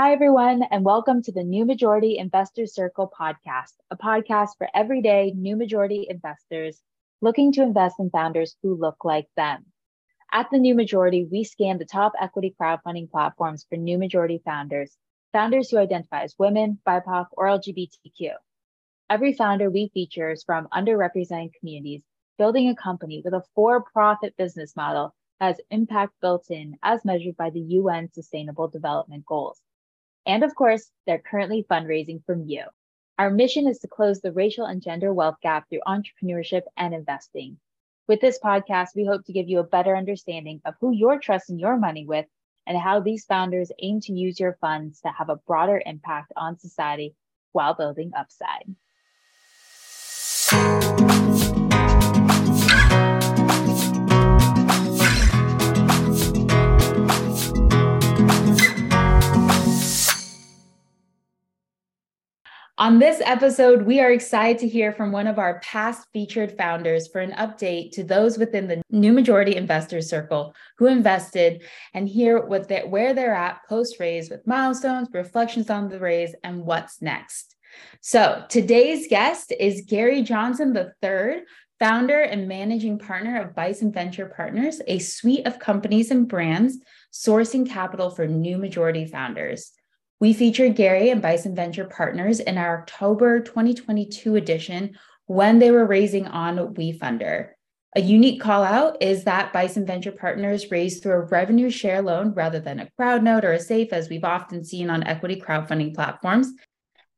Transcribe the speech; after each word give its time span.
Hi, 0.00 0.12
everyone, 0.12 0.62
and 0.70 0.84
welcome 0.84 1.22
to 1.22 1.32
the 1.32 1.42
New 1.42 1.64
Majority 1.64 2.18
Investor 2.18 2.66
Circle 2.66 3.12
podcast, 3.20 3.72
a 3.90 3.96
podcast 3.96 4.50
for 4.56 4.68
everyday 4.72 5.32
new 5.32 5.56
majority 5.56 6.06
investors 6.08 6.80
looking 7.20 7.50
to 7.54 7.64
invest 7.64 7.96
in 7.98 8.08
founders 8.08 8.54
who 8.62 8.76
look 8.76 9.04
like 9.04 9.26
them. 9.36 9.66
At 10.30 10.50
the 10.52 10.60
New 10.60 10.76
Majority, 10.76 11.24
we 11.24 11.42
scan 11.42 11.78
the 11.78 11.84
top 11.84 12.12
equity 12.16 12.54
crowdfunding 12.60 13.10
platforms 13.10 13.66
for 13.68 13.74
new 13.74 13.98
majority 13.98 14.40
founders, 14.44 14.96
founders 15.32 15.68
who 15.68 15.78
identify 15.78 16.22
as 16.22 16.38
women, 16.38 16.78
BIPOC, 16.86 17.26
or 17.32 17.46
LGBTQ. 17.46 18.34
Every 19.10 19.32
founder 19.32 19.68
we 19.68 19.90
feature 19.92 20.30
is 20.30 20.44
from 20.44 20.68
underrepresented 20.72 21.54
communities, 21.58 22.04
building 22.38 22.68
a 22.68 22.76
company 22.76 23.20
with 23.24 23.34
a 23.34 23.42
for 23.52 23.82
profit 23.82 24.36
business 24.36 24.76
model 24.76 25.12
that 25.40 25.46
has 25.46 25.60
impact 25.72 26.12
built 26.20 26.52
in 26.52 26.76
as 26.84 27.04
measured 27.04 27.36
by 27.36 27.50
the 27.50 27.58
UN 27.58 28.12
Sustainable 28.12 28.68
Development 28.68 29.26
Goals. 29.26 29.60
And 30.28 30.44
of 30.44 30.54
course, 30.54 30.90
they're 31.06 31.18
currently 31.18 31.64
fundraising 31.68 32.22
from 32.26 32.44
you. 32.44 32.64
Our 33.18 33.30
mission 33.30 33.66
is 33.66 33.78
to 33.78 33.88
close 33.88 34.20
the 34.20 34.30
racial 34.30 34.66
and 34.66 34.82
gender 34.82 35.12
wealth 35.12 35.36
gap 35.42 35.68
through 35.68 35.80
entrepreneurship 35.86 36.62
and 36.76 36.94
investing. 36.94 37.58
With 38.06 38.20
this 38.20 38.38
podcast, 38.38 38.88
we 38.94 39.06
hope 39.06 39.24
to 39.24 39.32
give 39.32 39.48
you 39.48 39.58
a 39.58 39.64
better 39.64 39.96
understanding 39.96 40.60
of 40.66 40.74
who 40.80 40.92
you're 40.92 41.18
trusting 41.18 41.58
your 41.58 41.78
money 41.78 42.04
with 42.04 42.26
and 42.66 42.76
how 42.76 43.00
these 43.00 43.24
founders 43.24 43.72
aim 43.80 44.00
to 44.02 44.12
use 44.12 44.38
your 44.38 44.58
funds 44.60 45.00
to 45.00 45.08
have 45.08 45.30
a 45.30 45.36
broader 45.46 45.82
impact 45.86 46.30
on 46.36 46.58
society 46.58 47.14
while 47.52 47.72
building 47.72 48.12
upside. 48.14 48.76
On 62.78 63.00
this 63.00 63.20
episode, 63.24 63.82
we 63.82 63.98
are 63.98 64.12
excited 64.12 64.60
to 64.60 64.68
hear 64.68 64.92
from 64.92 65.10
one 65.10 65.26
of 65.26 65.36
our 65.36 65.58
past 65.64 66.06
featured 66.12 66.56
founders 66.56 67.08
for 67.08 67.20
an 67.20 67.32
update 67.32 67.90
to 67.94 68.04
those 68.04 68.38
within 68.38 68.68
the 68.68 68.80
new 68.88 69.12
majority 69.12 69.56
investor 69.56 70.00
circle 70.00 70.54
who 70.76 70.86
invested 70.86 71.64
and 71.92 72.08
hear 72.08 72.46
what 72.46 72.68
they, 72.68 72.82
where 72.82 73.14
they're 73.14 73.34
at 73.34 73.58
post 73.68 73.96
raise 73.98 74.30
with 74.30 74.46
milestones, 74.46 75.08
reflections 75.12 75.70
on 75.70 75.88
the 75.88 75.98
raise, 75.98 76.36
and 76.44 76.64
what's 76.64 77.02
next. 77.02 77.56
So 78.00 78.44
today's 78.48 79.08
guest 79.08 79.52
is 79.58 79.82
Garry 79.88 80.22
Johnson 80.22 80.72
III, 80.76 81.42
founder 81.80 82.20
and 82.20 82.46
managing 82.46 83.00
partner 83.00 83.40
of 83.40 83.56
Bison 83.56 83.90
Venture 83.90 84.32
Partners, 84.36 84.80
a 84.86 85.00
suite 85.00 85.48
of 85.48 85.58
companies 85.58 86.12
and 86.12 86.28
brands 86.28 86.78
sourcing 87.12 87.68
capital 87.68 88.10
for 88.10 88.28
new 88.28 88.56
majority 88.56 89.04
founders. 89.04 89.72
We 90.20 90.32
featured 90.32 90.74
Garry 90.74 91.10
and 91.10 91.22
Bison 91.22 91.54
Venture 91.54 91.84
Partners 91.84 92.40
in 92.40 92.58
our 92.58 92.80
October 92.80 93.38
2022 93.38 94.34
edition 94.34 94.98
when 95.26 95.60
they 95.60 95.70
were 95.70 95.86
raising 95.86 96.26
on 96.26 96.74
WeFunder. 96.74 97.50
A 97.94 98.00
unique 98.00 98.40
call 98.40 98.64
out 98.64 99.00
is 99.00 99.22
that 99.24 99.52
Bison 99.52 99.86
Venture 99.86 100.10
Partners 100.10 100.72
raised 100.72 101.04
through 101.04 101.12
a 101.12 101.24
revenue 101.26 101.70
share 101.70 102.02
loan 102.02 102.32
rather 102.34 102.58
than 102.58 102.80
a 102.80 102.90
crowd 102.96 103.22
note 103.22 103.44
or 103.44 103.52
a 103.52 103.60
safe, 103.60 103.92
as 103.92 104.08
we've 104.08 104.24
often 104.24 104.64
seen 104.64 104.90
on 104.90 105.04
equity 105.04 105.40
crowdfunding 105.40 105.94
platforms. 105.94 106.52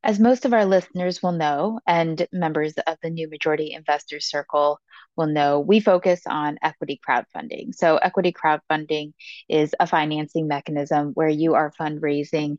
As 0.03 0.19
most 0.19 0.45
of 0.45 0.53
our 0.53 0.65
listeners 0.65 1.23
will 1.23 1.31
know, 1.31 1.79
and 1.87 2.27
members 2.31 2.73
of 2.85 2.97
the 3.01 3.09
New 3.09 3.27
Majority 3.29 3.73
Investors 3.73 4.25
Circle 4.25 4.79
will 5.15 5.27
know, 5.27 5.59
we 5.59 5.79
focus 5.79 6.21
on 6.27 6.57
equity 6.61 6.99
crowdfunding. 7.07 7.73
So, 7.73 7.97
equity 7.97 8.33
crowdfunding 8.33 9.13
is 9.49 9.73
a 9.79 9.87
financing 9.87 10.47
mechanism 10.47 11.11
where 11.13 11.29
you 11.29 11.55
are 11.55 11.71
fundraising 11.79 12.57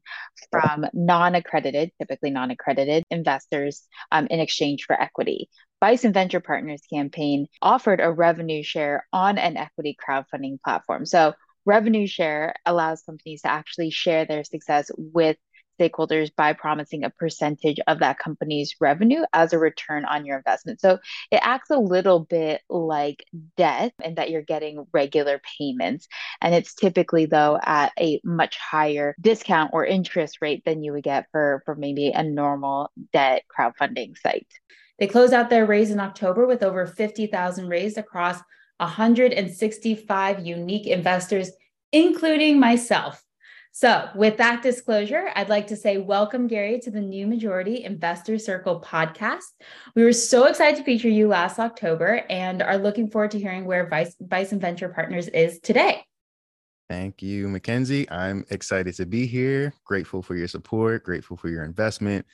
from 0.50 0.86
non 0.92 1.34
accredited, 1.34 1.92
typically 1.98 2.30
non 2.30 2.50
accredited 2.50 3.04
investors 3.10 3.82
um, 4.10 4.26
in 4.28 4.40
exchange 4.40 4.84
for 4.84 5.00
equity. 5.00 5.48
Bison 5.80 6.12
Venture 6.12 6.40
Partners 6.40 6.82
campaign 6.92 7.48
offered 7.60 8.00
a 8.00 8.12
revenue 8.12 8.62
share 8.62 9.06
on 9.12 9.38
an 9.38 9.56
equity 9.56 9.96
crowdfunding 10.06 10.60
platform. 10.62 11.06
So, 11.06 11.34
revenue 11.64 12.06
share 12.06 12.54
allows 12.66 13.02
companies 13.02 13.42
to 13.42 13.50
actually 13.50 13.90
share 13.90 14.24
their 14.24 14.44
success 14.44 14.90
with 14.96 15.36
stakeholders 15.78 16.30
by 16.34 16.52
promising 16.52 17.04
a 17.04 17.10
percentage 17.10 17.78
of 17.86 18.00
that 18.00 18.18
company's 18.18 18.76
revenue 18.80 19.22
as 19.32 19.52
a 19.52 19.58
return 19.58 20.04
on 20.04 20.24
your 20.24 20.36
investment. 20.36 20.80
So 20.80 20.98
it 21.30 21.40
acts 21.42 21.70
a 21.70 21.78
little 21.78 22.20
bit 22.20 22.62
like 22.68 23.24
debt 23.56 23.92
in 24.02 24.16
that 24.16 24.30
you're 24.30 24.42
getting 24.42 24.86
regular 24.92 25.40
payments. 25.58 26.08
And 26.40 26.54
it's 26.54 26.74
typically, 26.74 27.26
though, 27.26 27.58
at 27.62 27.92
a 27.98 28.20
much 28.24 28.56
higher 28.56 29.14
discount 29.20 29.70
or 29.72 29.84
interest 29.84 30.38
rate 30.40 30.64
than 30.64 30.82
you 30.82 30.92
would 30.92 31.04
get 31.04 31.26
for, 31.32 31.62
for 31.64 31.74
maybe 31.74 32.10
a 32.10 32.22
normal 32.22 32.90
debt 33.12 33.42
crowdfunding 33.56 34.16
site. 34.18 34.48
They 34.98 35.06
closed 35.06 35.32
out 35.32 35.50
their 35.50 35.66
raise 35.66 35.90
in 35.90 36.00
October 36.00 36.46
with 36.46 36.62
over 36.62 36.86
50,000 36.86 37.68
raised 37.68 37.98
across 37.98 38.40
165 38.78 40.46
unique 40.46 40.86
investors, 40.86 41.50
including 41.92 42.58
myself. 42.58 43.22
So, 43.74 44.10
with 44.14 44.36
that 44.36 44.62
disclosure, 44.62 45.30
I'd 45.34 45.48
like 45.48 45.68
to 45.68 45.76
say 45.76 45.96
welcome, 45.96 46.46
Garry, 46.46 46.78
to 46.80 46.90
the 46.90 47.00
New 47.00 47.26
Majority 47.26 47.84
Investor 47.84 48.38
Circle 48.38 48.82
podcast. 48.82 49.44
We 49.96 50.04
were 50.04 50.12
so 50.12 50.44
excited 50.44 50.76
to 50.76 50.84
feature 50.84 51.08
you 51.08 51.26
last 51.26 51.58
October 51.58 52.22
and 52.28 52.60
are 52.60 52.76
looking 52.76 53.08
forward 53.08 53.30
to 53.30 53.38
hearing 53.38 53.64
where 53.64 53.88
Vice, 53.88 54.14
Bison 54.16 54.60
Venture 54.60 54.90
Partners 54.90 55.26
is 55.28 55.58
today. 55.60 56.04
Thank 56.90 57.22
you, 57.22 57.48
Mackenzie. 57.48 58.08
I'm 58.10 58.44
excited 58.50 58.94
to 58.96 59.06
be 59.06 59.26
here. 59.26 59.72
Grateful 59.84 60.20
for 60.20 60.36
your 60.36 60.48
support, 60.48 61.02
grateful 61.02 61.38
for 61.38 61.48
your 61.48 61.64
investment, 61.64 62.26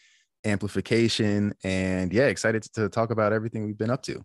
amplification, 0.45 1.55
and 1.63 2.13
yeah, 2.13 2.25
excited 2.25 2.65
to 2.75 2.89
talk 2.89 3.13
about 3.13 3.33
everything 3.33 3.65
we've 3.65 3.79
been 3.79 3.91
up 3.91 4.03
to. 4.03 4.25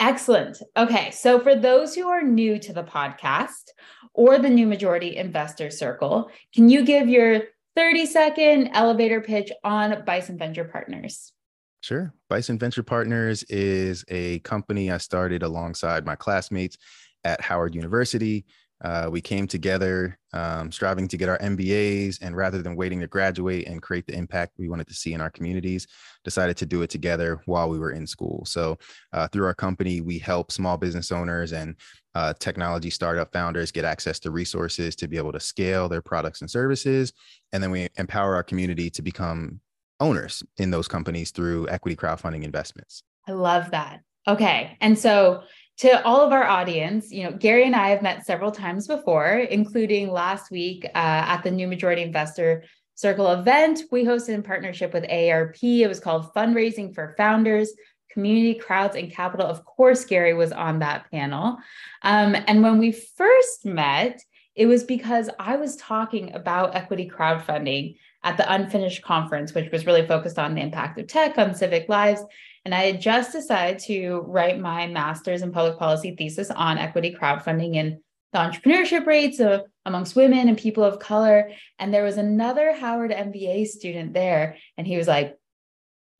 Excellent. 0.00 0.58
Okay. 0.76 1.10
So, 1.10 1.38
for 1.38 1.54
those 1.54 1.94
who 1.94 2.08
are 2.08 2.22
new 2.22 2.58
to 2.58 2.72
the 2.72 2.82
podcast 2.82 3.70
or 4.14 4.38
the 4.38 4.50
new 4.50 4.66
majority 4.66 5.16
investor 5.16 5.70
circle, 5.70 6.30
can 6.54 6.68
you 6.68 6.84
give 6.84 7.08
your 7.08 7.42
30 7.76 8.06
second 8.06 8.70
elevator 8.72 9.20
pitch 9.20 9.50
on 9.64 10.04
Bison 10.04 10.38
Venture 10.38 10.64
Partners? 10.64 11.32
Sure. 11.80 12.14
Bison 12.28 12.58
Venture 12.58 12.82
Partners 12.82 13.42
is 13.44 14.04
a 14.08 14.38
company 14.40 14.90
I 14.90 14.98
started 14.98 15.42
alongside 15.42 16.06
my 16.06 16.14
classmates 16.14 16.76
at 17.24 17.40
Howard 17.40 17.74
University. 17.74 18.44
Uh, 18.82 19.08
we 19.10 19.20
came 19.20 19.46
together 19.46 20.18
um, 20.32 20.72
striving 20.72 21.06
to 21.06 21.16
get 21.16 21.28
our 21.28 21.38
MBAs, 21.38 22.18
and 22.20 22.36
rather 22.36 22.62
than 22.62 22.74
waiting 22.74 23.00
to 23.00 23.06
graduate 23.06 23.68
and 23.68 23.80
create 23.80 24.06
the 24.06 24.14
impact 24.14 24.54
we 24.58 24.68
wanted 24.68 24.88
to 24.88 24.94
see 24.94 25.12
in 25.12 25.20
our 25.20 25.30
communities, 25.30 25.86
decided 26.24 26.56
to 26.56 26.66
do 26.66 26.82
it 26.82 26.90
together 26.90 27.40
while 27.46 27.68
we 27.68 27.78
were 27.78 27.92
in 27.92 28.06
school. 28.06 28.44
So, 28.44 28.78
uh, 29.12 29.28
through 29.28 29.46
our 29.46 29.54
company, 29.54 30.00
we 30.00 30.18
help 30.18 30.50
small 30.50 30.76
business 30.76 31.12
owners 31.12 31.52
and 31.52 31.76
uh, 32.14 32.34
technology 32.40 32.90
startup 32.90 33.32
founders 33.32 33.70
get 33.70 33.84
access 33.84 34.18
to 34.20 34.30
resources 34.30 34.96
to 34.96 35.08
be 35.08 35.16
able 35.16 35.32
to 35.32 35.40
scale 35.40 35.88
their 35.88 36.02
products 36.02 36.40
and 36.40 36.50
services. 36.50 37.12
And 37.52 37.62
then 37.62 37.70
we 37.70 37.88
empower 37.96 38.34
our 38.34 38.42
community 38.42 38.90
to 38.90 39.02
become 39.02 39.60
owners 40.00 40.42
in 40.56 40.70
those 40.70 40.88
companies 40.88 41.30
through 41.30 41.68
equity 41.68 41.96
crowdfunding 41.96 42.42
investments. 42.42 43.04
I 43.28 43.32
love 43.32 43.70
that. 43.70 44.00
Okay. 44.26 44.76
And 44.80 44.98
so, 44.98 45.42
to 45.78 46.04
all 46.04 46.20
of 46.20 46.32
our 46.32 46.44
audience, 46.44 47.10
you 47.10 47.24
know, 47.24 47.32
Garry 47.32 47.64
and 47.64 47.74
I 47.74 47.90
have 47.90 48.02
met 48.02 48.26
several 48.26 48.52
times 48.52 48.86
before, 48.86 49.28
including 49.28 50.10
last 50.10 50.50
week 50.50 50.84
uh, 50.86 50.88
at 50.94 51.42
the 51.42 51.50
New 51.50 51.66
Majority 51.66 52.02
Investor 52.02 52.64
Circle 52.94 53.32
event 53.32 53.82
we 53.90 54.04
hosted 54.04 54.34
in 54.34 54.42
partnership 54.42 54.92
with 54.92 55.10
ARP. 55.10 55.56
It 55.62 55.88
was 55.88 55.98
called 55.98 56.32
Fundraising 56.34 56.94
for 56.94 57.14
Founders, 57.16 57.72
Community, 58.10 58.54
Crowds, 58.54 58.96
and 58.96 59.10
Capital. 59.10 59.46
Of 59.46 59.64
course, 59.64 60.04
Garry 60.04 60.34
was 60.34 60.52
on 60.52 60.78
that 60.80 61.10
panel. 61.10 61.56
Um, 62.02 62.36
and 62.46 62.62
when 62.62 62.78
we 62.78 62.92
first 62.92 63.64
met, 63.64 64.20
it 64.54 64.66
was 64.66 64.84
because 64.84 65.30
I 65.38 65.56
was 65.56 65.76
talking 65.76 66.34
about 66.34 66.76
equity 66.76 67.10
crowdfunding 67.10 67.96
at 68.22 68.36
the 68.36 68.52
Unfinished 68.52 69.02
Conference, 69.02 69.54
which 69.54 69.72
was 69.72 69.86
really 69.86 70.06
focused 70.06 70.38
on 70.38 70.54
the 70.54 70.60
impact 70.60 71.00
of 71.00 71.06
tech 71.06 71.38
on 71.38 71.54
civic 71.54 71.88
lives. 71.88 72.22
And 72.64 72.74
I 72.74 72.82
had 72.82 73.00
just 73.00 73.32
decided 73.32 73.80
to 73.80 74.20
write 74.26 74.60
my 74.60 74.86
master's 74.86 75.42
in 75.42 75.52
public 75.52 75.78
policy 75.78 76.14
thesis 76.16 76.50
on 76.50 76.78
equity 76.78 77.16
crowdfunding 77.18 77.76
and 77.76 77.98
the 78.32 78.38
entrepreneurship 78.38 79.06
rates 79.06 79.40
of, 79.40 79.62
amongst 79.84 80.16
women 80.16 80.48
and 80.48 80.56
people 80.56 80.84
of 80.84 80.98
color. 80.98 81.50
And 81.78 81.92
there 81.92 82.04
was 82.04 82.18
another 82.18 82.72
Howard 82.72 83.10
MBA 83.10 83.66
student 83.66 84.14
there, 84.14 84.56
and 84.78 84.86
he 84.86 84.96
was 84.96 85.08
like, 85.08 85.36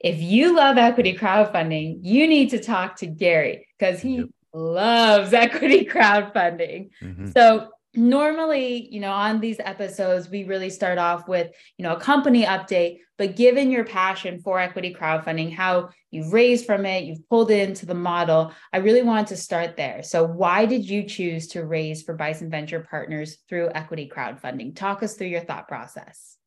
if 0.00 0.20
you 0.20 0.56
love 0.56 0.78
equity 0.78 1.16
crowdfunding, 1.16 2.00
you 2.02 2.26
need 2.26 2.50
to 2.50 2.58
talk 2.58 2.96
to 2.96 3.06
Garry 3.06 3.68
because 3.78 4.00
he 4.00 4.16
yep. 4.16 4.26
loves 4.52 5.32
equity 5.32 5.84
crowdfunding. 5.90 6.90
Mm-hmm. 7.00 7.30
So 7.30 7.68
normally 7.94 8.88
you 8.90 9.00
know 9.00 9.10
on 9.12 9.40
these 9.40 9.60
episodes 9.60 10.30
we 10.30 10.44
really 10.44 10.70
start 10.70 10.96
off 10.98 11.28
with 11.28 11.50
you 11.76 11.82
know 11.82 11.94
a 11.94 12.00
company 12.00 12.44
update 12.44 12.98
but 13.18 13.36
given 13.36 13.70
your 13.70 13.84
passion 13.84 14.40
for 14.40 14.58
equity 14.58 14.94
crowdfunding 14.94 15.52
how 15.52 15.90
you've 16.10 16.32
raised 16.32 16.64
from 16.64 16.86
it 16.86 17.04
you've 17.04 17.28
pulled 17.28 17.50
it 17.50 17.68
into 17.68 17.84
the 17.84 17.94
model 17.94 18.50
i 18.72 18.78
really 18.78 19.02
wanted 19.02 19.26
to 19.26 19.36
start 19.36 19.76
there. 19.76 20.02
So 20.02 20.24
why 20.24 20.66
did 20.66 20.88
you 20.88 21.04
choose 21.04 21.48
to 21.48 21.64
raise 21.64 22.02
for 22.02 22.14
bison 22.14 22.50
venture 22.50 22.80
partners 22.80 23.38
through 23.48 23.70
equity 23.74 24.10
crowdfunding? 24.14 24.74
Talk 24.74 25.02
us 25.02 25.14
through 25.14 25.28
your 25.28 25.40
thought 25.40 25.68
process. 25.68 26.38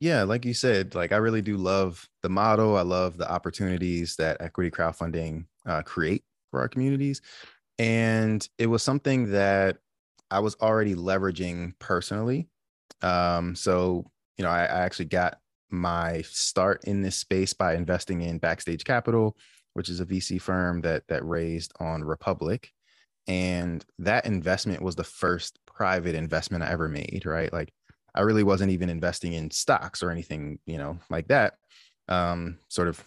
Yeah, 0.00 0.22
like 0.22 0.44
you 0.44 0.54
said, 0.54 0.94
like 0.94 1.12
I 1.12 1.16
really 1.16 1.42
do 1.42 1.56
love 1.56 2.08
the 2.22 2.28
model. 2.28 2.76
I 2.76 2.82
love 2.82 3.18
the 3.18 3.30
opportunities 3.30 4.16
that 4.16 4.36
equity 4.40 4.70
crowdfunding 4.70 5.46
uh, 5.66 5.82
create 5.82 6.22
for 6.50 6.60
our 6.60 6.68
communities, 6.68 7.20
and 7.78 8.48
it 8.58 8.68
was 8.68 8.82
something 8.82 9.32
that 9.32 9.78
I 10.30 10.40
was 10.40 10.56
already 10.60 10.94
leveraging 10.94 11.78
personally. 11.78 12.48
Um, 13.02 13.54
so 13.54 14.10
you 14.36 14.44
know, 14.44 14.50
I, 14.50 14.60
I 14.60 14.80
actually 14.80 15.06
got 15.06 15.38
my 15.70 16.22
start 16.22 16.84
in 16.84 17.02
this 17.02 17.16
space 17.16 17.52
by 17.52 17.74
investing 17.74 18.22
in 18.22 18.38
Backstage 18.38 18.84
Capital, 18.84 19.36
which 19.74 19.88
is 19.88 20.00
a 20.00 20.06
VC 20.06 20.40
firm 20.40 20.80
that 20.82 21.02
that 21.08 21.24
raised 21.24 21.72
on 21.80 22.04
Republic, 22.04 22.70
and 23.26 23.84
that 23.98 24.26
investment 24.26 24.82
was 24.82 24.96
the 24.96 25.04
first 25.04 25.58
private 25.66 26.14
investment 26.14 26.64
I 26.64 26.70
ever 26.70 26.88
made. 26.88 27.24
Right, 27.26 27.52
like 27.52 27.72
I 28.14 28.22
really 28.22 28.42
wasn't 28.42 28.72
even 28.72 28.88
investing 28.88 29.34
in 29.34 29.50
stocks 29.50 30.02
or 30.02 30.10
anything, 30.10 30.58
you 30.66 30.78
know, 30.78 30.98
like 31.10 31.28
that. 31.28 31.54
Um, 32.08 32.58
sort 32.68 32.88
of 32.88 33.06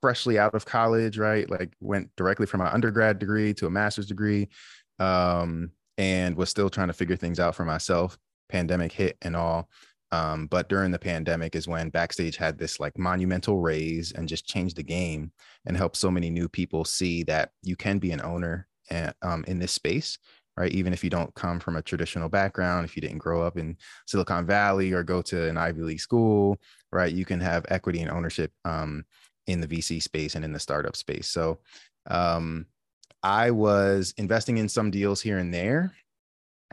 freshly 0.00 0.38
out 0.38 0.54
of 0.54 0.64
college, 0.66 1.18
right? 1.18 1.48
Like 1.48 1.72
went 1.80 2.14
directly 2.16 2.46
from 2.46 2.60
my 2.60 2.72
undergrad 2.72 3.18
degree 3.18 3.54
to 3.54 3.66
a 3.66 3.70
master's 3.70 4.06
degree, 4.06 4.48
um, 4.98 5.70
and 5.98 6.36
was 6.36 6.48
still 6.48 6.70
trying 6.70 6.86
to 6.86 6.94
figure 6.94 7.16
things 7.16 7.38
out 7.38 7.54
for 7.54 7.66
myself. 7.66 8.16
Pandemic 8.48 8.92
hit 8.92 9.18
and 9.20 9.36
all. 9.36 9.68
Um, 10.10 10.46
but 10.46 10.70
during 10.70 10.90
the 10.90 10.98
pandemic 10.98 11.54
is 11.54 11.68
when 11.68 11.90
Backstage 11.90 12.36
had 12.36 12.56
this 12.56 12.80
like 12.80 12.96
monumental 12.96 13.60
raise 13.60 14.12
and 14.12 14.26
just 14.26 14.46
changed 14.46 14.76
the 14.76 14.82
game 14.82 15.32
and 15.66 15.76
helped 15.76 15.96
so 15.96 16.10
many 16.10 16.30
new 16.30 16.48
people 16.48 16.86
see 16.86 17.24
that 17.24 17.50
you 17.62 17.76
can 17.76 17.98
be 17.98 18.12
an 18.12 18.22
owner 18.22 18.68
and, 18.88 19.12
um, 19.20 19.44
in 19.46 19.58
this 19.58 19.72
space 19.72 20.16
right? 20.58 20.72
Even 20.72 20.92
if 20.92 21.04
you 21.04 21.08
don't 21.08 21.32
come 21.36 21.60
from 21.60 21.76
a 21.76 21.82
traditional 21.82 22.28
background, 22.28 22.84
if 22.84 22.96
you 22.96 23.00
didn't 23.00 23.18
grow 23.18 23.42
up 23.42 23.56
in 23.56 23.76
Silicon 24.06 24.44
Valley 24.44 24.92
or 24.92 25.04
go 25.04 25.22
to 25.22 25.48
an 25.48 25.56
Ivy 25.56 25.82
League 25.82 26.00
school, 26.00 26.58
right? 26.90 27.14
You 27.14 27.24
can 27.24 27.38
have 27.38 27.64
equity 27.68 28.00
and 28.00 28.10
ownership 28.10 28.50
um, 28.64 29.04
in 29.46 29.60
the 29.60 29.68
VC 29.68 30.02
space 30.02 30.34
and 30.34 30.44
in 30.44 30.52
the 30.52 30.58
startup 30.58 30.96
space. 30.96 31.28
So 31.28 31.60
um, 32.08 32.66
I 33.22 33.50
was 33.50 34.14
investing 34.16 34.58
in 34.58 34.68
some 34.68 34.90
deals 34.90 35.20
here 35.20 35.38
and 35.38 35.52
there. 35.52 35.92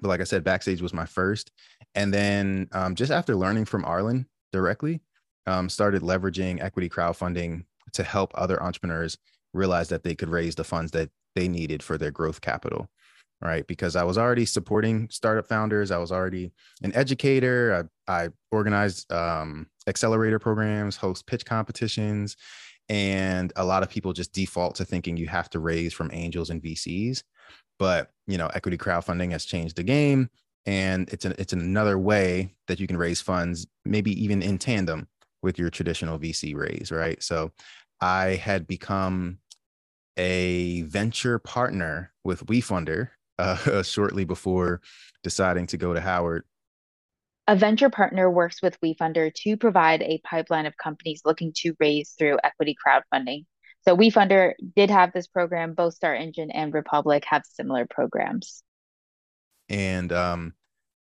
But 0.01 0.09
like 0.09 0.21
I 0.21 0.25
said, 0.25 0.43
Backstage 0.43 0.81
was 0.81 0.93
my 0.93 1.05
first. 1.05 1.51
And 1.95 2.13
then 2.13 2.67
um, 2.73 2.95
just 2.95 3.11
after 3.11 3.35
learning 3.35 3.65
from 3.65 3.83
Arlan 3.83 4.25
directly, 4.51 5.01
um, 5.47 5.69
started 5.69 6.01
leveraging 6.01 6.61
equity 6.61 6.89
crowdfunding 6.89 7.63
to 7.93 8.03
help 8.03 8.31
other 8.35 8.61
entrepreneurs 8.61 9.17
realize 9.53 9.87
that 9.89 10.03
they 10.03 10.15
could 10.15 10.29
raise 10.29 10.55
the 10.55 10.63
funds 10.63 10.91
that 10.91 11.09
they 11.35 11.47
needed 11.47 11.81
for 11.81 11.97
their 11.97 12.11
growth 12.11 12.41
capital 12.41 12.89
right? 13.41 13.65
Because 13.67 13.95
I 13.95 14.03
was 14.03 14.17
already 14.17 14.45
supporting 14.45 15.09
startup 15.09 15.47
founders. 15.47 15.91
I 15.91 15.97
was 15.97 16.11
already 16.11 16.51
an 16.81 16.95
educator. 16.95 17.87
I, 18.07 18.25
I 18.25 18.29
organized 18.51 19.11
um, 19.11 19.67
accelerator 19.87 20.39
programs, 20.39 20.95
host 20.95 21.27
pitch 21.27 21.45
competitions, 21.45 22.37
and 22.89 23.51
a 23.55 23.65
lot 23.65 23.83
of 23.83 23.89
people 23.89 24.13
just 24.13 24.33
default 24.33 24.75
to 24.75 24.85
thinking 24.85 25.17
you 25.17 25.27
have 25.27 25.49
to 25.51 25.59
raise 25.59 25.93
from 25.93 26.11
angels 26.13 26.49
and 26.49 26.61
VCs. 26.61 27.23
But 27.79 28.11
you 28.27 28.37
know, 28.37 28.47
equity 28.47 28.77
crowdfunding 28.77 29.31
has 29.31 29.45
changed 29.45 29.75
the 29.75 29.83
game, 29.83 30.29
and 30.65 31.09
it's 31.09 31.25
an 31.25 31.35
it's 31.37 31.53
another 31.53 31.99
way 31.99 32.55
that 32.67 32.79
you 32.79 32.87
can 32.87 32.97
raise 32.97 33.21
funds, 33.21 33.67
maybe 33.85 34.11
even 34.23 34.41
in 34.41 34.57
tandem 34.57 35.07
with 35.41 35.59
your 35.59 35.69
traditional 35.69 36.17
VC 36.17 36.55
raise, 36.55 36.91
right? 36.91 37.21
So, 37.21 37.51
I 38.01 38.35
had 38.35 38.67
become 38.67 39.39
a 40.17 40.81
venture 40.83 41.39
partner 41.39 42.13
with 42.23 42.45
WeFunder 42.45 43.09
uh, 43.37 43.83
shortly 43.83 44.25
before 44.25 44.81
deciding 45.23 45.67
to 45.67 45.77
go 45.77 45.93
to 45.93 46.01
Howard. 46.01 46.43
A 47.47 47.55
venture 47.55 47.89
partner 47.89 48.29
works 48.29 48.61
with 48.61 48.79
WeFunder 48.81 49.33
to 49.33 49.57
provide 49.57 50.01
a 50.01 50.19
pipeline 50.23 50.65
of 50.65 50.77
companies 50.77 51.21
looking 51.25 51.53
to 51.57 51.75
raise 51.79 52.15
through 52.17 52.39
equity 52.43 52.75
crowdfunding. 52.85 53.45
So 53.87 53.95
WeFunder 53.95 54.53
did 54.75 54.89
have 54.89 55.13
this 55.13 55.27
program. 55.27 55.73
Both 55.73 55.99
StartEngine 55.99 56.49
and 56.51 56.73
Republic 56.73 57.23
have 57.27 57.43
similar 57.45 57.85
programs. 57.87 58.63
And 59.69 60.11
um, 60.11 60.53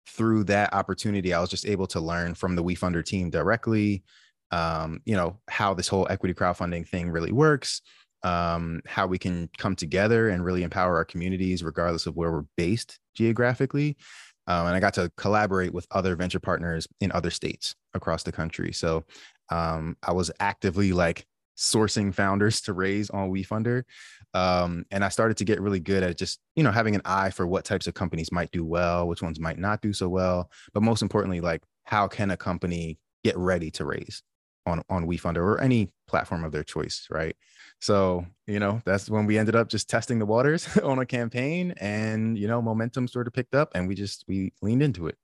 through 0.08 0.44
that 0.44 0.72
opportunity, 0.72 1.34
I 1.34 1.40
was 1.40 1.50
just 1.50 1.66
able 1.66 1.86
to 1.88 2.00
learn 2.00 2.34
from 2.34 2.56
the 2.56 2.64
WeFunder 2.64 3.04
team 3.04 3.28
directly. 3.28 4.02
Um, 4.50 5.00
you 5.04 5.14
know 5.14 5.38
how 5.48 5.74
this 5.74 5.88
whole 5.88 6.08
equity 6.10 6.34
crowdfunding 6.34 6.88
thing 6.88 7.10
really 7.10 7.32
works 7.32 7.82
um, 8.22 8.80
how 8.86 9.06
we 9.06 9.18
can 9.18 9.48
come 9.58 9.74
together 9.74 10.28
and 10.28 10.44
really 10.44 10.62
empower 10.62 10.96
our 10.96 11.04
communities, 11.04 11.62
regardless 11.62 12.06
of 12.06 12.16
where 12.16 12.30
we're 12.30 12.44
based 12.56 12.98
geographically. 13.14 13.96
Um, 14.46 14.66
and 14.66 14.74
I 14.74 14.80
got 14.80 14.94
to 14.94 15.10
collaborate 15.16 15.72
with 15.72 15.86
other 15.90 16.16
venture 16.16 16.40
partners 16.40 16.88
in 17.00 17.12
other 17.12 17.30
states 17.30 17.74
across 17.94 18.22
the 18.22 18.32
country. 18.32 18.72
So 18.72 19.04
um, 19.50 19.96
I 20.02 20.12
was 20.12 20.30
actively 20.40 20.92
like 20.92 21.26
sourcing 21.56 22.14
founders 22.14 22.60
to 22.62 22.72
raise 22.72 23.10
on 23.10 23.30
WeFunder. 23.30 23.82
Um, 24.32 24.84
and 24.90 25.04
I 25.04 25.08
started 25.08 25.36
to 25.38 25.44
get 25.44 25.60
really 25.60 25.80
good 25.80 26.02
at 26.02 26.16
just, 26.16 26.40
you 26.56 26.62
know, 26.62 26.70
having 26.70 26.94
an 26.94 27.02
eye 27.04 27.30
for 27.30 27.46
what 27.46 27.64
types 27.64 27.86
of 27.86 27.94
companies 27.94 28.32
might 28.32 28.50
do 28.50 28.64
well, 28.64 29.06
which 29.06 29.22
ones 29.22 29.38
might 29.38 29.58
not 29.58 29.82
do 29.82 29.92
so 29.92 30.08
well. 30.08 30.50
But 30.72 30.82
most 30.82 31.02
importantly, 31.02 31.40
like 31.40 31.62
how 31.84 32.08
can 32.08 32.30
a 32.30 32.36
company 32.36 32.98
get 33.22 33.36
ready 33.36 33.70
to 33.72 33.84
raise 33.84 34.22
on, 34.66 34.82
on 34.88 35.06
WeFunder 35.06 35.38
or 35.38 35.60
any 35.60 35.92
platform 36.06 36.44
of 36.44 36.52
their 36.52 36.64
choice, 36.64 37.06
right? 37.10 37.36
So, 37.80 38.26
you 38.46 38.58
know, 38.58 38.82
that's 38.84 39.08
when 39.08 39.26
we 39.26 39.38
ended 39.38 39.56
up 39.56 39.68
just 39.68 39.88
testing 39.88 40.18
the 40.18 40.26
waters 40.26 40.76
on 40.82 40.98
a 40.98 41.06
campaign 41.06 41.74
and, 41.78 42.38
you 42.38 42.46
know, 42.46 42.60
momentum 42.60 43.08
sort 43.08 43.26
of 43.26 43.32
picked 43.32 43.54
up 43.54 43.72
and 43.74 43.88
we 43.88 43.94
just, 43.94 44.24
we 44.28 44.52
leaned 44.62 44.82
into 44.82 45.06
it. 45.06 45.16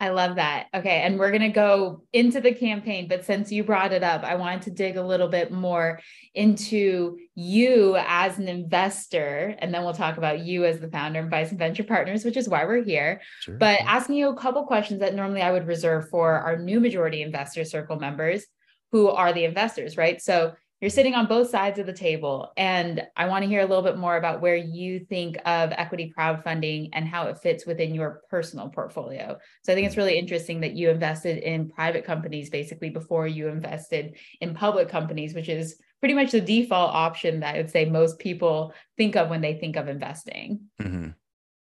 I 0.00 0.08
love 0.08 0.36
that. 0.36 0.68
Okay. 0.74 1.02
And 1.02 1.18
we're 1.18 1.30
going 1.30 1.42
to 1.42 1.50
go 1.50 2.04
into 2.14 2.40
the 2.40 2.54
campaign. 2.54 3.06
But 3.06 3.26
since 3.26 3.52
you 3.52 3.62
brought 3.62 3.92
it 3.92 4.02
up, 4.02 4.24
I 4.24 4.34
wanted 4.34 4.62
to 4.62 4.70
dig 4.70 4.96
a 4.96 5.02
little 5.02 5.28
bit 5.28 5.52
more 5.52 6.00
into 6.34 7.18
you 7.34 7.96
as 7.98 8.38
an 8.38 8.48
investor. 8.48 9.54
And 9.58 9.74
then 9.74 9.84
we'll 9.84 9.92
talk 9.92 10.16
about 10.16 10.40
you 10.40 10.64
as 10.64 10.80
the 10.80 10.88
founder 10.88 11.20
and 11.20 11.30
Bison 11.30 11.58
Venture 11.58 11.84
Partners, 11.84 12.24
which 12.24 12.38
is 12.38 12.48
why 12.48 12.64
we're 12.64 12.82
here. 12.82 13.20
Sure. 13.40 13.58
But 13.58 13.80
asking 13.82 14.16
you 14.16 14.30
a 14.30 14.36
couple 14.36 14.64
questions 14.64 15.00
that 15.00 15.14
normally 15.14 15.42
I 15.42 15.52
would 15.52 15.66
reserve 15.66 16.08
for 16.08 16.32
our 16.32 16.56
new 16.56 16.80
majority 16.80 17.20
investor 17.20 17.64
circle 17.66 17.98
members 17.98 18.46
who 18.92 19.08
are 19.08 19.34
the 19.34 19.44
investors, 19.44 19.98
right? 19.98 20.20
So 20.20 20.54
you're 20.80 20.90
sitting 20.90 21.14
on 21.14 21.26
both 21.26 21.50
sides 21.50 21.78
of 21.78 21.86
the 21.86 21.92
table. 21.92 22.52
And 22.56 23.06
I 23.16 23.26
want 23.26 23.42
to 23.42 23.48
hear 23.48 23.60
a 23.60 23.66
little 23.66 23.82
bit 23.82 23.98
more 23.98 24.16
about 24.16 24.40
where 24.40 24.56
you 24.56 25.00
think 25.00 25.36
of 25.44 25.72
equity 25.72 26.12
crowdfunding 26.16 26.88
and 26.92 27.06
how 27.06 27.26
it 27.26 27.38
fits 27.38 27.66
within 27.66 27.94
your 27.94 28.22
personal 28.30 28.70
portfolio. 28.70 29.38
So 29.64 29.72
I 29.72 29.76
think 29.76 29.86
it's 29.86 29.98
really 29.98 30.18
interesting 30.18 30.60
that 30.60 30.72
you 30.72 30.88
invested 30.90 31.38
in 31.38 31.68
private 31.68 32.04
companies 32.04 32.48
basically 32.48 32.90
before 32.90 33.26
you 33.26 33.48
invested 33.48 34.16
in 34.40 34.54
public 34.54 34.88
companies, 34.88 35.34
which 35.34 35.50
is 35.50 35.76
pretty 36.00 36.14
much 36.14 36.32
the 36.32 36.40
default 36.40 36.94
option 36.94 37.40
that 37.40 37.54
I 37.54 37.58
would 37.58 37.70
say 37.70 37.84
most 37.84 38.18
people 38.18 38.72
think 38.96 39.16
of 39.16 39.28
when 39.28 39.42
they 39.42 39.54
think 39.54 39.76
of 39.76 39.88
investing. 39.88 40.60
Mm-hmm 40.80 41.10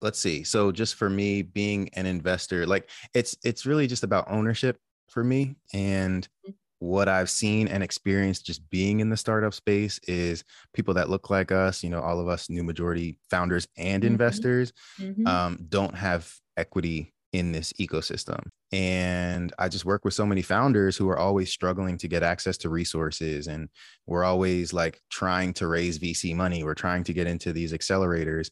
let's 0.01 0.17
see 0.17 0.45
so 0.45 0.71
just 0.71 0.95
for 0.95 1.09
me 1.09 1.41
being 1.41 1.89
an 1.95 2.05
investor 2.05 2.65
like 2.65 2.89
it's 3.13 3.35
it's 3.43 3.65
really 3.65 3.85
just 3.85 4.03
about 4.03 4.31
ownership 4.31 4.77
for 5.09 5.25
me 5.25 5.57
and 5.73 6.29
mm-hmm 6.47 6.58
what 6.79 7.09
I've 7.09 7.29
seen 7.29 7.67
and 7.67 7.83
experienced 7.83 8.45
just 8.45 8.67
being 8.69 9.01
in 9.01 9.09
the 9.09 9.17
startup 9.17 9.53
space 9.53 10.00
is 10.07 10.43
people 10.74 10.93
that 10.95 11.09
look 11.09 11.29
like 11.29 11.51
us, 11.51 11.83
you 11.83 11.89
know, 11.89 12.01
all 12.01 12.19
of 12.19 12.27
us 12.27 12.50
new 12.50 12.63
majority 12.63 13.17
founders 13.29 13.67
and 13.77 14.03
mm-hmm. 14.03 14.13
investors 14.13 14.74
mm-hmm. 15.00 15.27
Um, 15.27 15.59
don't 15.67 15.95
have 15.95 16.33
equity 16.57 17.13
in 17.33 17.51
this 17.51 17.74
ecosystem. 17.74 18.48
And 18.71 19.53
I 19.59 19.67
just 19.67 19.86
work 19.86 20.05
with 20.05 20.13
so 20.13 20.25
many 20.25 20.41
founders 20.41 20.95
who 20.95 21.09
are 21.09 21.19
always 21.19 21.51
struggling 21.51 21.98
to 22.00 22.07
get 22.07 22.24
access 22.24 22.57
to 22.57 22.69
resources. 22.69 23.48
And 23.48 23.69
we're 24.07 24.24
always 24.24 24.74
like 24.74 25.00
trying 25.09 25.53
to 25.55 25.67
raise 25.67 26.00
VC 26.00 26.36
money. 26.36 26.63
We're 26.63 26.74
trying 26.75 27.03
to 27.05 27.13
get 27.13 27.27
into 27.27 27.51
these 27.51 27.74
accelerators. 27.74 28.50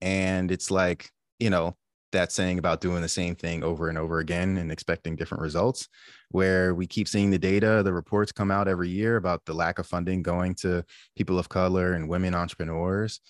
And 0.00 0.50
it's 0.50 0.70
like, 0.70 1.10
you 1.38 1.50
know, 1.50 1.76
that 2.12 2.32
saying 2.32 2.58
about 2.58 2.80
doing 2.80 3.02
the 3.02 3.08
same 3.08 3.34
thing 3.34 3.62
over 3.62 3.88
and 3.88 3.98
over 3.98 4.18
again 4.18 4.56
and 4.56 4.72
expecting 4.72 5.16
different 5.16 5.42
results 5.42 5.88
where 6.30 6.74
we 6.74 6.86
keep 6.86 7.08
seeing 7.08 7.30
the 7.30 7.38
data 7.38 7.82
the 7.84 7.92
reports 7.92 8.32
come 8.32 8.50
out 8.50 8.68
every 8.68 8.88
year 8.88 9.16
about 9.16 9.44
the 9.44 9.54
lack 9.54 9.78
of 9.78 9.86
funding 9.86 10.22
going 10.22 10.54
to 10.54 10.84
people 11.16 11.38
of 11.38 11.48
color 11.48 11.92
and 11.94 12.08
women 12.08 12.34
entrepreneurs. 12.34 13.20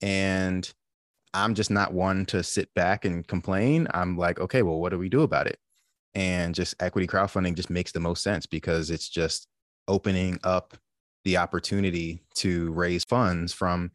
And 0.00 0.70
i'm 1.34 1.54
just 1.54 1.70
not 1.70 1.92
one 1.92 2.24
to 2.26 2.42
sit 2.42 2.72
back 2.74 3.04
and 3.04 3.26
complain. 3.26 3.86
I'm 3.92 4.16
like 4.16 4.38
okay 4.40 4.62
well 4.62 4.80
what 4.80 4.90
do 4.90 4.98
we 4.98 5.08
do 5.08 5.22
about 5.22 5.46
it? 5.46 5.58
And 6.14 6.54
just 6.54 6.74
equity 6.80 7.06
crowdfunding 7.06 7.54
just 7.54 7.70
makes 7.70 7.92
the 7.92 8.00
most 8.00 8.22
sense 8.22 8.46
because 8.46 8.90
it's 8.90 9.08
just 9.08 9.46
opening 9.86 10.38
up 10.44 10.76
the 11.24 11.36
opportunity 11.36 12.22
to 12.36 12.70
raise 12.72 13.04
funds 13.04 13.52
from 13.52 13.90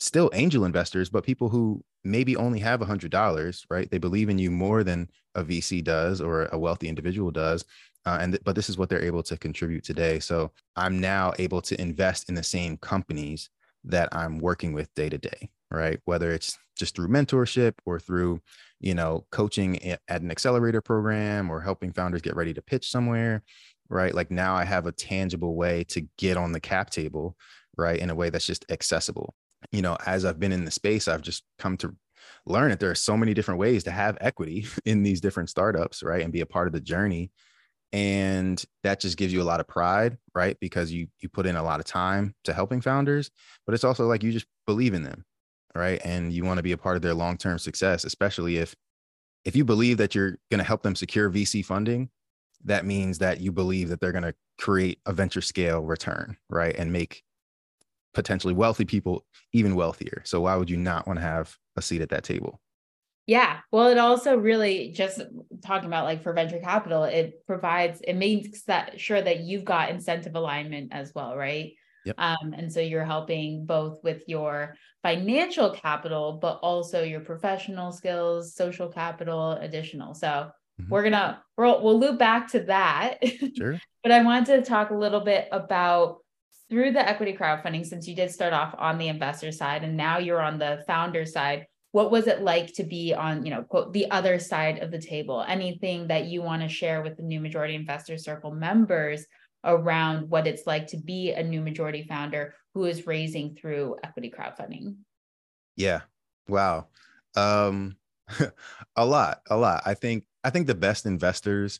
still 0.00 0.30
angel 0.34 0.64
investors 0.64 1.08
but 1.08 1.24
people 1.24 1.48
who 1.48 1.82
maybe 2.04 2.36
only 2.36 2.58
have 2.60 2.82
a 2.82 2.86
hundred 2.86 3.10
dollars, 3.10 3.64
right? 3.70 3.90
They 3.90 3.98
believe 3.98 4.28
in 4.28 4.38
you 4.38 4.50
more 4.50 4.84
than 4.84 5.08
a 5.34 5.42
VC 5.44 5.82
does 5.82 6.20
or 6.20 6.46
a 6.52 6.58
wealthy 6.58 6.88
individual 6.88 7.30
does. 7.30 7.64
Uh, 8.06 8.18
and 8.20 8.32
th- 8.32 8.44
but 8.44 8.54
this 8.54 8.68
is 8.68 8.76
what 8.78 8.88
they're 8.88 9.02
able 9.04 9.22
to 9.22 9.36
contribute 9.36 9.84
today. 9.84 10.18
So 10.20 10.52
I'm 10.76 11.00
now 11.00 11.32
able 11.38 11.62
to 11.62 11.80
invest 11.80 12.28
in 12.28 12.34
the 12.34 12.42
same 12.42 12.76
companies 12.76 13.48
that 13.84 14.08
I'm 14.12 14.38
working 14.38 14.72
with 14.72 14.92
day 14.94 15.08
to 15.08 15.18
day. 15.18 15.50
right? 15.70 15.98
Whether 16.04 16.32
it's 16.32 16.58
just 16.76 16.94
through 16.94 17.08
mentorship 17.08 17.74
or 17.86 17.98
through, 17.98 18.40
you 18.80 18.94
know, 18.94 19.26
coaching 19.30 19.82
at 20.08 20.22
an 20.22 20.30
accelerator 20.30 20.80
program 20.80 21.50
or 21.50 21.60
helping 21.60 21.92
founders 21.92 22.22
get 22.22 22.36
ready 22.36 22.54
to 22.54 22.62
pitch 22.62 22.90
somewhere, 22.90 23.42
right? 23.88 24.14
Like 24.14 24.30
now 24.30 24.54
I 24.54 24.64
have 24.64 24.86
a 24.86 24.92
tangible 24.92 25.56
way 25.56 25.84
to 25.84 26.06
get 26.18 26.36
on 26.36 26.52
the 26.52 26.60
cap 26.60 26.90
table, 26.90 27.36
right? 27.76 27.98
In 27.98 28.10
a 28.10 28.14
way 28.14 28.30
that's 28.30 28.46
just 28.46 28.64
accessible. 28.70 29.34
You 29.72 29.82
know, 29.82 29.96
as 30.06 30.24
I've 30.24 30.40
been 30.40 30.52
in 30.52 30.64
the 30.64 30.70
space, 30.70 31.08
I've 31.08 31.22
just 31.22 31.44
come 31.58 31.76
to 31.78 31.94
learn 32.46 32.70
that 32.70 32.80
there 32.80 32.90
are 32.90 32.96
so 32.96 33.16
many 33.16 33.34
different 33.34 33.60
ways 33.60 33.84
to 33.84 33.90
have 33.90 34.18
equity 34.20 34.66
in 34.84 35.02
these 35.02 35.20
different 35.20 35.50
startups, 35.50 36.02
right? 36.02 36.22
And 36.22 36.32
be 36.32 36.40
a 36.40 36.46
part 36.46 36.66
of 36.66 36.72
the 36.72 36.80
journey. 36.80 37.30
And 37.92 38.62
that 38.82 39.00
just 39.00 39.16
gives 39.16 39.32
you 39.32 39.40
a 39.40 39.44
lot 39.44 39.60
of 39.60 39.68
pride, 39.68 40.18
right? 40.34 40.56
Because 40.60 40.90
you 40.90 41.06
you 41.20 41.28
put 41.28 41.46
in 41.46 41.54
a 41.54 41.62
lot 41.62 41.78
of 41.78 41.86
time 41.86 42.34
to 42.44 42.52
helping 42.52 42.80
founders, 42.80 43.30
but 43.66 43.74
it's 43.74 43.84
also 43.84 44.06
like 44.06 44.22
you 44.24 44.32
just 44.32 44.46
believe 44.66 44.94
in 44.94 45.04
them, 45.04 45.24
right? 45.76 46.00
And 46.04 46.32
you 46.32 46.44
want 46.44 46.56
to 46.56 46.64
be 46.64 46.72
a 46.72 46.76
part 46.76 46.96
of 46.96 47.02
their 47.02 47.14
long-term 47.14 47.58
success, 47.60 48.04
especially 48.04 48.56
if 48.56 48.74
if 49.44 49.54
you 49.54 49.64
believe 49.64 49.98
that 49.98 50.14
you're 50.14 50.38
going 50.50 50.58
to 50.58 50.64
help 50.64 50.82
them 50.82 50.96
secure 50.96 51.30
VC 51.30 51.64
funding, 51.64 52.08
that 52.64 52.86
means 52.86 53.18
that 53.18 53.40
you 53.40 53.52
believe 53.52 53.90
that 53.90 54.00
they're 54.00 54.12
going 54.12 54.24
to 54.24 54.34
create 54.58 54.98
a 55.06 55.12
venture 55.12 55.42
scale 55.42 55.82
return, 55.82 56.36
right? 56.48 56.74
And 56.76 56.92
make 56.92 57.22
potentially 58.14 58.54
wealthy 58.54 58.84
people 58.84 59.26
even 59.52 59.74
wealthier. 59.74 60.22
So 60.24 60.40
why 60.42 60.56
would 60.56 60.70
you 60.70 60.76
not 60.76 61.06
want 61.06 61.18
to 61.18 61.24
have 61.24 61.56
a 61.76 61.82
seat 61.82 62.00
at 62.00 62.08
that 62.10 62.24
table? 62.24 62.60
Yeah. 63.26 63.60
Well, 63.72 63.88
it 63.88 63.98
also 63.98 64.36
really 64.36 64.92
just 64.92 65.22
talking 65.64 65.86
about 65.86 66.04
like 66.04 66.22
for 66.22 66.32
venture 66.32 66.58
capital, 66.58 67.04
it 67.04 67.46
provides, 67.46 68.00
it 68.02 68.14
makes 68.14 68.62
that 68.64 69.00
sure 69.00 69.20
that 69.20 69.40
you've 69.40 69.64
got 69.64 69.90
incentive 69.90 70.34
alignment 70.34 70.92
as 70.92 71.12
well, 71.14 71.36
right? 71.36 71.72
Yep. 72.04 72.16
Um, 72.18 72.54
and 72.54 72.70
so 72.70 72.80
you're 72.80 73.04
helping 73.04 73.64
both 73.64 74.00
with 74.04 74.24
your 74.26 74.76
financial 75.02 75.70
capital, 75.70 76.34
but 76.34 76.58
also 76.62 77.02
your 77.02 77.20
professional 77.20 77.92
skills, 77.92 78.54
social 78.54 78.88
capital, 78.88 79.52
additional. 79.52 80.12
So 80.12 80.28
mm-hmm. 80.28 80.90
we're 80.90 81.02
gonna 81.02 81.42
we'll, 81.56 81.82
we'll 81.82 81.98
loop 81.98 82.18
back 82.18 82.48
to 82.52 82.60
that. 82.60 83.22
Sure. 83.56 83.80
but 84.02 84.12
I 84.12 84.22
wanted 84.22 84.64
to 84.64 84.68
talk 84.68 84.90
a 84.90 84.96
little 84.96 85.20
bit 85.20 85.48
about 85.50 86.18
through 86.74 86.90
the 86.90 87.08
equity 87.08 87.32
crowdfunding, 87.32 87.86
since 87.86 88.08
you 88.08 88.16
did 88.16 88.32
start 88.32 88.52
off 88.52 88.74
on 88.78 88.98
the 88.98 89.06
investor 89.06 89.52
side 89.52 89.84
and 89.84 89.96
now 89.96 90.18
you're 90.18 90.42
on 90.42 90.58
the 90.58 90.82
founder 90.88 91.24
side, 91.24 91.68
what 91.92 92.10
was 92.10 92.26
it 92.26 92.42
like 92.42 92.74
to 92.74 92.82
be 92.82 93.14
on, 93.14 93.46
you 93.46 93.52
know, 93.52 93.62
quote, 93.62 93.92
the 93.92 94.10
other 94.10 94.40
side 94.40 94.80
of 94.80 94.90
the 94.90 94.98
table? 94.98 95.44
Anything 95.46 96.08
that 96.08 96.24
you 96.24 96.42
want 96.42 96.62
to 96.62 96.68
share 96.68 97.00
with 97.00 97.16
the 97.16 97.22
new 97.22 97.38
majority 97.38 97.76
investor 97.76 98.18
circle 98.18 98.50
members 98.50 99.24
around 99.62 100.28
what 100.28 100.48
it's 100.48 100.66
like 100.66 100.88
to 100.88 100.96
be 100.96 101.30
a 101.30 101.44
new 101.44 101.60
majority 101.60 102.02
founder 102.08 102.54
who 102.74 102.86
is 102.86 103.06
raising 103.06 103.54
through 103.54 103.94
equity 104.02 104.32
crowdfunding? 104.36 104.96
Yeah. 105.76 106.00
Wow. 106.48 106.88
Um 107.36 107.94
a 108.96 109.06
lot, 109.06 109.42
a 109.48 109.56
lot. 109.56 109.82
I 109.86 109.94
think 109.94 110.24
I 110.42 110.50
think 110.50 110.66
the 110.66 110.74
best 110.74 111.06
investors 111.06 111.78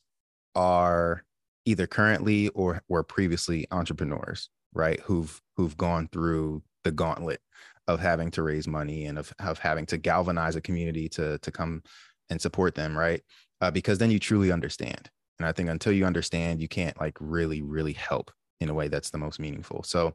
are 0.54 1.24
either 1.64 1.88
currently 1.88 2.46
or 2.50 2.80
were 2.88 3.02
previously 3.02 3.66
entrepreneurs 3.72 4.50
right 4.74 5.00
who've 5.00 5.40
who've 5.56 5.76
gone 5.76 6.08
through 6.12 6.62
the 6.84 6.92
gauntlet 6.92 7.40
of 7.86 8.00
having 8.00 8.30
to 8.30 8.42
raise 8.42 8.66
money 8.66 9.04
and 9.06 9.18
of, 9.18 9.32
of 9.38 9.58
having 9.58 9.86
to 9.86 9.98
galvanize 9.98 10.56
a 10.56 10.60
community 10.60 11.08
to 11.08 11.38
to 11.38 11.50
come 11.50 11.82
and 12.30 12.40
support 12.40 12.74
them 12.74 12.96
right? 12.96 13.22
Uh, 13.60 13.70
because 13.70 13.98
then 13.98 14.10
you 14.10 14.18
truly 14.18 14.50
understand. 14.52 15.10
And 15.38 15.46
i 15.48 15.52
think 15.52 15.68
until 15.68 15.92
you 15.92 16.04
understand 16.04 16.60
you 16.60 16.68
can't 16.68 16.98
like 17.00 17.16
really 17.20 17.62
really 17.62 17.92
help 17.92 18.30
in 18.60 18.68
a 18.68 18.74
way 18.74 18.88
that's 18.88 19.10
the 19.10 19.18
most 19.18 19.40
meaningful. 19.40 19.82
So 19.82 20.14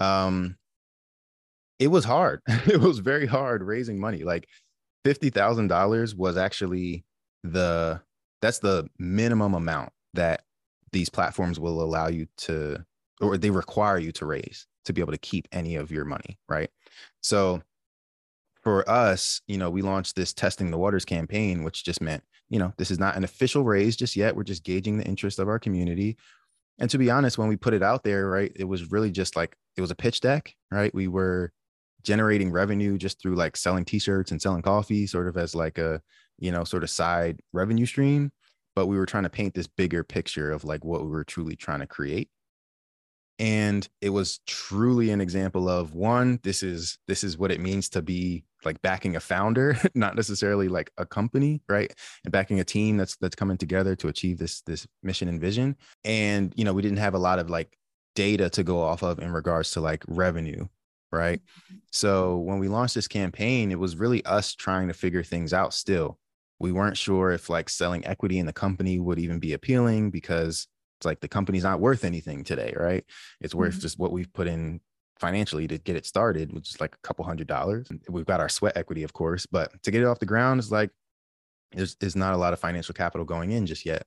um 0.00 0.56
it 1.78 1.88
was 1.88 2.04
hard. 2.04 2.40
It 2.66 2.80
was 2.80 2.98
very 2.98 3.26
hard 3.26 3.62
raising 3.62 4.00
money. 4.00 4.24
Like 4.24 4.48
$50000 5.04 6.14
was 6.16 6.36
actually 6.36 7.04
the 7.44 8.00
that's 8.42 8.58
the 8.58 8.88
minimum 8.98 9.54
amount 9.54 9.90
that 10.14 10.42
these 10.92 11.08
platforms 11.08 11.58
will 11.60 11.82
allow 11.82 12.08
you 12.08 12.26
to 12.38 12.84
or 13.20 13.36
they 13.36 13.50
require 13.50 13.98
you 13.98 14.12
to 14.12 14.26
raise 14.26 14.66
to 14.84 14.92
be 14.92 15.00
able 15.00 15.12
to 15.12 15.18
keep 15.18 15.46
any 15.52 15.76
of 15.76 15.90
your 15.90 16.04
money, 16.04 16.38
right? 16.48 16.70
So 17.20 17.62
for 18.62 18.88
us, 18.88 19.40
you 19.46 19.58
know, 19.58 19.70
we 19.70 19.82
launched 19.82 20.16
this 20.16 20.32
testing 20.32 20.70
the 20.70 20.78
waters 20.78 21.04
campaign, 21.04 21.62
which 21.62 21.84
just 21.84 22.00
meant, 22.00 22.22
you 22.48 22.58
know, 22.58 22.72
this 22.76 22.90
is 22.90 22.98
not 22.98 23.16
an 23.16 23.24
official 23.24 23.64
raise 23.64 23.96
just 23.96 24.16
yet. 24.16 24.34
We're 24.34 24.44
just 24.44 24.64
gauging 24.64 24.98
the 24.98 25.04
interest 25.04 25.38
of 25.38 25.48
our 25.48 25.58
community. 25.58 26.16
And 26.78 26.88
to 26.90 26.98
be 26.98 27.10
honest, 27.10 27.38
when 27.38 27.48
we 27.48 27.56
put 27.56 27.74
it 27.74 27.82
out 27.82 28.04
there, 28.04 28.28
right, 28.28 28.52
it 28.54 28.64
was 28.64 28.90
really 28.90 29.10
just 29.10 29.36
like 29.36 29.56
it 29.76 29.80
was 29.80 29.90
a 29.90 29.96
pitch 29.96 30.20
deck, 30.20 30.54
right? 30.70 30.94
We 30.94 31.08
were 31.08 31.52
generating 32.02 32.50
revenue 32.50 32.96
just 32.96 33.20
through 33.20 33.34
like 33.34 33.56
selling 33.56 33.84
t-shirts 33.84 34.30
and 34.30 34.40
selling 34.40 34.62
coffee 34.62 35.06
sort 35.06 35.28
of 35.28 35.36
as 35.36 35.54
like 35.54 35.78
a, 35.78 36.00
you 36.38 36.52
know, 36.52 36.64
sort 36.64 36.84
of 36.84 36.90
side 36.90 37.40
revenue 37.52 37.86
stream, 37.86 38.30
but 38.76 38.86
we 38.86 38.96
were 38.96 39.06
trying 39.06 39.24
to 39.24 39.30
paint 39.30 39.54
this 39.54 39.66
bigger 39.66 40.04
picture 40.04 40.50
of 40.52 40.64
like 40.64 40.84
what 40.84 41.02
we 41.02 41.08
were 41.08 41.24
truly 41.24 41.56
trying 41.56 41.80
to 41.80 41.86
create 41.86 42.30
and 43.38 43.88
it 44.00 44.10
was 44.10 44.40
truly 44.46 45.10
an 45.10 45.20
example 45.20 45.68
of 45.68 45.94
one 45.94 46.40
this 46.42 46.62
is 46.62 46.98
this 47.06 47.22
is 47.22 47.38
what 47.38 47.52
it 47.52 47.60
means 47.60 47.88
to 47.88 48.02
be 48.02 48.44
like 48.64 48.80
backing 48.82 49.16
a 49.16 49.20
founder 49.20 49.78
not 49.94 50.16
necessarily 50.16 50.68
like 50.68 50.90
a 50.98 51.06
company 51.06 51.62
right? 51.68 51.92
And 52.24 52.32
backing 52.32 52.60
a 52.60 52.64
team 52.64 52.96
that's 52.96 53.16
that's 53.16 53.36
coming 53.36 53.56
together 53.56 53.94
to 53.96 54.08
achieve 54.08 54.38
this 54.38 54.62
this 54.62 54.86
mission 55.02 55.28
and 55.28 55.40
vision. 55.40 55.76
And 56.04 56.52
you 56.56 56.64
know 56.64 56.72
we 56.72 56.82
didn't 56.82 56.98
have 56.98 57.14
a 57.14 57.18
lot 57.18 57.38
of 57.38 57.50
like 57.50 57.76
data 58.14 58.50
to 58.50 58.64
go 58.64 58.80
off 58.80 59.02
of 59.02 59.20
in 59.20 59.32
regards 59.32 59.72
to 59.72 59.80
like 59.80 60.04
revenue 60.08 60.66
right? 61.10 61.40
So 61.90 62.36
when 62.36 62.58
we 62.58 62.68
launched 62.68 62.94
this 62.94 63.08
campaign 63.08 63.70
it 63.72 63.78
was 63.78 63.96
really 63.96 64.24
us 64.24 64.54
trying 64.54 64.88
to 64.88 64.94
figure 64.94 65.22
things 65.22 65.52
out 65.52 65.72
still. 65.72 66.18
We 66.60 66.72
weren't 66.72 66.96
sure 66.96 67.30
if 67.30 67.48
like 67.48 67.70
selling 67.70 68.04
equity 68.04 68.38
in 68.40 68.46
the 68.46 68.52
company 68.52 68.98
would 68.98 69.20
even 69.20 69.38
be 69.38 69.52
appealing 69.52 70.10
because 70.10 70.66
it's 70.98 71.06
like 71.06 71.20
the 71.20 71.28
company's 71.28 71.62
not 71.62 71.80
worth 71.80 72.04
anything 72.04 72.42
today, 72.42 72.74
right? 72.76 73.04
It's 73.40 73.54
worth 73.54 73.74
mm-hmm. 73.74 73.80
just 73.80 73.98
what 73.98 74.10
we've 74.10 74.32
put 74.32 74.48
in 74.48 74.80
financially 75.20 75.68
to 75.68 75.78
get 75.78 75.96
it 75.96 76.06
started, 76.06 76.52
which 76.52 76.70
is 76.70 76.80
like 76.80 76.94
a 76.94 77.06
couple 77.06 77.24
hundred 77.24 77.46
dollars. 77.46 77.88
We've 78.08 78.26
got 78.26 78.40
our 78.40 78.48
sweat 78.48 78.76
equity, 78.76 79.04
of 79.04 79.12
course, 79.12 79.46
but 79.46 79.80
to 79.84 79.90
get 79.90 80.02
it 80.02 80.06
off 80.06 80.18
the 80.18 80.26
ground 80.26 80.58
is 80.60 80.72
like 80.72 80.90
there's, 81.72 81.94
there's 81.96 82.16
not 82.16 82.34
a 82.34 82.36
lot 82.36 82.52
of 82.52 82.58
financial 82.58 82.94
capital 82.94 83.24
going 83.24 83.52
in 83.52 83.66
just 83.66 83.86
yet. 83.86 84.04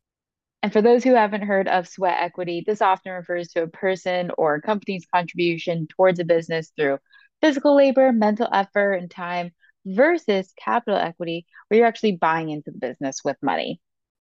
And 0.63 0.71
for 0.71 0.81
those 0.81 1.03
who 1.03 1.15
haven't 1.15 1.43
heard 1.43 1.67
of 1.67 1.87
sweat 1.87 2.17
equity, 2.19 2.63
this 2.65 2.81
often 2.81 3.13
refers 3.13 3.47
to 3.49 3.63
a 3.63 3.67
person 3.67 4.31
or 4.37 4.55
a 4.55 4.61
company's 4.61 5.05
contribution 5.13 5.87
towards 5.87 6.19
a 6.19 6.25
business 6.25 6.71
through 6.75 6.99
physical 7.41 7.75
labor, 7.75 8.11
mental 8.11 8.47
effort, 8.51 8.93
and 8.93 9.09
time 9.09 9.51
versus 9.85 10.53
capital 10.57 10.99
equity, 10.99 11.45
where 11.67 11.79
you're 11.79 11.87
actually 11.87 12.17
buying 12.17 12.49
into 12.49 12.69
the 12.69 12.77
business 12.77 13.21
with 13.23 13.37
money. 13.41 13.81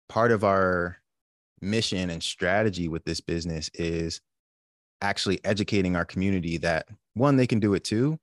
Part 0.09 0.33
of 0.33 0.43
our 0.45 0.99
mission 1.61 2.11
and 2.11 2.23
strategy 2.23 2.89
with 2.89 3.05
this 3.05 3.21
business 3.21 3.71
is 3.75 4.21
actually 5.01 5.43
educating 5.45 5.97
our 5.97 6.05
community 6.05 6.57
that 6.59 6.87
one 7.15 7.37
they 7.37 7.47
can 7.47 7.61
do 7.61 7.75
it 7.75 7.85
too 7.85 8.19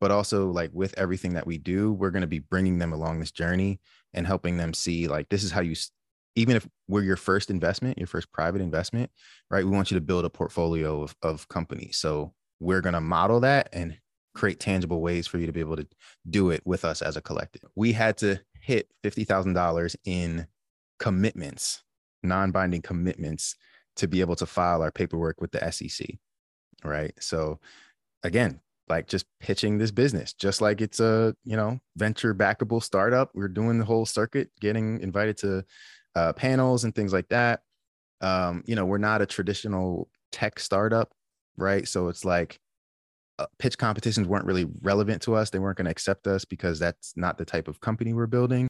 but 0.00 0.10
also 0.10 0.50
like 0.50 0.70
with 0.72 0.94
everything 0.96 1.34
that 1.34 1.46
we 1.46 1.58
do 1.58 1.92
we're 1.92 2.10
going 2.10 2.22
to 2.22 2.26
be 2.26 2.38
bringing 2.38 2.78
them 2.78 2.92
along 2.92 3.20
this 3.20 3.30
journey 3.30 3.80
and 4.14 4.26
helping 4.26 4.56
them 4.56 4.74
see 4.74 5.08
like 5.08 5.28
this 5.28 5.42
is 5.42 5.50
how 5.50 5.60
you 5.60 5.74
even 6.34 6.56
if 6.56 6.66
we're 6.88 7.02
your 7.02 7.16
first 7.16 7.50
investment 7.50 7.98
your 7.98 8.06
first 8.06 8.30
private 8.32 8.60
investment 8.60 9.10
right 9.50 9.64
we 9.64 9.70
want 9.70 9.90
you 9.90 9.96
to 9.96 10.00
build 10.00 10.24
a 10.24 10.30
portfolio 10.30 11.02
of, 11.02 11.14
of 11.22 11.48
companies. 11.48 11.96
So 11.98 12.32
we're 12.60 12.80
going 12.80 12.94
to 12.94 13.00
model 13.00 13.40
that 13.40 13.68
and 13.72 13.98
create 14.34 14.60
tangible 14.60 15.00
ways 15.00 15.26
for 15.26 15.38
you 15.38 15.46
to 15.46 15.52
be 15.52 15.60
able 15.60 15.76
to 15.76 15.86
do 16.30 16.50
it 16.50 16.62
with 16.64 16.84
us 16.84 17.02
as 17.02 17.16
a 17.16 17.20
collective. 17.20 17.68
We 17.74 17.92
had 17.92 18.16
to 18.18 18.40
hit 18.60 18.88
$50000 19.04 19.96
in 20.04 20.46
commitments 20.98 21.82
non-binding 22.22 22.82
commitments 22.82 23.56
to 23.96 24.08
be 24.08 24.20
able 24.20 24.36
to 24.36 24.46
file 24.46 24.82
our 24.82 24.90
paperwork 24.90 25.40
with 25.40 25.52
the 25.52 25.70
SEC. 25.70 26.08
Right. 26.84 27.12
So 27.20 27.60
again, 28.22 28.60
like 28.88 29.06
just 29.06 29.26
pitching 29.40 29.78
this 29.78 29.90
business, 29.90 30.32
just 30.32 30.60
like 30.60 30.80
it's 30.80 31.00
a, 31.00 31.34
you 31.44 31.56
know, 31.56 31.78
venture 31.96 32.34
backable 32.34 32.82
startup. 32.82 33.30
We're 33.34 33.48
doing 33.48 33.78
the 33.78 33.84
whole 33.84 34.06
circuit, 34.06 34.50
getting 34.60 35.00
invited 35.00 35.36
to 35.38 35.64
uh, 36.14 36.32
panels 36.32 36.84
and 36.84 36.94
things 36.94 37.12
like 37.12 37.28
that. 37.28 37.60
Um, 38.20 38.62
you 38.66 38.76
know, 38.76 38.84
we're 38.84 38.98
not 38.98 39.22
a 39.22 39.26
traditional 39.26 40.08
tech 40.30 40.58
startup, 40.58 41.12
right? 41.56 41.86
So 41.86 42.08
it's 42.08 42.24
like 42.24 42.58
uh, 43.38 43.46
pitch 43.58 43.78
competitions 43.78 44.28
weren't 44.28 44.44
really 44.44 44.66
relevant 44.82 45.22
to 45.22 45.34
us. 45.34 45.50
They 45.50 45.58
weren't 45.58 45.78
going 45.78 45.86
to 45.86 45.90
accept 45.90 46.26
us 46.26 46.44
because 46.44 46.78
that's 46.78 47.14
not 47.16 47.38
the 47.38 47.44
type 47.44 47.68
of 47.68 47.80
company 47.80 48.12
we're 48.12 48.26
building. 48.26 48.68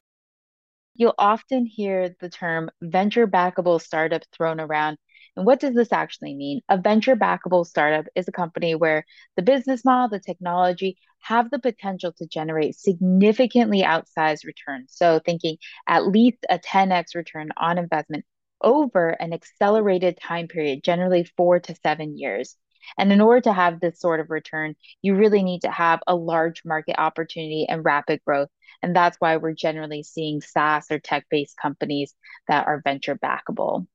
You'll 0.95 1.15
often 1.17 1.65
hear 1.65 2.15
the 2.19 2.29
term 2.29 2.69
venture 2.81 3.27
backable 3.27 3.81
startup 3.81 4.23
thrown 4.31 4.59
around. 4.59 4.97
And 5.35 5.45
what 5.45 5.59
does 5.59 5.73
this 5.73 5.91
actually 5.91 6.35
mean? 6.35 6.61
A 6.69 6.77
venture 6.77 7.15
backable 7.15 7.65
startup 7.65 8.05
is 8.15 8.27
a 8.27 8.31
company 8.31 8.75
where 8.75 9.05
the 9.35 9.41
business 9.41 9.83
model, 9.83 10.09
the 10.09 10.19
technology 10.19 10.97
have 11.21 11.49
the 11.49 11.59
potential 11.59 12.11
to 12.17 12.27
generate 12.27 12.75
significantly 12.75 13.81
outsized 13.81 14.45
returns. 14.45 14.93
So, 14.95 15.19
thinking 15.19 15.57
at 15.87 16.07
least 16.07 16.45
a 16.49 16.59
10x 16.59 17.15
return 17.15 17.49
on 17.57 17.77
investment 17.77 18.25
over 18.61 19.09
an 19.09 19.33
accelerated 19.33 20.19
time 20.21 20.47
period, 20.47 20.83
generally 20.83 21.23
four 21.37 21.59
to 21.59 21.75
seven 21.75 22.17
years. 22.17 22.55
And 22.97 23.11
in 23.11 23.21
order 23.21 23.41
to 23.41 23.53
have 23.53 23.79
this 23.79 23.99
sort 23.99 24.19
of 24.19 24.29
return, 24.29 24.75
you 25.01 25.15
really 25.15 25.43
need 25.43 25.61
to 25.61 25.71
have 25.71 26.01
a 26.07 26.15
large 26.15 26.63
market 26.65 26.95
opportunity 26.99 27.65
and 27.67 27.85
rapid 27.85 28.21
growth. 28.25 28.49
And 28.81 28.95
that's 28.95 29.17
why 29.19 29.37
we're 29.37 29.53
generally 29.53 30.03
seeing 30.03 30.41
SaaS 30.41 30.87
or 30.91 30.99
tech 30.99 31.25
based 31.29 31.57
companies 31.57 32.13
that 32.47 32.67
are 32.67 32.81
venture 32.83 33.15
backable. 33.15 33.87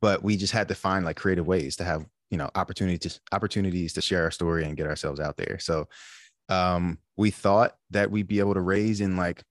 But 0.00 0.22
we 0.22 0.36
just 0.36 0.52
had 0.52 0.68
to 0.68 0.74
find 0.74 1.04
like 1.04 1.16
creative 1.16 1.46
ways 1.46 1.76
to 1.76 1.84
have, 1.84 2.06
you 2.30 2.38
know, 2.38 2.50
opportunities 2.54 3.20
opportunities 3.32 3.92
to 3.94 4.00
share 4.00 4.22
our 4.22 4.30
story 4.30 4.64
and 4.64 4.76
get 4.76 4.86
ourselves 4.86 5.18
out 5.18 5.36
there. 5.36 5.58
So 5.58 5.88
um, 6.48 6.98
we 7.16 7.30
thought 7.30 7.76
that 7.90 8.10
we'd 8.10 8.28
be 8.28 8.38
able 8.38 8.54
to 8.54 8.60
raise 8.60 9.00
in 9.00 9.16
like 9.16 9.42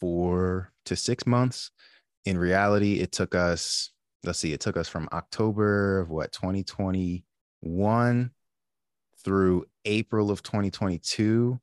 four 0.00 0.72
to 0.86 0.96
six 0.96 1.26
months. 1.26 1.70
In 2.24 2.38
reality, 2.38 3.00
it 3.00 3.12
took 3.12 3.34
us, 3.34 3.90
let's 4.24 4.38
see, 4.38 4.52
it 4.52 4.60
took 4.60 4.76
us 4.76 4.88
from 4.88 5.08
October 5.12 6.00
of 6.00 6.10
what, 6.10 6.32
2021 7.62 8.30
through 9.22 9.66
April 9.84 10.30
of 10.30 10.42
2022 10.42 11.60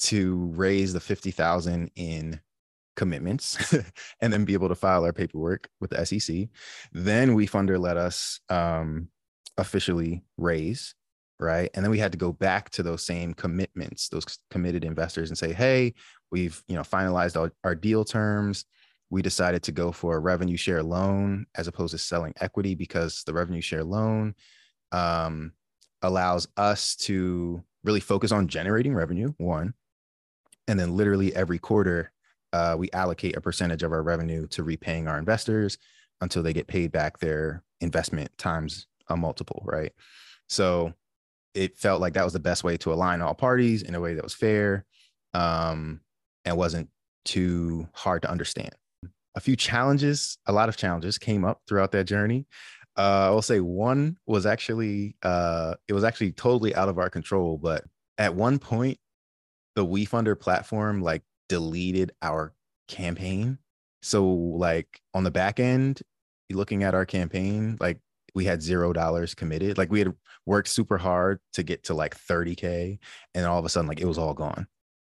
to 0.00 0.52
raise 0.54 0.92
the 0.92 1.00
50,000 1.00 1.90
in 1.96 2.40
commitments 2.96 3.74
and 4.20 4.32
then 4.32 4.44
be 4.44 4.54
able 4.54 4.68
to 4.68 4.74
file 4.74 5.04
our 5.04 5.12
paperwork 5.12 5.68
with 5.80 5.90
the 5.90 6.04
SEC. 6.04 6.48
Then 6.92 7.36
WeFunder 7.36 7.78
let 7.78 7.96
us 7.96 8.40
um, 8.48 9.08
officially 9.56 10.22
raise 10.36 10.94
right 11.40 11.70
and 11.74 11.84
then 11.84 11.90
we 11.90 11.98
had 11.98 12.12
to 12.12 12.18
go 12.18 12.32
back 12.32 12.68
to 12.70 12.82
those 12.82 13.04
same 13.04 13.32
commitments 13.32 14.08
those 14.08 14.24
committed 14.50 14.84
investors 14.84 15.30
and 15.30 15.38
say 15.38 15.52
hey 15.52 15.94
we've 16.30 16.62
you 16.66 16.74
know 16.74 16.82
finalized 16.82 17.36
our, 17.36 17.52
our 17.64 17.74
deal 17.74 18.04
terms 18.04 18.64
we 19.10 19.22
decided 19.22 19.62
to 19.62 19.72
go 19.72 19.92
for 19.92 20.16
a 20.16 20.20
revenue 20.20 20.56
share 20.56 20.82
loan 20.82 21.46
as 21.54 21.68
opposed 21.68 21.92
to 21.92 21.98
selling 21.98 22.32
equity 22.40 22.74
because 22.74 23.22
the 23.24 23.32
revenue 23.32 23.60
share 23.60 23.84
loan 23.84 24.34
um, 24.92 25.52
allows 26.02 26.48
us 26.56 26.96
to 26.96 27.62
really 27.84 28.00
focus 28.00 28.32
on 28.32 28.48
generating 28.48 28.94
revenue 28.94 29.32
one 29.38 29.74
and 30.66 30.78
then 30.78 30.96
literally 30.96 31.34
every 31.34 31.58
quarter 31.58 32.12
uh, 32.52 32.74
we 32.78 32.90
allocate 32.92 33.36
a 33.36 33.40
percentage 33.40 33.82
of 33.82 33.92
our 33.92 34.02
revenue 34.02 34.46
to 34.46 34.62
repaying 34.62 35.06
our 35.06 35.18
investors 35.18 35.78
until 36.20 36.42
they 36.42 36.52
get 36.52 36.66
paid 36.66 36.90
back 36.90 37.18
their 37.18 37.62
investment 37.80 38.30
times 38.38 38.86
a 39.08 39.16
multiple 39.16 39.62
right 39.64 39.92
so 40.48 40.92
it 41.54 41.76
felt 41.76 42.00
like 42.00 42.14
that 42.14 42.24
was 42.24 42.32
the 42.32 42.40
best 42.40 42.64
way 42.64 42.76
to 42.76 42.92
align 42.92 43.20
all 43.20 43.34
parties 43.34 43.82
in 43.82 43.94
a 43.94 44.00
way 44.00 44.14
that 44.14 44.24
was 44.24 44.34
fair 44.34 44.84
um, 45.34 46.00
and 46.44 46.56
wasn't 46.56 46.88
too 47.24 47.88
hard 47.92 48.22
to 48.22 48.30
understand. 48.30 48.70
A 49.34 49.40
few 49.40 49.56
challenges, 49.56 50.38
a 50.46 50.52
lot 50.52 50.68
of 50.68 50.76
challenges 50.76 51.18
came 51.18 51.44
up 51.44 51.60
throughout 51.68 51.92
that 51.92 52.04
journey. 52.04 52.46
Uh, 52.98 53.28
I 53.28 53.30
will 53.30 53.42
say 53.42 53.60
one 53.60 54.18
was 54.26 54.44
actually 54.44 55.16
uh, 55.22 55.74
it 55.86 55.92
was 55.92 56.04
actually 56.04 56.32
totally 56.32 56.74
out 56.74 56.88
of 56.88 56.98
our 56.98 57.08
control, 57.08 57.56
but 57.56 57.84
at 58.18 58.34
one 58.34 58.58
point, 58.58 58.98
the 59.76 59.86
WeFunder 59.86 60.38
platform 60.38 61.00
like 61.00 61.22
deleted 61.48 62.10
our 62.20 62.52
campaign. 62.88 63.58
So 64.02 64.26
like 64.26 65.00
on 65.14 65.22
the 65.22 65.30
back 65.30 65.60
end, 65.60 66.02
looking 66.50 66.82
at 66.82 66.94
our 66.94 67.06
campaign, 67.06 67.76
like 67.80 68.00
we 68.34 68.44
had 68.44 68.62
zero 68.62 68.92
dollars 68.92 69.34
committed. 69.34 69.78
Like 69.78 69.90
we 69.90 70.00
had 70.00 70.14
worked 70.46 70.68
super 70.68 70.98
hard 70.98 71.40
to 71.54 71.62
get 71.62 71.84
to 71.84 71.94
like 71.94 72.16
30K. 72.16 72.98
And 73.34 73.46
all 73.46 73.58
of 73.58 73.64
a 73.64 73.68
sudden, 73.68 73.88
like 73.88 74.00
it 74.00 74.06
was 74.06 74.18
all 74.18 74.34
gone. 74.34 74.66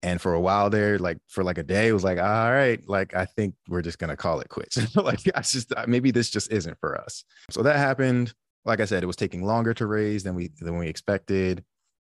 And 0.06 0.20
for 0.20 0.34
a 0.34 0.40
while 0.40 0.70
there, 0.70 1.00
like 1.00 1.18
for 1.26 1.42
like 1.42 1.58
a 1.58 1.64
day, 1.64 1.88
it 1.88 1.92
was 1.92 2.04
like, 2.04 2.18
all 2.18 2.52
right, 2.52 2.80
like 2.88 3.12
I 3.16 3.25
think 3.25 3.56
we're 3.68 3.82
just 3.82 3.98
gonna 3.98 4.16
call 4.16 4.38
it 4.38 4.48
quits. 4.48 4.94
like 4.96 5.18
I 5.34 5.40
just 5.40 5.72
maybe 5.88 6.12
this 6.12 6.30
just 6.30 6.52
isn't 6.52 6.78
for 6.78 6.96
us. 6.96 7.25
So 7.50 7.64
that 7.64 7.75
happened. 7.75 8.32
Like 8.64 8.78
I 8.78 8.84
said, 8.84 9.02
it 9.02 9.06
was 9.06 9.16
taking 9.16 9.42
longer 9.42 9.75
to 9.75 9.86
raise 9.86 10.22
than 10.22 10.36
we 10.36 10.52
than 10.60 10.78
we 10.78 10.86
expected. 10.86 11.64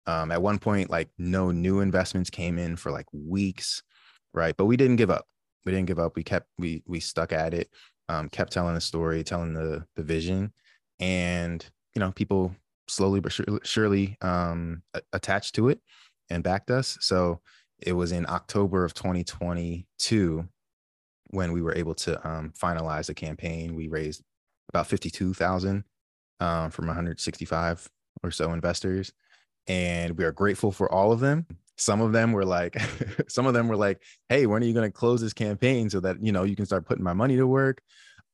Um, 0.07 0.31
at 0.31 0.41
one 0.41 0.59
point, 0.59 0.89
like 0.89 1.09
no 1.17 1.51
new 1.51 1.81
investments 1.81 2.29
came 2.29 2.57
in 2.57 2.77
for 2.77 2.89
like 2.89 3.05
weeks, 3.11 3.83
right? 4.33 4.55
But 4.55 4.67
we 4.67 4.77
didn't 4.77 4.95
give 4.95 5.09
up. 5.09 5.25
We 5.65 5.73
didn't 5.73 5.87
give 5.87 5.99
up. 5.99 6.15
We 6.15 6.23
kept 6.23 6.47
we 6.57 6.81
we 6.87 7.01
stuck 7.01 7.33
at 7.33 7.53
it. 7.53 7.69
Um, 8.07 8.29
kept 8.29 8.53
telling 8.53 8.75
the 8.75 8.81
story, 8.81 9.25
telling 9.25 9.53
the 9.53 9.83
the 9.97 10.03
vision, 10.03 10.53
and 11.01 11.65
you 11.95 11.99
know 11.99 12.13
people 12.13 12.55
slowly 12.87 13.19
but 13.19 13.33
surely, 13.33 13.59
surely 13.63 14.17
um, 14.21 14.83
attached 15.11 15.55
to 15.55 15.67
it 15.67 15.81
and 16.29 16.43
backed 16.43 16.71
us. 16.71 16.97
So 17.01 17.41
it 17.81 17.93
was 17.93 18.11
in 18.11 18.25
October 18.27 18.83
of 18.83 18.93
2022 18.93 20.47
when 21.31 21.51
we 21.51 21.61
were 21.61 21.75
able 21.75 21.95
to 21.95 22.27
um, 22.27 22.51
finalize 22.57 23.07
the 23.07 23.13
campaign. 23.13 23.75
We 23.75 23.87
raised 23.87 24.23
about 24.69 24.87
52,000 24.87 25.83
um, 26.39 26.71
from 26.71 26.87
165 26.87 27.89
or 28.23 28.31
so 28.31 28.53
investors, 28.53 29.13
and 29.67 30.17
we 30.17 30.23
are 30.23 30.31
grateful 30.31 30.71
for 30.71 30.91
all 30.91 31.11
of 31.11 31.19
them. 31.19 31.45
Some 31.77 32.01
of 32.01 32.11
them 32.11 32.33
were 32.33 32.45
like, 32.45 32.77
some 33.27 33.45
of 33.45 33.53
them 33.53 33.67
were 33.67 33.77
like, 33.77 34.01
"Hey, 34.27 34.45
when 34.45 34.61
are 34.61 34.65
you 34.65 34.73
going 34.73 34.89
to 34.89 34.97
close 34.97 35.21
this 35.21 35.33
campaign 35.33 35.89
so 35.89 35.99
that 36.01 36.21
you 36.21 36.31
know 36.31 36.43
you 36.43 36.55
can 36.55 36.65
start 36.65 36.85
putting 36.85 37.03
my 37.03 37.13
money 37.13 37.37
to 37.37 37.47
work?" 37.47 37.81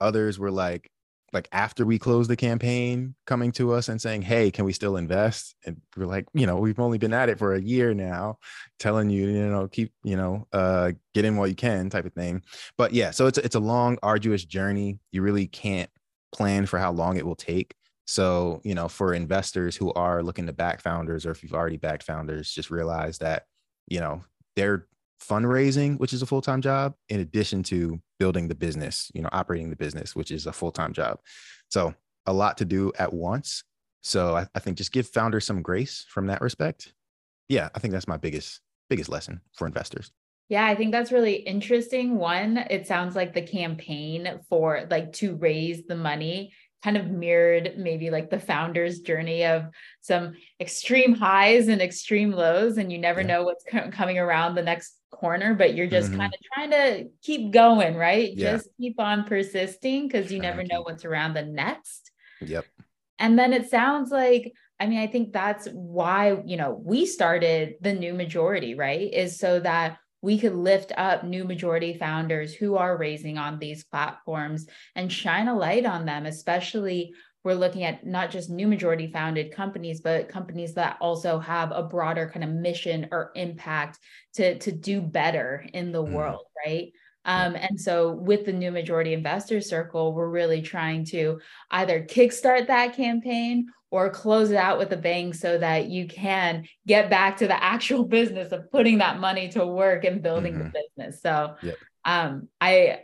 Others 0.01 0.39
were 0.39 0.51
like, 0.51 0.89
like 1.36 1.50
after 1.52 1.86
we 1.86 2.00
closed 2.00 2.30
the 2.30 2.36
campaign 2.36 3.13
coming 3.28 3.52
to 3.52 3.74
us 3.74 3.89
and 3.89 4.02
saying 4.02 4.21
hey 4.21 4.50
can 4.50 4.63
we 4.63 4.71
still 4.71 4.95
invest? 4.95 5.54
And 5.65 5.82
we're 5.95 6.06
like 6.06 6.26
you 6.34 6.48
know 6.48 6.56
we've 6.58 6.80
only 6.80 6.98
been 6.98 7.13
at 7.13 7.30
it 7.30 7.38
for 7.38 7.54
a 7.54 7.62
year 7.62 7.93
now 7.93 8.39
telling 8.80 9.10
you 9.10 9.28
you 9.28 9.45
know 9.45 9.67
keep 9.67 9.91
you 10.04 10.15
know 10.15 10.48
uh 10.54 10.93
get 11.13 11.26
in 11.26 11.36
while 11.36 11.48
you 11.48 11.54
can 11.54 11.89
type 11.89 12.06
of 12.06 12.13
thing. 12.13 12.41
But 12.78 12.93
yeah 12.93 13.12
so 13.12 13.28
it's 13.28 13.38
it's 13.38 13.56
a 13.56 13.60
long 13.60 14.00
arduous 14.02 14.45
journey. 14.45 15.00
You 15.12 15.21
really 15.21 15.45
can't 15.45 15.89
plan 16.32 16.65
for 16.65 16.80
how 16.80 16.93
long 16.93 17.17
it 17.17 17.26
will 17.26 17.36
take. 17.36 17.76
So 18.08 18.62
you 18.63 18.74
know 18.74 18.88
for 18.88 19.13
investors 19.13 19.76
who 19.76 19.91
are 19.93 20.24
looking 20.24 20.48
to 20.48 20.54
back 20.54 20.82
founders 20.82 21.26
or 21.26 21.32
if 21.32 21.43
you've 21.43 21.54
already 21.54 21.78
backed 21.78 22.04
founders 22.04 22.52
just 22.52 22.71
realize 22.71 23.17
that 23.17 23.43
you 23.88 24.00
know 24.00 24.24
they're 24.56 24.88
fundraising, 25.21 25.99
which 25.99 26.13
is 26.13 26.21
a 26.21 26.25
full 26.25 26.41
time 26.41 26.62
job, 26.62 26.93
in 27.10 27.19
addition 27.19 27.63
to 27.63 27.99
building 28.19 28.47
the 28.47 28.56
business, 28.56 29.12
you 29.13 29.21
know, 29.21 29.30
operating 29.32 29.69
the 29.69 29.75
business, 29.75 30.15
which 30.15 30.32
is 30.32 30.45
a 30.45 30.54
full 30.54 30.71
time 30.71 30.93
job. 30.93 31.19
So 31.69 31.93
a 32.25 32.34
lot 32.34 32.58
to 32.58 32.65
do 32.65 32.91
at 32.97 33.13
once. 33.13 33.63
So 34.01 34.36
I, 34.36 34.47
I, 34.54 34.60
think 34.60 34.78
just 34.78 34.91
give 34.91 35.08
founders 35.08 35.45
some 35.45 35.62
grace 35.62 36.06
from 36.10 36.28
that 36.28 36.41
respect. 36.41 36.93
Yeah, 37.49 37.69
I 37.73 37.80
think 37.80 37.91
that's 37.91 38.08
my 38.08 38.17
biggest 38.17 38.62
biggest 38.89 39.10
lesson 39.10 39.41
for 39.54 39.65
investors. 39.65 40.12
Yeah, 40.47 40.65
I 40.65 40.75
think 40.75 40.91
that's 40.91 41.12
really 41.12 41.36
interesting. 41.36 42.17
One, 42.17 42.58
it 42.58 42.86
sounds 42.86 43.15
like 43.15 43.34
the 43.34 43.41
campaign 43.41 44.41
for 44.47 44.86
like 44.91 45.13
to 45.13 45.36
raise 45.36 45.88
the 45.88 45.95
money 45.95 46.54
kind 46.86 46.98
of 46.98 47.10
mirrored 47.10 47.74
maybe 47.78 48.12
like 48.12 48.30
the 48.30 48.39
founder's 48.39 49.00
journey 49.00 49.43
of 49.43 49.63
some 50.02 50.36
extreme 50.62 51.15
highs 51.15 51.67
and 51.67 51.82
extreme 51.82 52.32
lows 52.32 52.78
and 52.78 52.91
you 52.91 53.00
never 53.00 53.21
yeah. 53.21 53.28
know 53.28 53.43
what's 53.43 53.65
co- 53.67 53.89
coming 53.89 54.19
around 54.19 54.54
the 54.54 54.62
next 54.62 55.00
corner 55.10 55.56
but 55.56 55.74
you're 55.74 55.88
just 55.88 56.12
mm-hmm. 56.12 56.19
kind 56.19 56.32
of 56.32 56.39
trying 56.54 56.69
to 56.69 57.10
keep 57.24 57.52
going 57.52 57.95
right 57.95 58.34
yeah. 58.36 58.52
just 58.52 58.69
keep 58.80 59.00
on 59.00 59.24
persisting 59.24 60.08
because 60.08 60.32
you 60.32 60.39
never 60.39 60.63
know 60.63 60.84
what's 60.84 61.06
around 61.06 61.34
the 61.34 61.41
next 61.41 62.12
yep 62.39 62.65
and 63.17 63.39
then 63.39 63.52
it 63.52 63.67
sounds 63.67 64.12
like 64.12 64.54
i 64.80 64.86
mean 64.86 65.00
i 65.00 65.08
think 65.08 65.34
that's 65.34 65.67
why 65.74 66.39
you 66.45 66.56
know 66.56 66.80
we 66.86 67.08
started 67.08 67.74
the 67.82 67.93
new 67.93 68.13
majority 68.13 68.76
right 68.76 69.12
is 69.12 69.39
so 69.39 69.60
that 69.60 69.98
we 70.26 70.40
could 70.40 70.56
lift 70.56 70.92
up 70.98 71.24
new 71.24 71.44
majority 71.44 71.94
founders 71.94 72.52
who 72.52 72.78
are 72.78 72.98
raising 72.98 73.38
on 73.38 73.60
these 73.60 73.84
platforms 73.84 74.66
and 74.96 75.14
shine 75.14 75.48
a 75.48 75.56
light 75.56 75.86
on 75.86 76.04
them, 76.04 76.26
especially 76.26 77.14
we're 77.44 77.54
looking 77.54 77.84
at 77.84 78.04
not 78.04 78.32
just 78.32 78.50
new 78.50 78.68
majority 78.68 79.06
founded 79.06 79.52
companies 79.52 80.02
but 80.02 80.28
companies 80.28 80.74
that 80.74 80.98
also 81.00 81.38
have 81.38 81.72
a 81.72 81.84
broader 81.84 82.28
kind 82.28 82.44
of 82.44 82.50
mission 82.50 83.08
or 83.12 83.32
impact 83.36 84.00
to 84.34 84.58
to 84.58 84.72
do 84.72 85.00
better 85.00 85.64
in 85.74 85.92
the 85.92 86.04
mm. 86.04 86.12
world 86.12 86.48
right 86.66 86.92
um, 87.26 87.56
and 87.56 87.80
so 87.80 88.12
with 88.12 88.46
the 88.46 88.54
new 88.54 88.72
majority 88.72 89.14
investor 89.14 89.60
circle, 89.60 90.14
we're 90.14 90.30
really 90.30 90.62
trying 90.62 91.06
to 91.06 91.40
either 91.72 92.04
kickstart 92.04 92.68
that 92.68 92.96
campaign 92.96 93.68
or 93.90 94.10
close 94.10 94.52
it 94.52 94.58
out 94.58 94.78
with 94.78 94.92
a 94.94 94.98
bang 94.98 95.34
so 95.34 95.58
that 95.58 95.88
you 95.88 96.08
can 96.08 96.66
get 96.86 97.10
back 97.10 97.38
to 97.38 97.48
the 97.48 97.64
actual 97.64 98.04
business 98.04 98.52
of 98.52 98.72
putting 98.72 99.00
that 99.00 99.20
money 99.20 99.50
to 99.50 99.66
work 99.66 100.06
and 100.06 100.22
building 100.22 100.54
mm-hmm. 100.54 100.70
the 100.70 100.84
business. 100.98 101.22
So 101.22 101.56
yep. 101.64 101.76
um, 102.06 102.48
I 102.62 103.00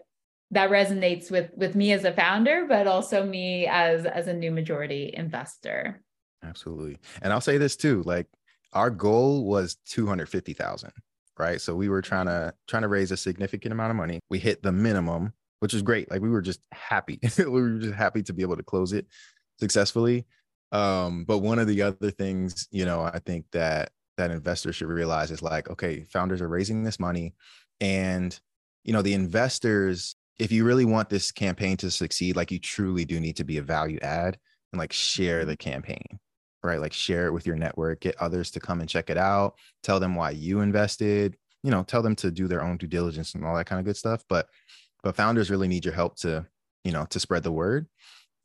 that 0.52 0.70
resonates 0.70 1.32
with 1.32 1.50
with 1.56 1.76
me 1.76 1.94
as 1.94 2.04
a 2.04 2.14
founder, 2.14 2.66
but 2.68 2.86
also 2.86 3.26
me 3.26 3.68
as 3.68 4.06
as 4.06 4.28
a 4.28 4.34
new 4.34 4.52
majority 4.52 5.12
investor. 5.16 6.02
Absolutely. 6.44 6.98
And 7.22 7.32
I'll 7.32 7.42
say 7.42 7.58
this 7.58 7.76
too, 7.76 8.04
like 8.04 8.28
our 8.74 8.90
goal 8.90 9.46
was 9.46 9.78
250,000 9.88 10.92
right? 11.42 11.60
So 11.60 11.76
we 11.76 11.90
were 11.90 12.02
trying 12.02 12.28
to 12.28 12.54
trying 12.68 12.84
to 12.84 12.88
raise 12.88 13.12
a 13.12 13.18
significant 13.18 13.74
amount 13.74 13.90
of 13.90 13.98
money. 13.98 14.20
We 14.30 14.40
hit 14.40 14.62
the 14.62 14.72
minimum, 14.72 15.34
which 15.60 15.74
is 15.74 15.82
great. 15.82 16.10
Like 16.10 16.22
we 16.22 16.30
were 16.30 16.42
just 16.42 16.62
happy. 16.72 17.20
we 17.38 17.46
were 17.46 17.80
just 17.80 17.96
happy 17.96 18.24
to 18.24 18.34
be 18.34 18.44
able 18.44 18.58
to 18.58 18.64
close 18.64 18.94
it 18.94 19.08
successfully. 19.60 20.26
Um, 20.72 21.26
but 21.26 21.40
one 21.40 21.60
of 21.60 21.68
the 21.68 21.82
other 21.82 22.12
things, 22.12 22.68
you 22.72 22.86
know, 22.86 23.02
I 23.02 23.20
think 23.20 23.46
that 23.52 23.92
that 24.18 24.32
investors 24.32 24.76
should 24.76 24.88
realize 24.88 25.32
is 25.32 25.42
like, 25.42 25.70
okay, 25.70 26.04
founders 26.04 26.42
are 26.42 26.48
raising 26.48 26.84
this 26.84 27.00
money, 27.00 27.34
and 27.82 28.40
you 28.84 28.94
know, 28.94 29.02
the 29.02 29.14
investors, 29.14 30.16
if 30.40 30.52
you 30.52 30.64
really 30.64 30.86
want 30.86 31.10
this 31.10 31.32
campaign 31.32 31.78
to 31.78 31.92
succeed, 31.92 32.36
like 32.36 32.52
you 32.52 32.60
truly 32.60 33.06
do 33.06 33.20
need 33.20 33.38
to 33.38 33.44
be 33.44 33.58
a 33.58 33.62
value 33.62 34.00
add 34.02 34.38
and 34.72 34.80
like 34.80 34.94
share 34.94 35.46
the 35.46 35.58
campaign, 35.58 36.20
right? 36.64 36.80
Like 36.80 36.94
share 36.94 37.28
it 37.28 37.32
with 37.32 37.46
your 37.46 37.56
network, 37.56 38.02
get 38.02 38.16
others 38.20 38.52
to 38.52 38.60
come 38.60 38.80
and 38.80 38.90
check 38.90 39.10
it 39.10 39.18
out, 39.18 39.56
tell 39.84 40.00
them 40.00 40.16
why 40.16 40.32
you 40.32 40.62
invested, 40.62 41.38
you 41.64 41.72
know, 41.72 41.84
tell 41.84 42.02
them 42.02 42.16
to 42.18 42.32
do 42.32 42.48
their 42.48 42.64
own 42.64 42.78
due 42.78 42.88
diligence 42.88 43.34
and 43.34 43.46
all 43.46 43.56
that 43.56 43.66
kind 43.66 43.80
of 43.80 43.86
good 43.86 43.98
stuff. 43.98 44.24
But 44.28 44.48
but 45.04 45.16
founders 45.16 45.50
really 45.50 45.68
need 45.68 45.86
your 45.86 45.94
help 45.94 46.16
to, 46.18 46.46
you 46.84 46.92
know, 46.92 47.06
to 47.06 47.20
spread 47.20 47.44
the 47.44 47.52
word. 47.52 47.88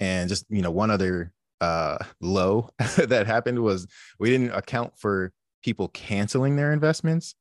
And 0.00 0.29
just, 0.29 0.46
you 0.48 0.62
know, 0.62 0.70
one 0.70 0.90
other 0.90 1.33
uh 1.61 1.98
low 2.20 2.68
that 2.96 3.26
happened 3.26 3.59
was 3.61 3.87
we 4.18 4.31
didn't 4.31 4.52
account 4.52 4.98
for 4.98 5.33
people 5.62 5.88
canceling 5.88 6.57
their 6.57 6.72
investments. 6.72 7.35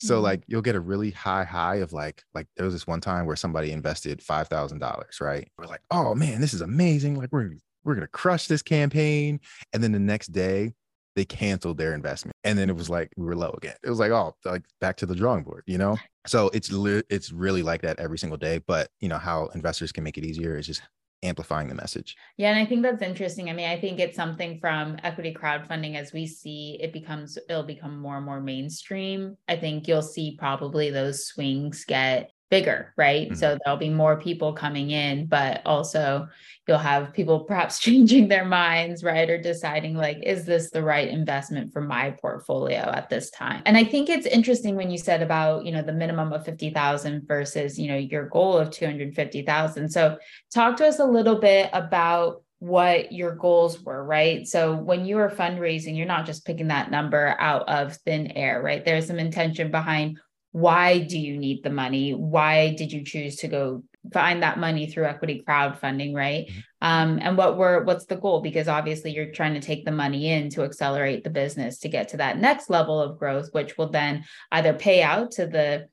So 0.00 0.14
mm-hmm. 0.14 0.24
like 0.24 0.42
you'll 0.46 0.62
get 0.62 0.76
a 0.76 0.80
really 0.80 1.10
high 1.10 1.44
high 1.44 1.76
of 1.76 1.92
like 1.92 2.22
like 2.34 2.46
there 2.56 2.64
was 2.64 2.74
this 2.74 2.86
one 2.86 3.00
time 3.00 3.26
where 3.26 3.36
somebody 3.36 3.70
invested 3.70 4.22
five 4.22 4.48
thousand 4.48 4.78
dollars, 4.78 5.20
right? 5.20 5.48
We're 5.58 5.66
like, 5.66 5.82
oh 5.90 6.14
man, 6.14 6.40
this 6.40 6.54
is 6.54 6.62
amazing. 6.62 7.16
Like 7.16 7.30
we're 7.32 7.58
we're 7.90 7.96
gonna 7.96 8.08
crush 8.08 8.46
this 8.46 8.62
campaign. 8.62 9.40
And 9.72 9.82
then 9.82 9.92
the 9.92 9.98
next 9.98 10.28
day 10.28 10.72
they 11.16 11.24
canceled 11.24 11.76
their 11.76 11.92
investment. 11.92 12.36
And 12.44 12.58
then 12.58 12.70
it 12.70 12.76
was 12.76 12.88
like 12.88 13.10
we 13.16 13.24
were 13.26 13.36
low 13.36 13.50
again. 13.56 13.74
It 13.82 13.90
was 13.90 13.98
like, 13.98 14.12
oh, 14.12 14.34
like 14.44 14.62
back 14.80 14.96
to 14.98 15.06
the 15.06 15.14
drawing 15.14 15.42
board, 15.42 15.64
you 15.66 15.76
know? 15.76 15.98
So 16.26 16.50
it's 16.54 16.70
li- 16.70 17.02
it's 17.10 17.32
really 17.32 17.62
like 17.62 17.82
that 17.82 17.98
every 17.98 18.18
single 18.18 18.38
day. 18.38 18.60
But 18.66 18.88
you 19.00 19.08
know, 19.08 19.18
how 19.18 19.48
investors 19.48 19.92
can 19.92 20.04
make 20.04 20.18
it 20.18 20.24
easier 20.24 20.56
is 20.56 20.66
just 20.66 20.82
amplifying 21.22 21.68
the 21.68 21.74
message. 21.74 22.16
Yeah, 22.36 22.50
and 22.50 22.58
I 22.58 22.64
think 22.64 22.82
that's 22.82 23.02
interesting. 23.02 23.50
I 23.50 23.52
mean, 23.52 23.68
I 23.68 23.78
think 23.78 23.98
it's 23.98 24.16
something 24.16 24.58
from 24.60 24.96
equity 25.02 25.34
crowdfunding 25.34 25.96
as 25.96 26.12
we 26.12 26.26
see 26.26 26.78
it 26.80 26.92
becomes 26.92 27.36
it'll 27.48 27.62
become 27.62 28.00
more 28.00 28.16
and 28.16 28.24
more 28.24 28.40
mainstream. 28.40 29.36
I 29.48 29.56
think 29.56 29.88
you'll 29.88 30.02
see 30.02 30.36
probably 30.38 30.90
those 30.90 31.26
swings 31.26 31.84
get 31.84 32.30
bigger, 32.50 32.92
right? 32.96 33.28
Mm-hmm. 33.28 33.36
So 33.36 33.58
there'll 33.64 33.78
be 33.78 33.88
more 33.88 34.20
people 34.20 34.52
coming 34.52 34.90
in, 34.90 35.26
but 35.26 35.62
also 35.64 36.28
you'll 36.66 36.78
have 36.78 37.12
people 37.12 37.40
perhaps 37.48 37.78
changing 37.78 38.28
their 38.28 38.44
minds, 38.44 39.02
right? 39.02 39.30
Or 39.30 39.40
deciding, 39.40 39.94
like, 39.94 40.18
is 40.22 40.44
this 40.44 40.70
the 40.70 40.82
right 40.82 41.08
investment 41.08 41.72
for 41.72 41.80
my 41.80 42.10
portfolio 42.10 42.78
at 42.78 43.08
this 43.08 43.30
time? 43.30 43.62
And 43.66 43.76
I 43.76 43.84
think 43.84 44.08
it's 44.08 44.26
interesting 44.26 44.76
when 44.76 44.90
you 44.90 44.98
said 44.98 45.22
about, 45.22 45.64
you 45.64 45.72
know, 45.72 45.82
the 45.82 45.92
minimum 45.92 46.32
of 46.32 46.44
50,000 46.44 47.26
versus, 47.26 47.78
you 47.78 47.88
know, 47.88 47.96
your 47.96 48.28
goal 48.28 48.58
of 48.58 48.70
250,000. 48.70 49.88
So 49.88 50.18
talk 50.52 50.76
to 50.78 50.86
us 50.86 50.98
a 50.98 51.04
little 51.04 51.38
bit 51.38 51.70
about 51.72 52.42
what 52.58 53.10
your 53.10 53.34
goals 53.34 53.80
were, 53.80 54.04
right? 54.04 54.46
So 54.46 54.74
when 54.74 55.06
you 55.06 55.18
are 55.18 55.30
fundraising, 55.30 55.96
you're 55.96 56.06
not 56.06 56.26
just 56.26 56.44
picking 56.44 56.68
that 56.68 56.90
number 56.90 57.34
out 57.38 57.66
of 57.68 57.96
thin 57.96 58.32
air, 58.32 58.60
right? 58.62 58.84
There's 58.84 59.06
some 59.06 59.18
intention 59.18 59.70
behind 59.70 60.18
why 60.52 60.98
do 60.98 61.18
you 61.18 61.36
need 61.36 61.62
the 61.62 61.70
money? 61.70 62.12
Why 62.12 62.74
did 62.74 62.92
you 62.92 63.04
choose 63.04 63.36
to 63.36 63.48
go 63.48 63.84
find 64.12 64.42
that 64.42 64.58
money 64.58 64.86
through 64.86 65.04
equity 65.04 65.42
crowdfunding 65.46 66.14
right? 66.14 66.46
Mm-hmm. 66.46 66.60
um, 66.82 67.18
and 67.22 67.36
what 67.36 67.56
were 67.56 67.84
what's 67.84 68.06
the 68.06 68.16
goal? 68.16 68.40
Because 68.40 68.68
obviously 68.68 69.12
you're 69.12 69.32
trying 69.32 69.54
to 69.54 69.60
take 69.60 69.84
the 69.84 69.92
money 69.92 70.30
in 70.30 70.50
to 70.50 70.64
accelerate 70.64 71.24
the 71.24 71.30
business 71.30 71.78
to 71.80 71.88
get 71.88 72.08
to 72.08 72.16
that 72.18 72.38
next 72.38 72.70
level 72.70 73.00
of 73.00 73.18
growth 73.18 73.48
which 73.52 73.78
will 73.78 73.90
then 73.90 74.24
either 74.52 74.72
pay 74.72 75.02
out 75.02 75.32
to 75.32 75.46
the 75.46 75.88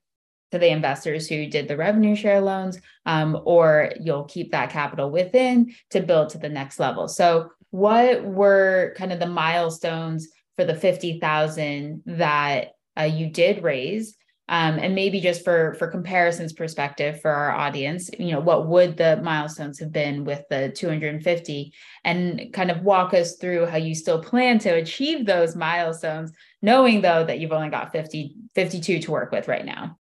to 0.51 0.57
the 0.57 0.69
investors 0.69 1.27
who 1.27 1.47
did 1.47 1.67
the 1.67 1.77
revenue 1.77 2.15
share 2.15 2.41
loans 2.41 2.79
um, 3.05 3.39
or 3.45 3.91
you'll 3.99 4.23
keep 4.23 4.51
that 4.51 4.69
capital 4.69 5.11
within 5.11 5.73
to 5.89 6.01
build 6.01 6.29
to 6.29 6.37
the 6.37 6.49
next 6.49 6.79
level. 6.79 7.07
So 7.07 7.49
what 7.71 8.23
were 8.23 8.93
kind 8.97 9.11
of 9.11 9.19
the 9.19 9.27
milestones 9.27 10.29
for 10.55 10.63
the 10.63 10.75
50000 10.75 12.03
that 12.05 12.71
uh, 12.97 13.03
you 13.03 13.29
did 13.29 13.61
raise 13.61 14.15
um, 14.49 14.79
and 14.79 14.95
maybe 14.95 15.19
just 15.19 15.43
for 15.43 15.75
for 15.75 15.87
comparisons 15.87 16.53
perspective 16.53 17.21
for 17.21 17.31
our 17.31 17.51
audience 17.51 18.09
you 18.17 18.31
know 18.31 18.39
what 18.39 18.67
would 18.67 18.97
the 18.97 19.19
milestones 19.23 19.79
have 19.79 19.91
been 19.91 20.23
with 20.23 20.43
the 20.49 20.71
250 20.75 21.73
and 22.03 22.53
kind 22.53 22.71
of 22.71 22.81
walk 22.81 23.13
us 23.13 23.35
through 23.35 23.65
how 23.65 23.77
you 23.77 23.93
still 23.93 24.21
plan 24.21 24.57
to 24.59 24.69
achieve 24.69 25.25
those 25.25 25.55
milestones 25.55 26.31
knowing 26.61 27.01
though 27.01 27.23
that 27.23 27.39
you've 27.39 27.51
only 27.51 27.69
got 27.69 27.91
50 27.91 28.35
52 28.55 28.99
to 28.99 29.11
work 29.11 29.31
with 29.31 29.47
right 29.47 29.65
now. 29.65 29.97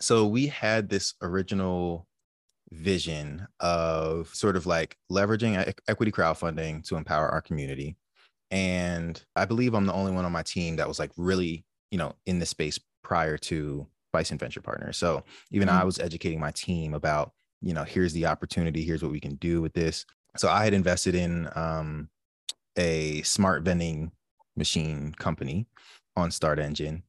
So 0.00 0.26
we 0.26 0.46
had 0.46 0.88
this 0.88 1.14
original 1.20 2.06
vision 2.70 3.46
of 3.60 4.28
sort 4.34 4.56
of 4.56 4.66
like 4.66 4.96
leveraging 5.10 5.72
equity 5.88 6.12
crowdfunding 6.12 6.86
to 6.88 6.96
empower 6.96 7.28
our 7.28 7.40
community. 7.40 7.96
And 8.50 9.22
i 9.36 9.44
believe 9.44 9.74
i'm 9.74 9.84
the 9.84 9.92
only 9.92 10.10
one 10.10 10.24
on 10.24 10.32
my 10.32 10.42
team 10.42 10.76
that 10.76 10.88
was 10.88 10.98
like 10.98 11.10
really 11.18 11.66
you 11.90 11.98
know 11.98 12.14
in 12.24 12.38
this 12.38 12.48
space 12.48 12.80
prior 13.08 13.38
to 13.38 13.86
Bison 14.12 14.36
Venture 14.36 14.60
Partners. 14.60 14.98
So 14.98 15.24
even 15.50 15.66
mm-hmm. 15.66 15.78
I 15.78 15.84
was 15.84 15.98
educating 15.98 16.38
my 16.38 16.50
team 16.50 16.92
about, 16.92 17.32
you 17.62 17.72
know, 17.72 17.82
here's 17.82 18.12
the 18.12 18.26
opportunity, 18.26 18.84
here's 18.84 19.02
what 19.02 19.10
we 19.10 19.18
can 19.18 19.36
do 19.36 19.62
with 19.62 19.72
this. 19.72 20.04
So 20.36 20.50
I 20.50 20.62
had 20.62 20.74
invested 20.74 21.14
in 21.14 21.48
um, 21.54 22.10
a 22.76 23.22
smart 23.22 23.62
vending 23.62 24.12
machine 24.56 25.14
company 25.18 25.66
on 26.16 26.28
StartEngine 26.28 27.02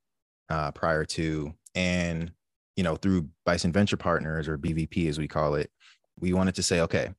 uh, 0.49 0.71
prior 0.71 1.03
to, 1.03 1.53
and 1.75 2.31
you 2.77 2.83
know, 2.83 2.95
through 2.95 3.27
Bison 3.45 3.73
Venture 3.73 3.97
Partners 3.97 4.47
or 4.47 4.57
BVP 4.57 5.09
as 5.09 5.19
we 5.19 5.27
call 5.27 5.55
it, 5.55 5.69
we 6.17 6.31
wanted 6.31 6.55
to 6.55 6.63
say, 6.63 6.79
okay, 6.79 7.09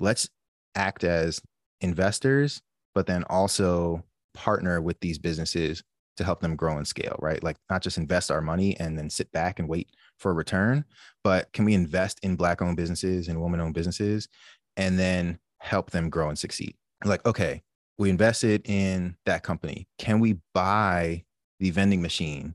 let's 0.00 0.28
act 0.74 1.04
as 1.04 1.40
investors, 1.80 2.60
but 2.92 3.06
then 3.06 3.22
also 3.30 4.02
partner 4.34 4.80
with 4.80 4.98
these 4.98 5.18
businesses 5.18 5.84
to 6.20 6.24
help 6.24 6.40
them 6.40 6.54
grow 6.54 6.76
and 6.76 6.86
scale, 6.86 7.16
right? 7.18 7.42
Like 7.42 7.56
not 7.70 7.80
just 7.80 7.96
invest 7.96 8.30
our 8.30 8.42
money 8.42 8.78
and 8.78 8.96
then 8.96 9.08
sit 9.08 9.32
back 9.32 9.58
and 9.58 9.66
wait 9.66 9.88
for 10.18 10.30
a 10.30 10.34
return, 10.34 10.84
but 11.24 11.50
can 11.54 11.64
we 11.64 11.72
invest 11.72 12.20
in 12.22 12.36
black 12.36 12.60
owned 12.60 12.76
businesses 12.76 13.28
and 13.28 13.40
woman 13.40 13.58
owned 13.58 13.72
businesses 13.72 14.28
and 14.76 14.98
then 14.98 15.38
help 15.60 15.90
them 15.90 16.10
grow 16.10 16.28
and 16.28 16.38
succeed? 16.38 16.76
Like, 17.06 17.24
okay, 17.24 17.62
we 17.96 18.10
invested 18.10 18.60
in 18.66 19.16
that 19.24 19.42
company. 19.42 19.88
Can 19.98 20.20
we 20.20 20.36
buy 20.52 21.24
the 21.58 21.70
vending 21.70 22.02
machine 22.02 22.54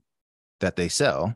that 0.59 0.75
they 0.75 0.87
sell, 0.87 1.35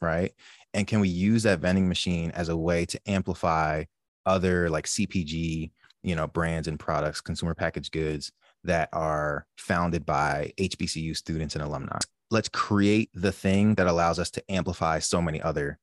right? 0.00 0.32
And 0.74 0.86
can 0.86 1.00
we 1.00 1.08
use 1.08 1.42
that 1.42 1.58
vending 1.58 1.88
machine 1.88 2.30
as 2.36 2.50
a 2.50 2.56
way 2.56 2.86
to 2.86 3.00
amplify 3.04 3.82
other 4.26 4.70
like 4.70 4.86
CPG, 4.86 5.72
you 6.04 6.14
know, 6.14 6.28
brands 6.28 6.68
and 6.68 6.78
products, 6.78 7.20
consumer 7.20 7.54
packaged 7.54 7.90
goods 7.90 8.30
that 8.64 8.88
are 8.92 9.46
founded 9.56 10.04
by 10.04 10.52
HBCU 10.58 11.16
students 11.16 11.54
and 11.54 11.64
alumni. 11.64 11.98
Let's 12.30 12.48
create 12.48 13.10
the 13.14 13.32
thing 13.32 13.74
that 13.76 13.86
allows 13.86 14.18
us 14.18 14.30
to 14.32 14.50
amplify 14.50 14.98
so 14.98 15.22
many 15.22 15.40
other 15.40 15.78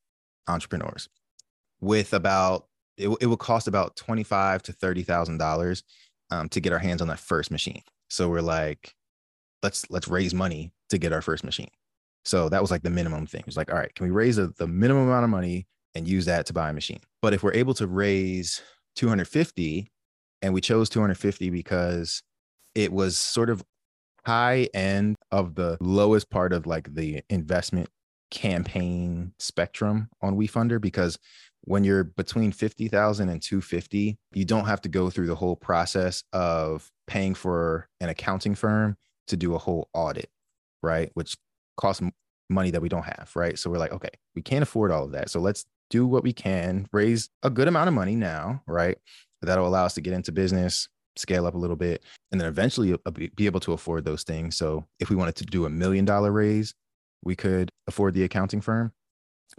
entrepreneurs. 0.48 1.08
With 1.80 2.14
about 2.14 2.68
it, 2.98 3.10
it 3.22 3.28
will 3.28 3.38
cost 3.38 3.68
about 3.68 3.96
twenty 3.96 4.24
five 4.24 4.62
to 4.64 4.74
thirty 4.74 5.04
thousand 5.04 5.36
um, 5.36 5.38
dollars 5.38 5.84
to 6.50 6.60
get 6.60 6.74
our 6.74 6.80
hands 6.80 7.02
on 7.02 7.08
that 7.08 7.20
first 7.20 7.52
machine. 7.52 7.82
So 8.10 8.30
we're 8.30 8.42
like, 8.42 8.94
let's 9.64 9.90
let's 9.90 10.08
raise 10.08 10.34
money 10.34 10.72
to 10.90 10.98
get 10.98 11.14
our 11.14 11.22
first 11.22 11.44
machine. 11.44 11.70
So 12.24 12.50
that 12.50 12.62
was 12.62 12.72
like 12.72 12.84
the 12.84 12.90
minimum 12.90 13.26
thing. 13.26 13.44
It's 13.48 13.58
like, 13.58 13.72
all 13.72 13.80
right, 13.80 13.94
can 13.96 14.06
we 14.06 14.12
raise 14.12 14.38
a, 14.38 14.48
the 14.48 14.68
minimum 14.68 15.08
amount 15.08 15.24
of 15.24 15.30
money 15.30 15.68
and 15.96 16.08
use 16.08 16.26
that 16.26 16.46
to 16.48 16.54
buy 16.54 16.70
a 16.70 16.74
machine? 16.74 17.00
But 17.22 17.34
if 17.34 17.42
we're 17.42 17.54
able 17.54 17.74
to 17.76 17.88
raise 17.88 18.62
250 18.96 19.88
and 20.42 20.54
we 20.54 20.62
chose 20.62 20.90
250 20.90 21.50
because 21.50 22.22
it 22.76 22.92
was 22.92 23.18
sort 23.18 23.50
of 23.50 23.64
high 24.26 24.68
end 24.74 25.16
of 25.32 25.56
the 25.56 25.78
lowest 25.82 26.30
part 26.30 26.54
of 26.54 26.66
like 26.66 26.94
the 26.94 27.22
investment 27.30 27.90
campaign 28.30 29.34
spectrum 29.40 30.10
on 30.22 30.38
WeFunder 30.38 30.80
because 30.80 31.18
when 31.66 31.84
you're 31.84 32.04
between 32.04 32.52
50,000 32.52 33.30
and 33.30 33.42
250, 33.42 34.18
you 34.34 34.46
don't 34.46 34.66
have 34.66 34.82
to 34.82 34.90
go 34.90 35.10
through 35.10 35.28
the 35.28 35.36
whole 35.36 35.56
process 35.56 36.24
of 36.34 36.90
paying 37.08 37.36
for 37.36 37.88
an 38.00 38.10
accounting 38.10 38.56
firm 38.56 38.96
to 39.28 39.38
do 39.38 39.54
a 39.54 39.60
whole 39.60 39.90
audit, 39.94 40.30
right? 40.82 41.12
Which 41.14 41.38
costs 41.78 42.02
money 42.50 42.72
that 42.72 42.82
we 42.82 42.90
don't 42.90 43.06
have, 43.06 43.32
right? 43.36 43.60
So 43.60 43.70
we're 43.70 43.78
like, 43.78 43.92
okay, 43.94 44.10
we 44.36 44.42
can't 44.42 44.64
afford 44.64 44.92
all 44.92 45.04
of 45.04 45.12
that. 45.12 45.30
So 45.30 45.40
let's 45.40 45.66
do 45.90 46.08
what 46.08 46.24
we 46.24 46.34
can, 46.34 46.88
raise 46.92 47.30
a 47.44 47.50
good 47.50 47.68
amount 47.68 47.90
of 47.90 47.94
money 47.94 48.16
now, 48.16 48.64
right? 48.66 48.98
That'll 49.42 49.68
allow 49.68 49.86
us 49.86 49.94
to 49.96 50.02
get 50.02 50.14
into 50.14 50.32
business, 50.32 50.88
scale 51.16 51.46
up 51.46 51.56
a 51.56 51.58
little 51.58 51.76
bit, 51.76 52.04
and 52.32 52.40
then 52.40 52.48
eventually 52.48 52.94
uh, 52.94 53.12
be 53.12 53.46
able 53.46 53.60
to 53.62 53.74
afford 53.74 54.06
those 54.06 54.24
things. 54.24 54.58
So 54.58 54.86
if 55.00 55.10
we 55.10 55.16
wanted 55.16 55.36
to 55.38 55.46
do 55.46 55.66
a 55.66 55.70
million 55.70 56.06
dollar 56.06 56.32
raise, 56.32 56.74
we 57.24 57.36
could 57.36 57.70
afford 57.88 58.14
the 58.14 58.24
accounting 58.24 58.62
firm, 58.62 58.92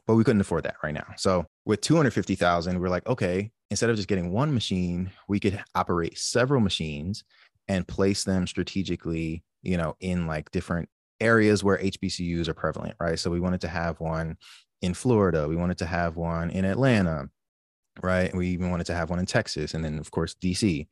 but 0.07 0.15
we 0.15 0.25
couldn't 0.25 0.41
afford 0.41 0.65
that 0.65 0.77
right 0.83 0.95
now. 0.95 1.07
So 1.17 1.47
with 1.65 1.81
250,000, 1.81 2.81
we're 2.81 2.89
like, 2.89 3.07
okay, 3.07 3.51
instead 3.71 3.91
of 3.91 3.97
just 3.97 4.09
getting 4.09 4.33
one 4.33 4.53
machine, 4.53 5.11
we 5.29 5.39
could 5.41 5.63
operate 5.75 6.19
several 6.19 6.61
machines 6.61 7.25
and 7.69 7.87
place 7.87 8.25
them 8.25 8.47
strategically, 8.47 9.43
you 9.63 9.77
know, 9.77 9.97
in 10.01 10.27
like 10.27 10.51
different 10.51 10.89
areas 11.21 11.63
where 11.63 11.79
HBCUs 11.79 12.49
are 12.49 12.55
prevalent, 12.55 12.97
right? 13.01 13.19
So 13.19 13.31
we 13.31 13.41
wanted 13.41 13.61
to 13.63 13.69
have 13.69 14.01
one 14.01 14.37
in 14.83 14.95
Florida, 14.95 15.47
we 15.49 15.57
wanted 15.57 15.79
to 15.79 15.87
have 15.87 16.17
one 16.17 16.51
in 16.51 16.65
Atlanta, 16.65 17.29
right? 18.03 18.35
We 18.35 18.49
even 18.49 18.71
wanted 18.71 18.87
to 18.87 18.95
have 18.95 19.11
one 19.11 19.21
in 19.21 19.27
Texas 19.27 19.75
and 19.75 19.85
then 19.85 19.99
of 19.99 20.11
course 20.11 20.35
DC. 20.35 20.87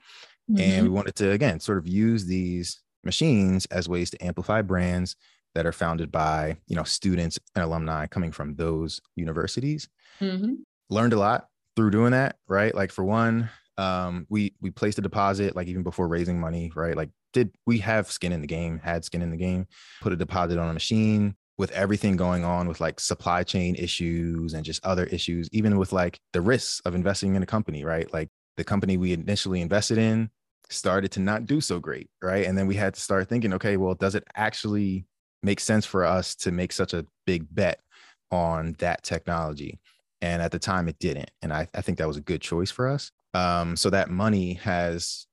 Mm-hmm. 0.50 0.60
And 0.60 0.82
we 0.82 0.88
mm-hmm. 0.88 0.94
wanted 0.94 1.14
to, 1.16 1.30
again, 1.30 1.60
sort 1.60 1.78
of 1.78 1.86
use 1.86 2.26
these 2.26 2.82
machines 3.04 3.66
as 3.66 3.88
ways 3.88 4.10
to 4.10 4.24
amplify 4.24 4.62
brands 4.62 5.16
that 5.54 5.66
are 5.66 5.72
founded 5.72 6.10
by, 6.10 6.56
you 6.66 6.76
know, 6.76 6.84
students 6.84 7.38
and 7.54 7.64
alumni 7.64 8.06
coming 8.06 8.32
from 8.32 8.56
those 8.56 9.00
universities. 9.16 9.88
Mm-hmm. 10.20 10.54
Learned 10.88 11.12
a 11.12 11.18
lot 11.18 11.46
through 11.76 11.90
doing 11.90 12.12
that, 12.12 12.36
right? 12.48 12.74
Like 12.74 12.90
for 12.92 13.04
one, 13.04 13.48
Um, 13.78 14.26
we 14.28 14.52
we 14.60 14.70
placed 14.70 14.98
a 14.98 15.02
deposit 15.02 15.56
like 15.56 15.66
even 15.68 15.82
before 15.82 16.06
raising 16.06 16.38
money, 16.38 16.70
right? 16.74 16.94
Like, 16.94 17.08
did 17.32 17.48
we 17.64 17.78
have 17.78 18.10
skin 18.10 18.32
in 18.32 18.42
the 18.42 18.46
game? 18.46 18.78
Had 18.78 19.04
skin 19.04 19.22
in 19.22 19.30
the 19.30 19.38
game? 19.38 19.66
Put 20.02 20.12
a 20.12 20.16
deposit 20.16 20.58
on 20.58 20.68
a 20.68 20.74
machine 20.74 21.34
with 21.56 21.70
everything 21.72 22.16
going 22.16 22.44
on 22.44 22.68
with 22.68 22.80
like 22.80 23.00
supply 23.00 23.42
chain 23.42 23.74
issues 23.76 24.52
and 24.52 24.66
just 24.66 24.84
other 24.84 25.06
issues, 25.06 25.48
even 25.52 25.78
with 25.78 25.92
like 25.92 26.18
the 26.34 26.42
risks 26.42 26.82
of 26.84 26.94
investing 26.94 27.36
in 27.36 27.42
a 27.42 27.46
company, 27.46 27.82
right? 27.84 28.12
Like 28.12 28.28
the 28.56 28.64
company 28.64 28.98
we 28.98 29.12
initially 29.14 29.62
invested 29.62 29.96
in 29.96 30.28
started 30.70 31.11
to 31.12 31.20
not 31.20 31.46
do 31.46 31.61
so 31.61 31.78
great, 31.78 32.09
right? 32.22 32.46
And 32.46 32.56
then 32.56 32.66
we 32.66 32.76
had 32.76 32.94
to 32.94 33.00
start 33.00 33.28
thinking, 33.28 33.52
okay, 33.54 33.76
well, 33.76 33.94
does 33.94 34.14
it 34.14 34.24
actually 34.37 35.04
make 35.42 35.61
sense 35.61 35.85
for 35.85 36.04
us 36.04 36.35
to 36.37 36.52
make 36.52 36.72
such 36.72 36.94
a 36.94 37.04
big 37.26 37.46
bet 37.54 37.80
on 38.30 38.76
that 38.78 39.02
technology? 39.02 39.80
And 40.22 40.42
at 40.42 40.52
the 40.52 40.59
time, 40.59 40.88
it 40.88 40.98
didn't. 40.98 41.30
And 41.42 41.52
I, 41.52 41.66
I 41.74 41.80
think 41.80 41.98
that 41.98 42.09
was 42.09 42.16
a 42.16 42.22
good 42.22 42.40
choice 42.40 42.70
for 42.70 42.88
us. 42.88 43.11
Um, 43.35 43.76
so 43.76 43.90
that 43.90 44.11
money 44.11 44.54
has 44.54 45.26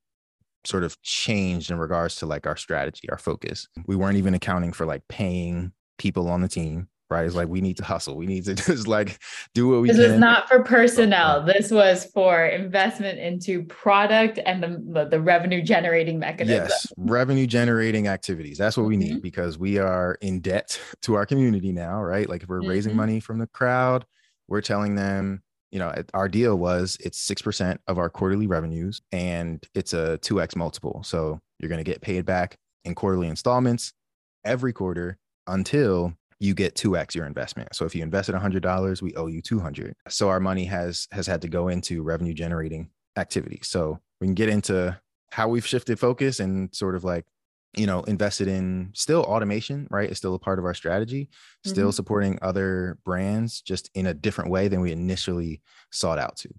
sort 0.66 0.84
of 0.84 1.02
changed 1.02 1.72
in 1.72 1.78
regards 1.78 2.16
to 2.18 2.26
like 2.26 2.46
our 2.46 2.58
strategy, 2.58 3.10
our 3.10 3.18
focus. 3.18 3.68
We 3.86 3.96
weren't 3.96 4.18
even 4.18 4.34
accounting 4.34 4.74
for 4.74 4.86
like 4.86 5.08
paying 5.08 5.72
people 5.98 6.30
on 6.30 6.42
the 6.42 6.48
team 6.48 6.88
right? 7.10 7.26
It's 7.26 7.36
like 7.36 7.48
we 7.48 7.62
need 7.62 7.78
to 7.78 7.84
hustle. 7.84 8.16
We 8.16 8.26
need 8.26 8.46
to 8.46 8.54
just 8.56 8.88
like 8.88 9.20
do 9.54 9.68
what 9.68 9.82
we 9.82 9.88
this 9.90 9.98
can. 9.98 10.04
This 10.04 10.14
is 10.14 10.20
not 10.20 10.48
for 10.48 10.64
personnel. 10.64 11.44
This 11.44 11.72
was 11.72 12.06
for 12.06 12.46
investment 12.46 13.20
into 13.20 13.64
product 13.64 14.40
and 14.46 14.64
the 14.64 15.08
the 15.10 15.22
revenue 15.22 15.62
generating 15.62 16.20
mechanism. 16.20 16.68
Yes, 16.68 16.88
revenue 16.98 17.48
generating 17.48 18.08
activities. 18.08 18.58
That's 18.58 18.78
what 18.78 18.86
we 18.86 18.98
mm-hmm. 18.98 19.16
need 19.16 19.22
because 19.22 19.58
we 19.58 19.78
are 19.78 20.18
in 20.22 20.40
debt 20.40 20.80
to 21.04 21.16
our 21.16 21.26
community 21.26 21.72
now, 21.72 22.02
right? 22.02 22.30
Like 22.30 22.44
if 22.44 22.50
we're 22.50 22.60
mm-hmm. 22.60 22.70
raising 22.70 22.96
money 22.96 23.20
from 23.20 23.40
the 23.40 23.48
crowd, 23.48 24.06
we're 24.48 24.62
telling 24.62 24.96
them, 24.96 25.42
you 25.72 25.80
know, 25.80 25.94
our 26.14 26.30
deal 26.30 26.58
was 26.58 26.98
it's 27.02 27.26
6% 27.28 27.78
of 27.88 27.98
our 27.98 28.10
quarterly 28.10 28.48
revenues 28.48 29.02
and 29.12 29.66
it's 29.76 29.94
a 29.94 30.18
2x 30.22 30.56
multiple. 30.56 31.04
So 31.04 31.40
you're 31.60 31.70
going 31.70 31.84
to 31.84 31.90
get 31.90 32.02
paid 32.02 32.26
back 32.26 32.58
in 32.86 32.96
quarterly 32.96 33.28
installments 33.28 33.94
every 34.46 34.74
quarter 34.74 35.18
until 35.48 36.14
you 36.40 36.54
get 36.54 36.76
2x 36.76 37.16
your 37.16 37.26
investment. 37.26 37.74
So 37.76 37.86
if 37.86 37.96
you 37.96 38.04
invested 38.04 38.36
$100, 38.36 39.02
we 39.02 39.16
owe 39.16 39.28
you 39.28 39.42
200. 39.42 39.96
So 40.08 40.30
our 40.30 40.40
money 40.40 40.66
has 40.66 41.08
has 41.12 41.28
had 41.28 41.42
to 41.42 41.48
go 41.48 41.68
into 41.70 42.04
revenue 42.04 42.34
generating 42.34 42.90
activities. 43.16 43.68
So 43.68 44.00
we 44.22 44.28
can 44.28 44.36
get 44.36 44.50
into 44.50 45.00
how 45.32 45.48
we've 45.48 45.66
shifted 45.66 46.00
focus 46.00 46.40
and 46.40 46.74
sort 46.74 46.96
of 46.96 47.04
like 47.04 47.26
you 47.76 47.86
know 47.86 48.02
invested 48.04 48.48
in 48.48 48.90
still 48.94 49.24
automation 49.24 49.88
right 49.92 50.10
it's 50.10 50.20
still 50.20 50.34
a 50.34 50.40
part 50.40 50.58
of 50.58 50.64
our 50.64 50.74
strategy 50.74 51.28
still 51.66 51.90
mm-hmm. 51.90 51.92
supporting 51.92 52.40
other 52.42 52.98
brands 53.04 53.62
just 53.62 53.92
in 53.94 54.08
a 54.08 54.14
different 54.14 54.50
way 54.50 54.70
than 54.70 54.80
we 54.80 54.94
initially 54.94 55.62
sought 55.92 56.18
out 56.18 56.38
to 56.38 56.50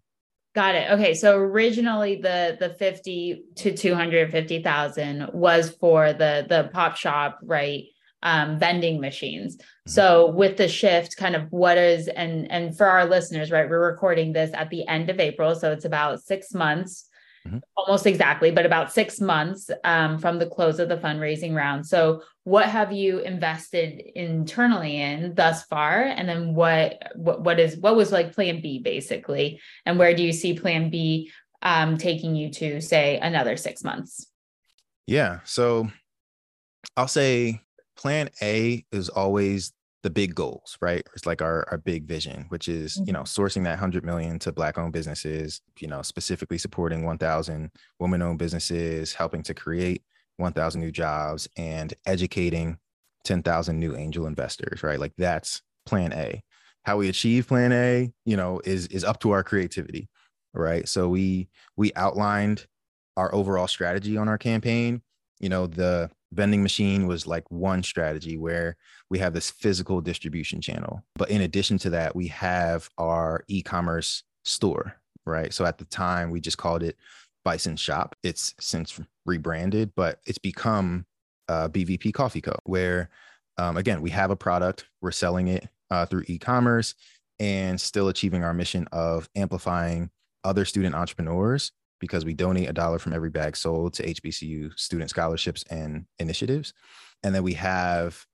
Got 0.55 0.75
it. 0.75 0.91
Okay. 0.91 1.15
So 1.15 1.37
originally 1.37 2.17
the 2.17 2.57
the 2.59 2.71
50 2.71 3.45
to 3.57 3.77
250,000 3.77 5.31
was 5.33 5.71
for 5.71 6.13
the 6.13 6.47
the 6.49 6.69
pop 6.73 6.97
shop, 6.97 7.39
right? 7.43 7.85
Um, 8.23 8.59
vending 8.59 9.01
machines. 9.01 9.57
Mm-hmm. 9.57 9.91
So 9.91 10.31
with 10.31 10.57
the 10.57 10.69
shift, 10.69 11.17
kind 11.17 11.37
of 11.37 11.51
what 11.51 11.79
is 11.79 12.09
and 12.09 12.51
and 12.51 12.77
for 12.77 12.87
our 12.87 13.07
listeners, 13.07 13.51
right? 13.51 13.69
We're 13.69 13.91
recording 13.91 14.33
this 14.33 14.51
at 14.55 14.71
the 14.71 14.87
end 14.87 15.11
of 15.11 15.21
April, 15.21 15.55
so 15.55 15.73
it's 15.73 15.85
about 15.85 16.23
six 16.23 16.53
months, 16.53 17.09
mm-hmm. 17.47 17.59
almost 17.77 18.07
exactly, 18.07 18.51
but 18.51 18.67
about 18.67 18.93
six 18.93 19.21
months 19.21 19.71
um, 19.85 20.19
from 20.19 20.39
the 20.39 20.47
close 20.47 20.79
of 20.79 20.89
the 20.89 20.97
fundraising 20.97 21.55
round. 21.55 21.87
So 21.87 22.23
what 22.45 22.67
have 22.67 22.93
you 22.93 23.21
invested 23.21 24.01
internally 24.15 25.01
in 25.01 25.35
thus 25.35 25.65
far, 25.65 26.03
and 26.03 26.29
then 26.29 26.55
what 26.55 27.13
what 27.15 27.43
what 27.43 27.61
is 27.61 27.77
what 27.77 27.97
was 27.97 28.13
like 28.13 28.35
Plan 28.35 28.61
B 28.61 28.81
basically, 28.81 29.61
and 29.87 29.99
where 29.99 30.15
do 30.15 30.23
you 30.23 30.33
see 30.33 30.59
Plan 30.59 30.91
B 30.91 31.31
um, 31.63 31.99
taking 31.99 32.35
you 32.35 32.51
to 32.53 32.81
say 32.81 33.19
another 33.19 33.57
six 33.57 33.85
months? 33.85 34.27
Yeah. 35.07 35.41
So 35.45 35.89
I'll 36.97 37.09
say 37.09 37.63
plan 37.99 38.31
A 38.41 38.85
is 38.93 39.09
always 39.09 39.73
the 40.03 40.11
big 40.11 40.35
goals, 40.35 40.79
right? 40.81 41.07
It's 41.15 41.27
like 41.27 41.43
our, 41.43 41.67
our 41.71 41.79
big 41.79 42.05
vision, 42.07 42.47
which 42.49 42.69
is, 42.69 42.95
mm-hmm. 42.95 43.05
you 43.09 43.13
know, 43.13 43.23
sourcing 43.23 43.65
that 43.65 43.73
100 43.73 44.05
million 44.05 44.39
to 44.41 44.53
black 44.53 44.79
owned 44.79 44.93
businesses, 44.93 45.61
you 45.81 45.89
know, 45.89 46.03
specifically 46.03 46.59
supporting 46.59 47.05
1000 47.05 47.71
women 47.99 48.23
owned 48.23 48.39
businesses, 48.39 49.13
helping 49.13 49.43
to 49.43 49.55
create 49.55 50.03
1000 50.37 50.81
new 50.81 50.93
jobs 50.93 51.49
and 51.57 51.95
educating 52.07 52.79
10,000 53.25 53.79
new 53.79 53.97
angel 53.97 54.27
investors, 54.27 54.83
right? 54.83 55.01
Like 55.01 55.13
that's 55.19 55.61
plan 55.85 56.13
A. 56.13 56.43
How 56.85 56.97
we 56.97 57.09
achieve 57.09 57.49
plan 57.49 57.73
A, 57.73 58.11
you 58.25 58.37
know, 58.37 58.61
is 58.65 58.87
is 58.87 59.05
up 59.05 59.21
to 59.21 59.33
our 59.33 59.43
creativity, 59.43 60.09
right? 60.55 60.89
So 60.89 61.09
we 61.09 61.49
we 61.77 61.93
outlined 61.97 62.67
our 63.17 63.35
overall 63.35 63.67
strategy 63.67 64.17
on 64.17 64.29
our 64.29 64.39
campaign. 64.39 65.03
You 65.41 65.49
know, 65.49 65.67
the 65.67 66.11
vending 66.33 66.63
machine 66.63 67.07
was 67.07 67.27
like 67.27 67.51
one 67.51 67.83
strategy 67.83 68.37
where 68.37 68.77
we 69.11 69.19
have 69.19 69.35
this 69.35 69.51
physical 69.51 70.01
distribution 70.01 70.61
channel. 70.61 71.03
But 71.17 71.31
in 71.31 71.43
addition 71.43 71.79
to 71.79 71.91
that, 71.91 72.15
we 72.15 72.29
have 72.29 72.89
our 72.99 73.45
e 73.49 73.63
commerce 73.63 74.25
store, 74.45 74.97
right? 75.25 75.53
So 75.53 75.65
at 75.65 75.79
the 75.79 75.85
time, 75.85 76.31
we 76.31 76.41
just 76.41 76.59
called 76.59 76.83
it 76.83 76.97
Bison 77.45 77.77
Shop. 77.77 78.17
It's 78.23 78.55
since 78.61 79.01
rebranded, 79.25 79.93
but 79.95 80.21
it's 80.27 80.39
become 80.39 81.07
uh, 81.49 81.69
BVP 81.69 82.13
Coffee 82.13 82.41
Co., 82.41 82.57
where 82.65 83.11
um, 83.57 83.77
again, 83.77 84.01
we 84.01 84.11
have 84.11 84.31
a 84.31 84.37
product, 84.37 84.87
we're 85.01 85.11
selling 85.11 85.49
it 85.49 85.69
uh, 85.91 86.07
through 86.07 86.25
e 86.27 86.39
commerce 86.39 86.95
and 87.41 87.81
still 87.81 88.09
achieving 88.09 88.45
our 88.45 88.55
mission 88.55 88.87
of 88.93 89.29
amplifying 89.37 90.11
other 90.45 90.65
student 90.65 90.95
entrepreneurs 90.95 91.73
because 92.01 92.25
we 92.25 92.35
donate 92.35 92.69
a 92.69 92.73
dollar 92.73 92.99
from 92.99 93.13
every 93.13 93.31
bag 93.31 93.57
sold 93.57 93.95
to 93.95 94.07
HBCU 94.07 94.79
student 94.79 95.11
scholarships 95.11 95.65
and 95.71 96.07
initiatives. 96.19 96.73
And 97.23 97.35
then 97.35 97.43
we 97.43 97.55
have 97.55 98.25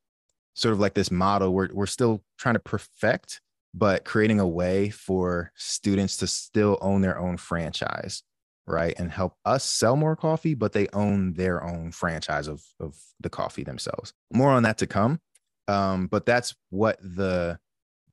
sort 0.55 0.73
of 0.73 0.81
like 0.81 0.95
this 0.95 1.11
model 1.11 1.53
we're, 1.53 1.69
we're 1.73 1.87
still 1.87 2.23
trying 2.39 2.55
to 2.55 2.61
perfect, 2.61 3.41
but 3.73 4.05
creating 4.05 4.41
a 4.41 4.47
way 4.47 4.91
for 4.91 5.53
students 5.57 6.17
to 6.19 6.27
still 6.27 6.79
own 6.81 7.01
their 7.01 7.19
own 7.19 7.37
franchise, 7.37 8.23
right? 8.67 8.95
And 8.99 9.11
help 9.11 9.35
us 9.45 9.65
sell 9.65 9.97
more 9.97 10.17
coffee, 10.17 10.55
but 10.55 10.73
they 10.73 10.87
own 10.93 11.35
their 11.35 11.63
own 11.65 11.91
franchise 11.91 12.49
of, 12.49 12.63
of 12.79 12.97
the 13.21 13.31
coffee 13.31 13.65
themselves. 13.65 14.13
More 14.33 14.51
on 14.51 14.63
that 14.63 14.79
to 14.79 14.87
come. 14.87 15.21
Um, 15.67 16.07
but 16.07 16.27
that's 16.27 16.55
what 16.71 16.99
the 17.01 17.59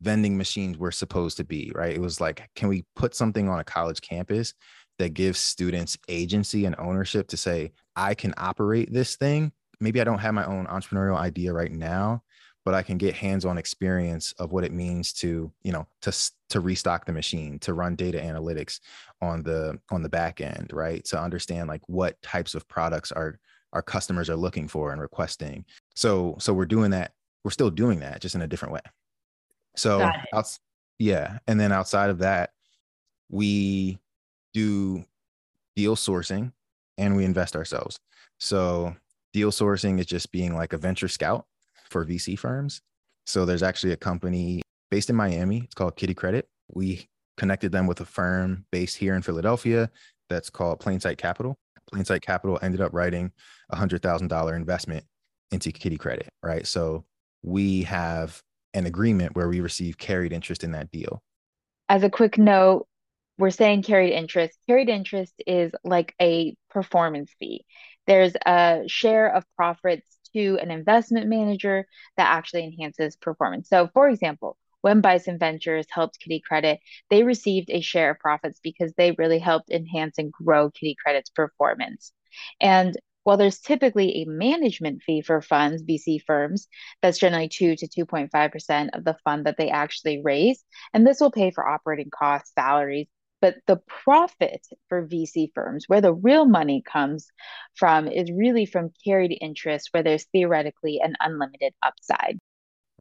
vending 0.01 0.37
machines 0.37 0.77
were 0.77 0.91
supposed 0.91 1.37
to 1.37 1.43
be, 1.43 1.71
right? 1.75 1.95
It 1.95 2.01
was 2.01 2.19
like, 2.19 2.49
can 2.55 2.69
we 2.69 2.85
put 2.95 3.13
something 3.13 3.47
on 3.47 3.59
a 3.59 3.63
college 3.63 4.01
campus 4.01 4.53
that 4.99 5.13
gives 5.13 5.39
students 5.39 5.97
agency 6.07 6.65
and 6.65 6.75
ownership 6.77 7.27
to 7.29 7.37
say, 7.37 7.71
I 7.95 8.13
can 8.13 8.33
operate 8.37 8.91
this 8.93 9.15
thing. 9.15 9.51
Maybe 9.79 9.99
I 9.99 10.03
don't 10.03 10.19
have 10.19 10.33
my 10.33 10.45
own 10.45 10.67
entrepreneurial 10.67 11.17
idea 11.17 11.53
right 11.53 11.71
now, 11.71 12.23
but 12.63 12.73
I 12.73 12.83
can 12.83 12.97
get 12.97 13.15
hands-on 13.15 13.57
experience 13.57 14.33
of 14.33 14.51
what 14.51 14.63
it 14.63 14.71
means 14.71 15.11
to, 15.13 15.51
you 15.63 15.71
know, 15.71 15.87
to 16.01 16.13
to 16.49 16.59
restock 16.59 17.05
the 17.05 17.13
machine, 17.13 17.57
to 17.59 17.73
run 17.73 17.95
data 17.95 18.19
analytics 18.19 18.79
on 19.21 19.41
the 19.41 19.79
on 19.89 20.03
the 20.03 20.09
back 20.09 20.41
end, 20.41 20.69
right? 20.71 21.03
To 21.05 21.19
understand 21.19 21.67
like 21.67 21.81
what 21.87 22.21
types 22.21 22.53
of 22.53 22.67
products 22.67 23.11
our 23.11 23.39
our 23.73 23.81
customers 23.81 24.29
are 24.29 24.35
looking 24.35 24.67
for 24.67 24.91
and 24.91 25.01
requesting. 25.01 25.65
So 25.95 26.35
so 26.39 26.53
we're 26.53 26.65
doing 26.65 26.91
that. 26.91 27.13
We're 27.43 27.51
still 27.51 27.71
doing 27.71 28.01
that, 28.01 28.21
just 28.21 28.35
in 28.35 28.41
a 28.41 28.47
different 28.47 28.73
way. 28.73 28.81
So 29.75 30.11
out, 30.33 30.59
yeah, 30.99 31.39
and 31.47 31.59
then 31.59 31.71
outside 31.71 32.11
of 32.11 32.19
that, 32.19 32.51
we 33.29 33.97
do 34.53 35.03
deal 35.75 35.95
sourcing 35.95 36.51
and 36.97 37.15
we 37.15 37.25
invest 37.25 37.55
ourselves. 37.55 37.99
So 38.39 38.95
deal 39.33 39.51
sourcing 39.51 39.99
is 39.99 40.05
just 40.05 40.31
being 40.31 40.55
like 40.55 40.73
a 40.73 40.77
venture 40.77 41.07
scout 41.07 41.45
for 41.89 42.05
VC 42.05 42.37
firms. 42.37 42.81
So 43.25 43.45
there's 43.45 43.63
actually 43.63 43.93
a 43.93 43.97
company 43.97 44.61
based 44.89 45.09
in 45.09 45.15
Miami. 45.15 45.61
It's 45.63 45.73
called 45.73 45.95
Kiddie 45.95 46.15
Kredit. 46.15 46.43
We 46.73 47.07
connected 47.37 47.71
them 47.71 47.87
with 47.87 47.99
a 48.01 48.05
firm 48.05 48.65
based 48.71 48.97
here 48.97 49.15
in 49.15 49.21
Philadelphia 49.21 49.89
that's 50.29 50.49
called 50.49 50.79
Plainsight 50.79 51.17
Capital. 51.17 51.57
Plainsight 51.93 52.21
Capital 52.21 52.59
ended 52.61 52.81
up 52.81 52.93
writing 52.93 53.31
a 53.69 53.75
hundred 53.75 54.01
thousand 54.01 54.27
dollar 54.29 54.55
investment 54.55 55.05
into 55.51 55.71
Kiddie 55.71 55.97
Kredit, 55.97 56.27
right? 56.43 56.65
So 56.65 57.05
we 57.43 57.83
have 57.83 58.41
an 58.73 58.85
agreement 58.85 59.35
where 59.35 59.49
we 59.49 59.59
receive 59.59 59.97
carried 59.97 60.31
interest 60.31 60.63
in 60.63 60.71
that 60.71 60.91
deal. 60.91 61.21
As 61.89 62.03
a 62.03 62.09
quick 62.09 62.37
note, 62.37 62.87
we're 63.37 63.49
saying 63.49 63.83
carried 63.83 64.13
interest. 64.13 64.57
Carried 64.67 64.89
interest 64.89 65.33
is 65.47 65.71
like 65.83 66.13
a 66.21 66.55
performance 66.69 67.31
fee. 67.39 67.65
There's 68.07 68.33
a 68.45 68.83
share 68.87 69.33
of 69.33 69.45
profits 69.55 70.05
to 70.33 70.57
an 70.61 70.71
investment 70.71 71.27
manager 71.27 71.85
that 72.17 72.29
actually 72.29 72.63
enhances 72.63 73.15
performance. 73.15 73.69
So, 73.69 73.89
for 73.93 74.09
example, 74.09 74.57
when 74.81 75.01
Bison 75.01 75.37
Ventures 75.37 75.85
helped 75.89 76.19
Kiddie 76.19 76.41
Kredit, 76.49 76.79
they 77.09 77.23
received 77.23 77.69
a 77.69 77.81
share 77.81 78.11
of 78.11 78.19
profits 78.19 78.59
because 78.63 78.93
they 78.93 79.11
really 79.11 79.39
helped 79.39 79.69
enhance 79.69 80.17
and 80.17 80.31
grow 80.31 80.71
Kiddie 80.71 80.97
Kredit's 81.05 81.29
performance. 81.29 82.11
And 82.59 82.95
while 83.23 83.37
there's 83.37 83.59
typically 83.59 84.21
a 84.21 84.25
management 84.25 85.03
fee 85.03 85.21
for 85.21 85.41
funds, 85.41 85.83
VC 85.83 86.19
firms, 86.25 86.67
that's 87.01 87.19
generally 87.19 87.49
2 87.49 87.75
to 87.75 87.87
2.5% 87.87 88.89
of 88.93 89.03
the 89.03 89.17
fund 89.23 89.45
that 89.45 89.57
they 89.57 89.69
actually 89.69 90.21
raise. 90.23 90.63
And 90.93 91.05
this 91.05 91.19
will 91.19 91.31
pay 91.31 91.51
for 91.51 91.67
operating 91.67 92.09
costs, 92.09 92.51
salaries, 92.57 93.07
But 93.41 93.55
the 93.67 93.77
profit 93.87 94.65
for 94.87 95.07
VC 95.07 95.49
firms, 95.53 95.85
where 95.87 96.01
the 96.01 96.13
real 96.13 96.45
money 96.45 96.83
comes 96.85 97.27
from, 97.75 98.07
is 98.07 98.31
really 98.31 98.65
from 98.65 98.91
carried 99.03 99.37
interest, 99.41 99.89
where 99.91 100.03
there's 100.03 100.25
theoretically 100.31 100.99
an 101.01 101.15
unlimited 101.19 101.73
upside. 101.83 102.37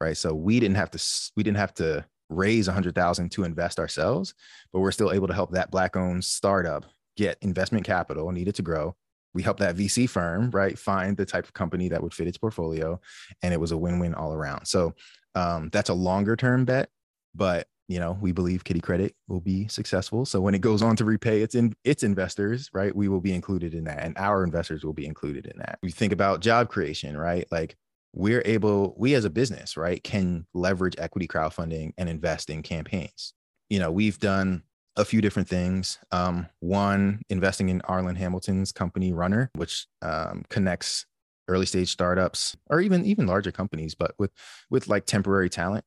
Right. 0.00 0.16
So 0.16 0.35
we 0.35 0.59
didn't 0.59 0.76
have 0.76 0.90
to 0.92 1.05
we 1.37 1.42
didn't 1.42 1.59
have 1.59 1.74
to 1.74 2.07
raise 2.31 2.68
a 2.68 2.72
hundred 2.72 2.94
thousand 2.94 3.31
to 3.33 3.44
invest 3.44 3.79
ourselves, 3.79 4.35
but 4.72 4.81
we're 4.81 4.92
still 4.92 5.12
able 5.12 5.29
to 5.29 5.35
help 5.35 5.53
that 5.53 5.70
black 5.70 5.96
owned 5.96 6.24
startup 6.24 6.87
get 7.16 7.37
investment 7.42 7.85
capital 7.85 8.33
needed 8.33 8.55
to 8.55 8.62
grow. 8.62 8.96
We 9.35 9.42
helped 9.42 9.61
that 9.61 9.76
VC 9.76 10.09
firm, 10.09 10.50
right, 10.50 10.79
find 10.79 11.16
the 11.16 11.26
type 11.26 11.44
of 11.44 11.53
company 11.53 11.88
that 11.88 12.03
would 12.03 12.14
fit 12.14 12.26
its 12.26 12.38
portfolio. 12.38 13.00
And 13.42 13.55
it 13.55 13.61
was 13.61 13.72
a 13.72 13.76
win-win 13.76 14.14
all 14.14 14.33
around. 14.33 14.66
So 14.66 14.94
um, 15.35 15.68
that's 15.72 15.90
a 15.90 15.94
longer 15.94 16.35
term 16.35 16.64
bet, 16.64 16.88
but 17.35 17.68
you 17.90 17.98
know, 17.98 18.16
we 18.20 18.31
believe 18.31 18.62
Kiddie 18.62 18.81
Kredit 18.81 19.14
will 19.26 19.40
be 19.40 19.66
successful. 19.66 20.24
So 20.24 20.40
when 20.40 20.55
it 20.55 20.61
goes 20.61 20.81
on 20.81 20.94
to 20.94 21.05
repay 21.05 21.42
its 21.42 21.57
in 21.57 21.74
its 21.83 22.05
investors, 22.05 22.70
right, 22.72 22.94
we 22.94 23.09
will 23.09 23.20
be 23.20 23.35
included 23.35 23.74
in 23.74 23.83
that, 23.85 24.05
and 24.05 24.16
our 24.16 24.44
investors 24.44 24.85
will 24.85 24.92
be 24.92 25.07
included 25.07 25.46
in 25.46 25.59
that. 25.59 25.81
We 25.83 25.90
think 25.90 26.12
about 26.12 26.38
job 26.38 26.68
creation, 26.68 27.16
right? 27.16 27.48
Like 27.50 27.76
we're 28.14 28.42
able, 28.44 28.94
we 28.96 29.14
as 29.14 29.24
a 29.24 29.31
business, 29.31 29.76
right, 29.76 30.03
can 30.05 30.46
leverage 30.55 30.94
equity 30.98 31.26
crowdfunding 31.26 31.90
and 31.98 32.09
invest 32.09 32.48
in 32.48 32.62
campaigns. 32.62 33.35
You 33.68 33.81
know, 33.81 33.90
we've 33.90 34.20
done 34.20 34.62
a 34.94 35.05
few 35.05 35.20
different 35.20 35.48
things. 35.48 35.98
Um, 36.12 36.46
one, 36.61 37.22
investing 37.29 37.70
in 37.70 37.81
Arlan 37.81 38.16
Hamilton's 38.16 38.70
company 38.70 39.11
Runnr, 39.11 39.48
which 39.57 39.88
um, 40.00 40.44
connects 40.48 41.07
early 41.48 41.66
stage 41.66 41.90
startups 41.90 42.57
or 42.68 42.81
even 42.81 43.05
even 43.05 43.26
larger 43.26 43.50
companies, 43.50 43.96
but 43.96 44.14
with 44.16 44.31
with 44.70 44.87
like 44.87 45.07
temporary 45.07 45.50
talent 45.50 45.85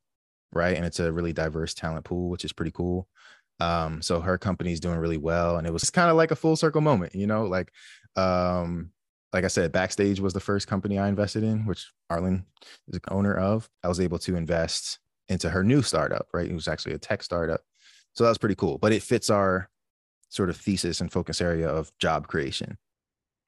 right? 0.56 0.76
And 0.76 0.86
it's 0.86 1.00
a 1.00 1.12
really 1.12 1.34
diverse 1.34 1.74
talent 1.74 2.06
pool, 2.06 2.30
which 2.30 2.46
is 2.46 2.54
pretty 2.54 2.72
cool. 2.72 3.08
Um, 3.60 4.02
so 4.02 4.20
her 4.20 4.38
company 4.38 4.74
is 4.74 4.80
doing 4.80 4.98
really 4.98 5.18
well, 5.18 5.58
and 5.58 5.68
it 5.68 5.74
was 5.74 5.90
kind 5.90 6.10
of 6.10 6.18
like 6.18 6.32
a 6.32 6.36
full 6.36 6.56
circle 6.56 6.82
moment, 6.82 7.16
you 7.16 7.28
know, 7.28 7.46
like 7.46 7.72
um, 8.16 8.92
like 9.34 9.44
I 9.44 9.48
said, 9.48 9.72
Backstage 9.72 10.20
was 10.20 10.34
the 10.34 10.40
first 10.40 10.68
company 10.68 11.00
I 11.00 11.10
invested 11.10 11.44
in, 11.44 11.66
which 11.66 11.92
Arlan 12.12 12.44
is 12.88 12.96
an 12.96 13.02
owner 13.10 13.36
of. 13.36 13.68
I 13.84 13.88
was 13.88 14.00
able 14.00 14.20
to 14.20 14.36
invest 14.36 15.00
into 15.28 15.50
her 15.50 15.64
new 15.64 15.82
startup, 15.82 16.28
right? 16.34 16.50
It 16.50 16.54
was 16.54 16.68
actually 16.68 16.94
a 16.94 17.00
tech 17.00 17.24
startup. 17.24 17.62
So 18.14 18.24
that 18.24 18.30
was 18.30 18.38
pretty 18.38 18.56
cool. 18.56 18.78
But 18.78 18.94
it 18.94 19.02
fits 19.02 19.32
our 19.32 19.70
sort 20.30 20.50
of 20.50 20.58
thesis 20.58 21.02
and 21.02 21.12
focus 21.12 21.42
area 21.42 21.68
of 21.68 21.92
job 21.98 22.28
creation. 22.28 22.78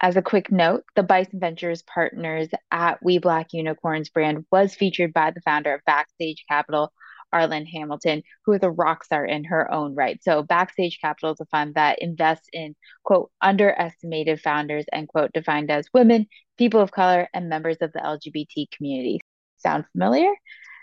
As 0.01 0.17
a 0.17 0.21
quick 0.21 0.51
note, 0.51 0.83
the 0.95 1.03
Bison 1.03 1.39
Ventures 1.39 1.81
partners 1.81 2.49
at 2.69 3.01
We 3.03 3.17
Black 3.17 3.53
Unicorns 3.53 4.09
brand 4.09 4.45
was 4.51 4.75
featured 4.75 5.13
by 5.13 5.31
the 5.31 5.41
founder 5.41 5.73
of 5.73 5.81
Backstage 5.85 6.43
Capital, 6.49 6.91
Arlan 7.33 7.65
Hamilton, 7.65 8.23
who 8.45 8.53
is 8.53 8.63
a 8.63 8.69
rock 8.69 9.03
star 9.03 9.25
in 9.25 9.45
her 9.45 9.71
own 9.71 9.95
right. 9.95 10.21
So, 10.23 10.43
Backstage 10.43 10.99
Capital 11.01 11.31
is 11.31 11.39
a 11.39 11.45
fund 11.45 11.75
that 11.75 11.99
invests 12.01 12.49
in, 12.51 12.75
quote, 13.03 13.31
underestimated 13.41 14.41
founders, 14.41 14.85
end 14.91 15.07
quote, 15.07 15.31
defined 15.33 15.71
as 15.71 15.87
women, 15.93 16.27
people 16.57 16.81
of 16.81 16.91
color, 16.91 17.27
and 17.33 17.49
members 17.49 17.77
of 17.81 17.93
the 17.93 17.99
LGBT 17.99 18.69
community. 18.71 19.21
Sound 19.57 19.85
familiar? 19.93 20.31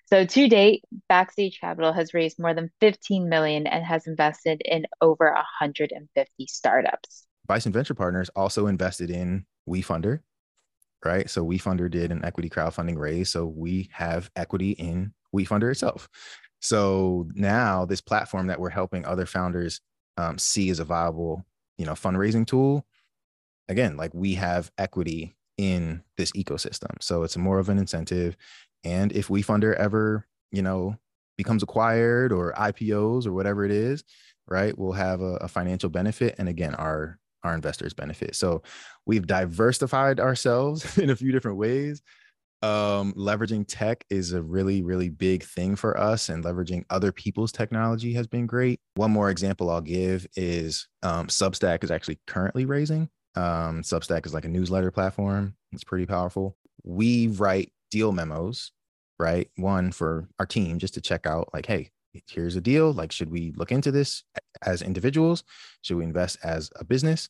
So 0.06 0.26
to 0.26 0.48
date, 0.48 0.84
Backstage 1.08 1.58
Capital 1.60 1.92
has 1.92 2.12
raised 2.12 2.38
more 2.38 2.54
than 2.54 2.70
15 2.80 3.28
million 3.28 3.66
and 3.66 3.84
has 3.84 4.06
invested 4.06 4.60
in 4.64 4.86
over 5.00 5.32
150 5.32 6.46
startups. 6.48 7.26
Bison 7.52 7.70
Venture 7.70 7.92
Partners 7.92 8.30
also 8.34 8.66
invested 8.66 9.10
in 9.10 9.44
WeFunder, 9.68 10.20
right? 11.04 11.28
So 11.28 11.44
WeFunder 11.44 11.90
did 11.90 12.10
an 12.10 12.24
equity 12.24 12.48
crowdfunding 12.48 12.96
raise. 12.96 13.28
So 13.28 13.44
we 13.44 13.90
have 13.92 14.30
equity 14.36 14.70
in 14.70 15.12
WeFunder 15.36 15.70
itself. 15.70 16.08
So 16.62 17.28
now 17.34 17.84
this 17.84 18.00
platform 18.00 18.46
that 18.46 18.58
we're 18.58 18.70
helping 18.70 19.04
other 19.04 19.26
founders 19.26 19.82
um, 20.16 20.38
see 20.38 20.70
as 20.70 20.78
a 20.78 20.84
viable, 20.84 21.44
you 21.76 21.84
know, 21.84 21.92
fundraising 21.92 22.46
tool. 22.46 22.86
Again, 23.68 23.98
like 23.98 24.14
we 24.14 24.32
have 24.32 24.72
equity 24.78 25.36
in 25.58 26.02
this 26.16 26.32
ecosystem. 26.32 27.02
So 27.02 27.22
it's 27.22 27.36
more 27.36 27.58
of 27.58 27.68
an 27.68 27.76
incentive. 27.76 28.34
And 28.82 29.12
if 29.12 29.28
WeFunder 29.28 29.74
ever, 29.74 30.26
you 30.52 30.62
know, 30.62 30.96
becomes 31.36 31.62
acquired 31.62 32.32
or 32.32 32.54
IPOs 32.54 33.26
or 33.26 33.34
whatever 33.34 33.66
it 33.66 33.72
is, 33.72 34.04
right, 34.48 34.72
we'll 34.78 34.92
have 34.92 35.20
a, 35.20 35.34
a 35.34 35.48
financial 35.48 35.90
benefit. 35.90 36.36
And 36.38 36.48
again, 36.48 36.74
our 36.76 37.18
our 37.44 37.54
investors 37.54 37.94
benefit. 37.94 38.34
So 38.36 38.62
we've 39.06 39.26
diversified 39.26 40.20
ourselves 40.20 40.98
in 40.98 41.10
a 41.10 41.16
few 41.16 41.32
different 41.32 41.58
ways. 41.58 42.02
Um, 42.62 43.12
leveraging 43.14 43.64
tech 43.66 44.04
is 44.08 44.32
a 44.32 44.42
really, 44.42 44.82
really 44.82 45.08
big 45.08 45.42
thing 45.42 45.74
for 45.74 45.98
us, 45.98 46.28
and 46.28 46.44
leveraging 46.44 46.84
other 46.90 47.10
people's 47.10 47.50
technology 47.50 48.12
has 48.14 48.28
been 48.28 48.46
great. 48.46 48.80
One 48.94 49.10
more 49.10 49.30
example 49.30 49.68
I'll 49.68 49.80
give 49.80 50.26
is 50.36 50.86
um, 51.02 51.26
Substack 51.26 51.82
is 51.82 51.90
actually 51.90 52.20
currently 52.28 52.64
raising. 52.64 53.08
Um, 53.34 53.82
Substack 53.82 54.26
is 54.26 54.34
like 54.34 54.44
a 54.44 54.48
newsletter 54.48 54.92
platform, 54.92 55.56
it's 55.72 55.84
pretty 55.84 56.06
powerful. 56.06 56.56
We 56.84 57.28
write 57.28 57.72
deal 57.90 58.12
memos, 58.12 58.70
right? 59.18 59.48
One 59.56 59.90
for 59.90 60.28
our 60.38 60.46
team 60.46 60.78
just 60.78 60.94
to 60.94 61.00
check 61.00 61.26
out, 61.26 61.48
like, 61.52 61.66
hey, 61.66 61.90
here's 62.28 62.56
a 62.56 62.60
deal. 62.60 62.92
Like, 62.92 63.12
should 63.12 63.30
we 63.30 63.52
look 63.56 63.72
into 63.72 63.90
this 63.90 64.24
as 64.62 64.82
individuals? 64.82 65.44
Should 65.82 65.96
we 65.96 66.04
invest 66.04 66.38
as 66.42 66.70
a 66.76 66.84
business? 66.84 67.28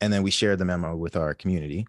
And 0.00 0.12
then 0.12 0.22
we 0.22 0.30
share 0.30 0.56
the 0.56 0.64
memo 0.64 0.96
with 0.96 1.16
our 1.16 1.34
community. 1.34 1.86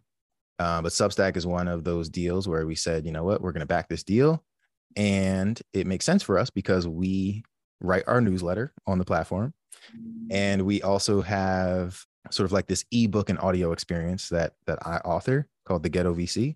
Uh, 0.60 0.82
but 0.82 0.92
Substack 0.92 1.38
is 1.38 1.46
one 1.46 1.68
of 1.68 1.84
those 1.84 2.10
deals 2.10 2.48
where 2.48 2.66
we 2.66 2.76
said, 2.76 3.06
you 3.06 3.12
know 3.12 3.24
what, 3.24 3.42
we're 3.42 3.52
going 3.52 3.62
to 3.62 3.68
back 3.68 3.90
this 3.90 4.04
deal. 4.04 4.44
And 4.96 5.60
it 5.74 5.86
makes 5.86 6.06
sense 6.06 6.24
for 6.24 6.40
us 6.40 6.50
because 6.50 6.88
we 6.88 7.44
write 7.80 8.06
our 8.08 8.22
newsletter 8.22 8.74
on 8.88 8.98
the 8.98 9.06
platform. 9.06 9.54
And 10.32 10.63
we 10.63 10.82
also 10.82 11.22
have 11.22 12.02
sort 12.32 12.46
of 12.46 12.52
like 12.52 12.68
this 12.68 12.84
ebook 12.92 13.30
and 13.30 13.40
audio 13.40 13.72
experience 13.72 14.30
that 14.30 14.54
that 14.66 14.86
I 14.86 14.98
author 14.98 15.48
called 15.66 15.84
the 15.84 15.90
Ghetto 15.90 16.16
VC. 16.16 16.56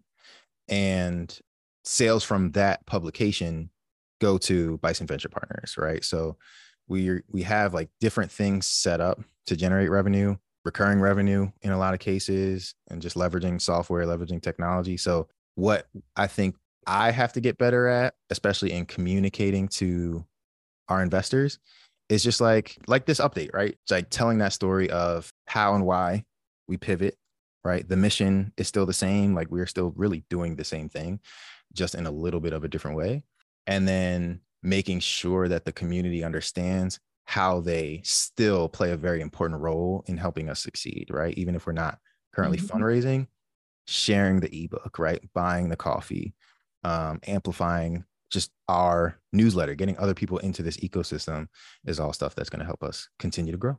And 0.68 1.38
sales 1.84 2.24
from 2.24 2.52
that 2.52 2.86
publication 2.86 3.70
go 4.22 4.38
to 4.38 4.78
Bison 4.78 5.08
Venture 5.08 5.28
Partners, 5.28 5.76
right? 5.78 6.06
So 6.06 6.38
we 6.88 7.22
we 7.28 7.42
have 7.42 7.74
like 7.74 7.90
different 8.00 8.32
things 8.32 8.68
set 8.68 9.02
up 9.02 9.20
to 9.48 9.58
generate 9.58 9.90
revenue, 9.90 10.38
recurring 10.64 11.02
revenue 11.02 11.52
in 11.62 11.72
a 11.72 11.78
lot 11.78 11.94
of 11.94 12.00
cases, 12.00 12.76
and 12.90 13.02
just 13.02 13.18
leveraging 13.18 13.60
software, 13.60 14.06
leveraging 14.06 14.42
technology. 14.42 14.96
So 14.96 15.28
what 15.56 15.88
I 16.16 16.28
think 16.28 16.56
I 16.88 17.12
have 17.12 17.34
to 17.34 17.42
get 17.42 17.58
better 17.58 17.88
at, 17.88 18.14
especially 18.30 18.72
in 18.72 18.86
communicating 18.86 19.68
to 19.70 20.26
our 20.88 21.02
investors, 21.02 21.60
is 22.08 22.24
just 22.24 22.40
like 22.40 22.78
like 22.88 23.06
this 23.06 23.20
update, 23.20 23.54
right? 23.54 23.76
It's 23.84 23.92
like 23.92 24.10
telling 24.10 24.38
that 24.38 24.54
story 24.54 24.90
of 24.90 25.34
how 25.48 25.76
and 25.76 25.86
why 25.86 26.26
we 26.68 26.78
pivot, 26.78 27.18
right? 27.64 27.88
The 27.88 27.98
mission 27.98 28.54
is 28.58 28.68
still 28.68 28.86
the 28.86 28.94
same, 28.94 29.34
like 29.34 29.50
we're 29.50 29.66
still 29.66 29.94
really 29.96 30.24
doing 30.30 30.56
the 30.56 30.64
same 30.64 30.90
thing, 30.90 31.20
just 31.74 31.96
in 31.96 32.06
a 32.06 32.12
little 32.12 32.40
bit 32.40 32.54
of 32.54 32.64
a 32.64 32.68
different 32.68 32.98
way 32.98 33.24
and 33.68 33.88
then 33.88 34.42
making 34.64 35.00
sure 35.00 35.48
that 35.48 35.66
the 35.66 35.72
community 35.72 36.24
understands 36.24 37.00
how 37.26 37.62
they 37.62 38.02
still 38.04 38.68
play 38.68 38.92
a 38.92 38.98
very 38.98 39.22
important 39.22 39.62
role 39.62 40.04
in 40.08 40.18
helping 40.18 40.50
us 40.50 40.60
succeed, 40.60 41.08
right? 41.10 41.38
Even 41.38 41.56
if 41.56 41.66
we're 41.66 41.74
not 41.74 41.98
currently 42.34 42.58
mm-hmm. 42.58 42.78
fundraising, 42.78 43.28
sharing 43.88 44.40
the 44.40 44.64
ebook, 44.64 45.00
right? 45.00 45.22
Buying 45.34 45.70
the 45.70 45.76
coffee, 45.76 46.34
um, 46.84 47.20
amplifying 47.28 48.04
just 48.30 48.52
our 48.68 49.20
newsletter, 49.34 49.76
getting 49.76 49.98
other 49.98 50.14
people 50.14 50.38
into 50.40 50.64
this 50.64 50.78
ecosystem 50.78 51.48
is 51.86 52.00
all 52.00 52.14
stuff 52.14 52.36
that's 52.36 52.50
going 52.50 52.60
to 52.60 52.66
help 52.66 52.84
us 52.84 53.10
continue 53.20 53.52
to 53.52 53.58
grow. 53.58 53.78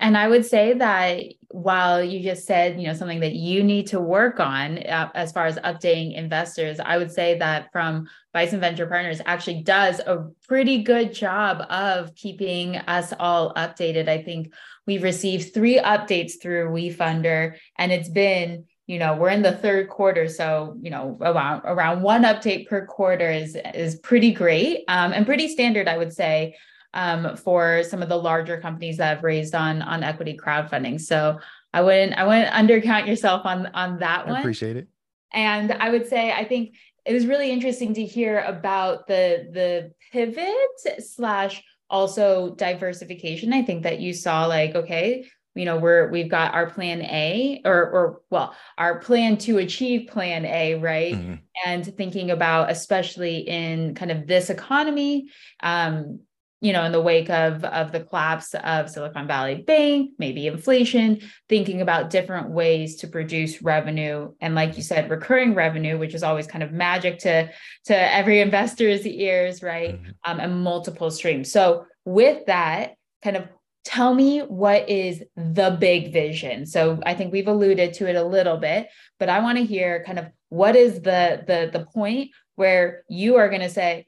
And 0.00 0.16
I 0.16 0.28
would 0.28 0.46
say 0.46 0.74
that 0.74 1.22
while 1.50 2.02
you 2.02 2.22
just 2.22 2.46
said, 2.46 2.80
you 2.80 2.86
know, 2.86 2.94
something 2.94 3.20
that 3.20 3.34
you 3.34 3.64
need 3.64 3.86
to 3.88 4.00
work 4.00 4.38
on 4.38 4.78
uh, 4.78 5.10
as 5.14 5.32
far 5.32 5.46
as 5.46 5.56
updating 5.58 6.14
investors, 6.14 6.78
I 6.78 6.98
would 6.98 7.10
say 7.10 7.38
that 7.38 7.72
from 7.72 8.06
Bison 8.32 8.60
Venture 8.60 8.86
Partners 8.86 9.20
actually 9.26 9.62
does 9.62 9.98
a 10.00 10.28
pretty 10.46 10.82
good 10.82 11.12
job 11.12 11.62
of 11.70 12.14
keeping 12.14 12.76
us 12.76 13.12
all 13.18 13.54
updated. 13.54 14.08
I 14.08 14.22
think 14.22 14.52
we've 14.86 15.02
received 15.02 15.52
three 15.52 15.78
updates 15.78 16.40
through 16.40 16.70
WeFunder, 16.70 17.56
and 17.76 17.90
it's 17.90 18.10
been 18.10 18.64
you 18.86 18.98
know 18.98 19.14
we're 19.14 19.28
in 19.28 19.42
the 19.42 19.52
third 19.52 19.88
quarter 19.90 20.26
so 20.26 20.74
you 20.80 20.90
know 20.90 21.18
around 21.20 21.60
around 21.64 22.00
one 22.00 22.22
update 22.22 22.66
per 22.66 22.86
quarter 22.86 23.30
is 23.30 23.54
is 23.74 23.96
pretty 23.96 24.32
great 24.32 24.82
um, 24.88 25.12
and 25.12 25.26
pretty 25.26 25.46
standard 25.46 25.86
i 25.86 25.96
would 25.98 26.12
say 26.12 26.56
um, 26.94 27.36
for 27.36 27.82
some 27.82 28.02
of 28.02 28.08
the 28.08 28.16
larger 28.16 28.60
companies 28.60 28.96
that 28.96 29.16
have 29.16 29.24
raised 29.24 29.54
on 29.54 29.82
on 29.82 30.02
equity 30.02 30.36
crowdfunding. 30.36 31.00
So 31.00 31.38
I 31.72 31.82
wouldn't 31.82 32.14
I 32.14 32.24
wouldn't 32.26 32.52
undercount 32.52 33.06
yourself 33.06 33.44
on 33.44 33.66
on 33.66 33.98
that 33.98 34.26
one. 34.26 34.36
I. 34.36 34.40
Appreciate 34.40 34.76
it. 34.76 34.88
And 35.32 35.72
I 35.72 35.90
would 35.90 36.06
say 36.06 36.32
I 36.32 36.44
think 36.44 36.74
it 37.04 37.12
was 37.12 37.26
really 37.26 37.50
interesting 37.50 37.94
to 37.94 38.04
hear 38.04 38.40
about 38.40 39.06
the 39.06 39.48
the 39.52 39.92
pivot 40.12 41.02
slash 41.02 41.62
also 41.90 42.54
diversification. 42.54 43.52
I 43.52 43.62
think 43.62 43.82
that 43.82 44.00
you 44.00 44.12
saw 44.12 44.46
like 44.46 44.74
okay, 44.74 45.26
you 45.58 45.64
know 45.64 45.76
we're 45.76 46.08
we've 46.10 46.30
got 46.30 46.54
our 46.54 46.70
plan 46.70 47.02
a 47.02 47.60
or 47.64 47.90
or 47.90 48.20
well 48.30 48.54
our 48.78 49.00
plan 49.00 49.36
to 49.38 49.58
achieve 49.58 50.08
plan 50.08 50.44
a 50.44 50.76
right 50.76 51.14
mm-hmm. 51.14 51.34
and 51.66 51.84
thinking 51.96 52.30
about 52.30 52.70
especially 52.70 53.38
in 53.38 53.94
kind 53.94 54.10
of 54.10 54.26
this 54.26 54.50
economy 54.50 55.28
um 55.62 56.20
you 56.60 56.72
know, 56.72 56.84
in 56.84 56.92
the 56.92 57.00
wake 57.00 57.30
of 57.30 57.64
of 57.64 57.92
the 57.92 58.00
collapse 58.00 58.54
of 58.54 58.90
Silicon 58.90 59.26
Valley 59.26 59.62
Bank, 59.62 60.10
maybe 60.18 60.46
inflation, 60.46 61.20
thinking 61.48 61.80
about 61.80 62.10
different 62.10 62.50
ways 62.50 62.96
to 62.96 63.06
produce 63.06 63.62
revenue 63.62 64.32
and 64.40 64.54
like 64.54 64.76
you 64.76 64.82
said 64.82 65.10
recurring 65.10 65.54
revenue, 65.54 65.98
which 65.98 66.14
is 66.14 66.22
always 66.22 66.46
kind 66.46 66.64
of 66.64 66.72
magic 66.72 67.18
to 67.20 67.48
to 67.84 68.14
every 68.14 68.40
investor's 68.48 69.06
ears, 69.06 69.62
right? 69.62 69.94
Mm-hmm. 69.94 70.10
Um, 70.24 70.40
and 70.40 70.62
multiple 70.62 71.10
streams. 71.10 71.52
So 71.52 71.86
with 72.04 72.46
that, 72.46 72.94
kind 73.22 73.36
of 73.36 73.44
tell 73.84 74.14
me 74.14 74.40
what 74.40 74.88
is 74.88 75.22
the 75.36 75.76
big 75.78 76.12
vision. 76.12 76.66
So 76.66 77.00
I 77.06 77.14
think 77.14 77.32
we've 77.32 77.48
alluded 77.48 77.94
to 77.94 78.08
it 78.08 78.16
a 78.16 78.22
little 78.22 78.58
bit, 78.58 78.88
but 79.18 79.28
I 79.28 79.40
want 79.40 79.58
to 79.58 79.64
hear 79.64 80.02
kind 80.04 80.18
of 80.18 80.26
what 80.48 80.76
is 80.76 81.02
the 81.02 81.44
the 81.46 81.70
the 81.72 81.86
point 81.86 82.32
where 82.56 83.04
you 83.08 83.36
are 83.36 83.48
going 83.48 83.60
to 83.60 83.70
say 83.70 84.06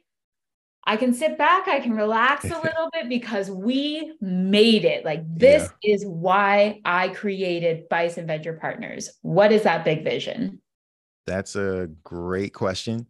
I 0.84 0.96
can 0.96 1.12
sit 1.12 1.36
back, 1.36 1.68
I 1.68 1.80
can 1.80 1.92
relax 1.92 2.44
a 2.44 2.48
little 2.62 2.88
bit 2.92 3.08
because 3.08 3.50
we 3.50 4.14
made 4.20 4.84
it. 4.84 5.04
Like, 5.04 5.22
this 5.26 5.70
yeah. 5.82 5.94
is 5.94 6.06
why 6.06 6.80
I 6.84 7.08
created 7.08 7.88
Bison 7.88 8.26
Venture 8.26 8.54
Partners. 8.54 9.10
What 9.22 9.52
is 9.52 9.62
that 9.62 9.84
big 9.84 10.04
vision? 10.04 10.60
That's 11.26 11.54
a 11.54 11.88
great 12.02 12.54
question. 12.54 13.06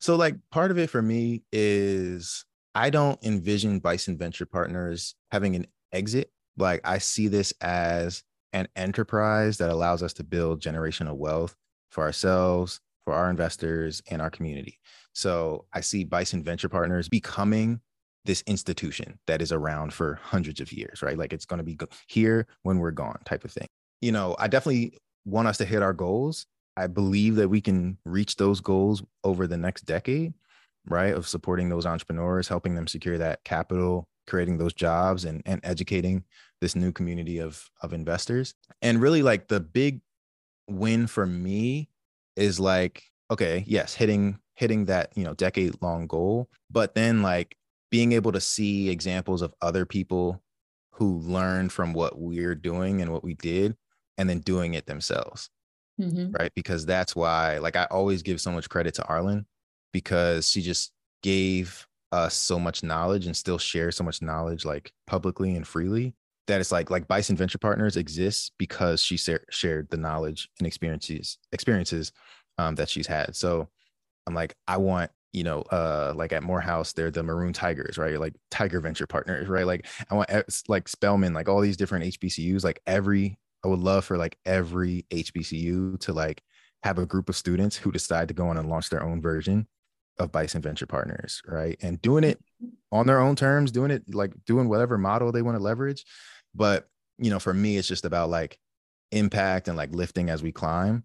So, 0.00 0.16
like, 0.16 0.36
part 0.50 0.70
of 0.70 0.78
it 0.78 0.88
for 0.88 1.02
me 1.02 1.42
is 1.52 2.44
I 2.74 2.90
don't 2.90 3.22
envision 3.22 3.80
Bison 3.80 4.16
Venture 4.16 4.46
Partners 4.46 5.14
having 5.30 5.56
an 5.56 5.66
exit. 5.92 6.30
Like, 6.56 6.80
I 6.84 6.98
see 6.98 7.28
this 7.28 7.52
as 7.60 8.22
an 8.52 8.66
enterprise 8.76 9.58
that 9.58 9.70
allows 9.70 10.02
us 10.02 10.14
to 10.14 10.24
build 10.24 10.62
generational 10.62 11.16
wealth 11.16 11.54
for 11.90 12.02
ourselves, 12.02 12.80
for 13.04 13.12
our 13.12 13.30
investors, 13.30 14.02
and 14.10 14.22
our 14.22 14.30
community. 14.30 14.78
So 15.12 15.66
I 15.72 15.80
see 15.80 16.04
Bison 16.04 16.42
Venture 16.42 16.68
Partners 16.68 17.08
becoming 17.08 17.80
this 18.24 18.42
institution 18.46 19.18
that 19.26 19.40
is 19.40 19.52
around 19.52 19.92
for 19.92 20.20
hundreds 20.22 20.60
of 20.60 20.72
years, 20.72 21.02
right? 21.02 21.16
Like 21.16 21.32
it's 21.32 21.46
going 21.46 21.58
to 21.58 21.64
be 21.64 21.78
here 22.06 22.46
when 22.62 22.78
we're 22.78 22.90
gone 22.90 23.18
type 23.24 23.44
of 23.44 23.50
thing. 23.50 23.66
You 24.00 24.12
know, 24.12 24.36
I 24.38 24.48
definitely 24.48 24.98
want 25.24 25.48
us 25.48 25.58
to 25.58 25.64
hit 25.64 25.82
our 25.82 25.92
goals. 25.92 26.46
I 26.76 26.86
believe 26.86 27.36
that 27.36 27.48
we 27.48 27.60
can 27.60 27.98
reach 28.04 28.36
those 28.36 28.60
goals 28.60 29.02
over 29.24 29.46
the 29.46 29.56
next 29.56 29.82
decade, 29.86 30.34
right? 30.86 31.14
Of 31.14 31.28
supporting 31.28 31.68
those 31.68 31.86
entrepreneurs, 31.86 32.48
helping 32.48 32.74
them 32.74 32.86
secure 32.86 33.18
that 33.18 33.42
capital, 33.44 34.06
creating 34.26 34.58
those 34.58 34.72
jobs 34.72 35.24
and, 35.24 35.42
and 35.44 35.60
educating 35.64 36.24
this 36.60 36.76
new 36.76 36.92
community 36.92 37.38
of, 37.38 37.68
of 37.82 37.92
investors. 37.92 38.54
And 38.80 39.00
really 39.00 39.22
like 39.22 39.48
the 39.48 39.60
big 39.60 40.00
win 40.68 41.06
for 41.06 41.26
me 41.26 41.88
is 42.36 42.60
like, 42.60 43.02
okay, 43.30 43.64
yes, 43.66 43.94
hitting 43.94 44.38
hitting 44.60 44.84
that 44.84 45.10
you 45.16 45.24
know 45.24 45.34
decade 45.34 45.74
long 45.80 46.06
goal. 46.06 46.48
But 46.70 46.94
then 46.94 47.22
like 47.22 47.56
being 47.90 48.12
able 48.12 48.30
to 48.32 48.40
see 48.40 48.90
examples 48.90 49.42
of 49.42 49.54
other 49.62 49.86
people 49.86 50.42
who 50.92 51.18
learned 51.20 51.72
from 51.72 51.94
what 51.94 52.18
we're 52.18 52.54
doing 52.54 53.00
and 53.00 53.10
what 53.10 53.24
we 53.24 53.34
did 53.34 53.74
and 54.18 54.28
then 54.28 54.40
doing 54.40 54.74
it 54.74 54.86
themselves. 54.86 55.48
Mm-hmm. 55.98 56.32
right? 56.32 56.52
Because 56.54 56.86
that's 56.86 57.16
why 57.16 57.58
like 57.58 57.76
i 57.76 57.84
always 57.90 58.22
give 58.22 58.40
so 58.40 58.50
much 58.50 58.70
credit 58.70 58.94
to 58.94 59.02
arlan 59.02 59.44
because 59.92 60.48
she 60.48 60.62
just 60.62 60.92
gave 61.22 61.86
us 62.12 62.34
so 62.34 62.58
much 62.58 62.82
knowledge 62.82 63.26
and 63.26 63.36
still 63.36 63.58
shares 63.58 63.96
so 63.96 64.04
much 64.04 64.22
knowledge 64.22 64.64
like 64.64 64.92
publicly 65.06 65.54
and 65.56 65.66
freely 65.66 66.14
that 66.46 66.58
it's 66.58 66.72
like 66.72 66.90
like 66.90 67.06
bison 67.06 67.36
venture 67.36 67.58
partners 67.58 67.96
exists 67.98 68.50
because 68.56 69.02
she 69.02 69.18
shared 69.50 69.88
the 69.90 69.96
knowledge 69.96 70.48
and 70.58 70.66
experiences 70.66 71.36
experiences 71.52 72.12
um, 72.60 72.74
that 72.76 72.88
she's 72.88 73.06
had. 73.06 73.34
So 73.34 73.68
I'm 74.26 74.34
like, 74.34 74.54
I 74.66 74.76
want, 74.76 75.10
you 75.32 75.44
know, 75.44 75.62
uh, 75.62 76.12
like 76.16 76.32
at 76.32 76.42
Morehouse, 76.42 76.92
they're 76.92 77.10
the 77.10 77.22
Maroon 77.22 77.52
Tigers, 77.52 77.98
right? 77.98 78.18
Like 78.18 78.34
Tiger 78.50 78.80
Venture 78.80 79.06
Partners, 79.06 79.48
right? 79.48 79.66
Like 79.66 79.86
I 80.10 80.14
want 80.14 80.30
like 80.68 80.88
Spelman, 80.88 81.34
like 81.34 81.48
all 81.48 81.60
these 81.60 81.76
different 81.76 82.04
HBCUs, 82.04 82.64
like 82.64 82.80
every, 82.86 83.38
I 83.64 83.68
would 83.68 83.80
love 83.80 84.04
for 84.04 84.16
like 84.16 84.38
every 84.44 85.06
HBCU 85.10 86.00
to 86.00 86.12
like 86.12 86.42
have 86.82 86.98
a 86.98 87.06
group 87.06 87.28
of 87.28 87.36
students 87.36 87.76
who 87.76 87.92
decide 87.92 88.28
to 88.28 88.34
go 88.34 88.48
on 88.48 88.56
and 88.56 88.68
launch 88.68 88.90
their 88.90 89.02
own 89.02 89.20
version 89.20 89.66
of 90.18 90.32
Bison 90.32 90.62
Venture 90.62 90.86
Partners, 90.86 91.42
right? 91.46 91.76
And 91.80 92.00
doing 92.02 92.24
it 92.24 92.38
on 92.92 93.06
their 93.06 93.20
own 93.20 93.36
terms, 93.36 93.70
doing 93.70 93.90
it 93.90 94.02
like 94.14 94.32
doing 94.46 94.68
whatever 94.68 94.98
model 94.98 95.32
they 95.32 95.42
want 95.42 95.56
to 95.56 95.62
leverage. 95.62 96.04
But, 96.54 96.88
you 97.18 97.30
know, 97.30 97.38
for 97.38 97.54
me, 97.54 97.76
it's 97.76 97.88
just 97.88 98.04
about 98.04 98.30
like 98.30 98.58
impact 99.12 99.68
and 99.68 99.76
like 99.76 99.94
lifting 99.94 100.30
as 100.30 100.42
we 100.42 100.52
climb 100.52 101.04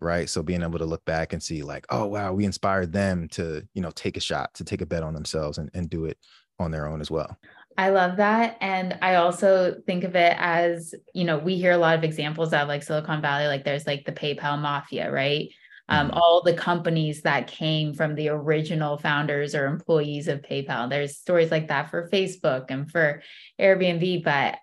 right 0.00 0.28
so 0.28 0.42
being 0.42 0.62
able 0.62 0.78
to 0.78 0.84
look 0.84 1.04
back 1.04 1.32
and 1.32 1.42
see 1.42 1.62
like 1.62 1.86
oh 1.90 2.06
wow 2.06 2.32
we 2.32 2.44
inspired 2.44 2.92
them 2.92 3.28
to 3.28 3.66
you 3.74 3.80
know 3.80 3.90
take 3.92 4.16
a 4.16 4.20
shot 4.20 4.52
to 4.54 4.64
take 4.64 4.80
a 4.80 4.86
bet 4.86 5.02
on 5.02 5.14
themselves 5.14 5.58
and, 5.58 5.70
and 5.74 5.88
do 5.88 6.04
it 6.04 6.18
on 6.58 6.70
their 6.70 6.86
own 6.86 7.00
as 7.00 7.10
well 7.10 7.36
I 7.78 7.90
love 7.90 8.16
that. 8.16 8.56
And 8.60 8.98
I 9.02 9.16
also 9.16 9.74
think 9.86 10.04
of 10.04 10.16
it 10.16 10.34
as, 10.38 10.94
you 11.12 11.24
know, 11.24 11.38
we 11.38 11.56
hear 11.56 11.72
a 11.72 11.78
lot 11.78 11.96
of 11.96 12.04
examples 12.04 12.52
of 12.52 12.68
like 12.68 12.82
Silicon 12.82 13.20
Valley, 13.20 13.48
like 13.48 13.64
there's 13.64 13.86
like 13.86 14.06
the 14.06 14.12
PayPal 14.12 14.58
mafia, 14.58 15.10
right? 15.10 15.50
Um, 15.88 16.08
mm-hmm. 16.08 16.16
all 16.16 16.42
the 16.42 16.54
companies 16.54 17.22
that 17.22 17.46
came 17.46 17.94
from 17.94 18.14
the 18.14 18.30
original 18.30 18.98
founders 18.98 19.54
or 19.54 19.66
employees 19.66 20.26
of 20.26 20.42
PayPal. 20.42 20.90
There's 20.90 21.18
stories 21.18 21.50
like 21.50 21.68
that 21.68 21.90
for 21.90 22.08
Facebook 22.08 22.66
and 22.70 22.90
for 22.90 23.22
Airbnb, 23.60 24.24
but 24.24 24.56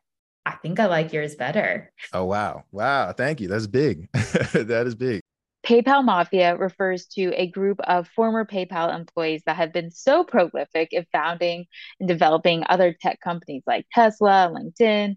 I 0.46 0.56
think 0.56 0.80
I 0.80 0.88
like 0.88 1.14
yours 1.14 1.36
better. 1.36 1.94
Oh, 2.12 2.26
wow. 2.26 2.64
Wow. 2.72 3.14
Thank 3.14 3.40
you. 3.40 3.48
That's 3.48 3.68
big. 3.68 4.12
that 4.14 4.84
is 4.86 4.96
big. 4.96 5.22
PayPal 5.66 6.04
Mafia 6.04 6.58
refers 6.58 7.06
to 7.08 7.32
a 7.36 7.48
group 7.48 7.80
of 7.82 8.10
former 8.10 8.46
PayPal 8.46 8.94
employees 8.94 9.44
that 9.46 9.56
have 9.56 9.72
been 9.72 9.92
so 9.92 10.26
prolific 10.26 10.92
in 10.92 11.06
founding 11.14 11.66
and 12.00 12.10
developing 12.10 12.64
other 12.68 12.94
tech 13.00 13.20
companies 13.22 13.64
like 13.66 13.86
Tesla, 13.94 14.52
LinkedIn, 14.54 15.16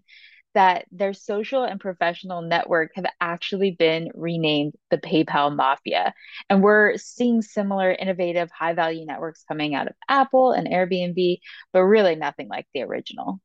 that 0.53 0.85
their 0.89 1.13
social 1.13 1.63
and 1.65 1.81
professional 1.81 2.41
network 2.41 2.91
have 2.95 3.05
actually 3.19 3.71
been 3.71 4.09
renamed 4.15 4.73
the 4.89 4.97
PayPal 4.97 5.53
Mafia. 5.53 6.13
And 6.49 6.63
we're 6.63 6.97
seeing 6.97 7.41
similar 7.41 7.91
innovative 7.91 8.49
high 8.49 8.73
value 8.73 9.05
networks 9.05 9.43
coming 9.47 9.75
out 9.75 9.87
of 9.87 9.95
Apple 10.07 10.53
and 10.53 10.67
Airbnb, 10.67 11.39
but 11.73 11.83
really 11.83 12.15
nothing 12.15 12.47
like 12.47 12.67
the 12.73 12.83
original 12.83 13.41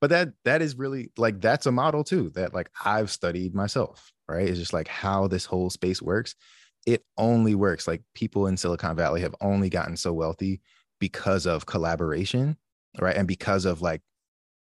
but 0.00 0.10
that 0.10 0.30
that 0.44 0.62
is 0.62 0.76
really 0.76 1.10
like 1.16 1.40
that's 1.40 1.66
a 1.66 1.72
model 1.72 2.04
too 2.04 2.30
that 2.34 2.54
like 2.54 2.70
I've 2.84 3.10
studied 3.10 3.54
myself, 3.54 4.12
right? 4.28 4.48
It's 4.48 4.58
just 4.58 4.72
like 4.72 4.88
how 4.88 5.28
this 5.28 5.44
whole 5.44 5.70
space 5.70 6.02
works. 6.02 6.34
It 6.86 7.04
only 7.16 7.54
works 7.54 7.88
like 7.88 8.02
people 8.14 8.46
in 8.46 8.56
Silicon 8.56 8.96
Valley 8.96 9.20
have 9.22 9.34
only 9.40 9.68
gotten 9.68 9.96
so 9.96 10.12
wealthy 10.12 10.60
because 11.00 11.46
of 11.46 11.66
collaboration, 11.66 12.56
right? 13.00 13.16
And 13.16 13.26
because 13.26 13.64
of 13.64 13.82
like 13.82 14.02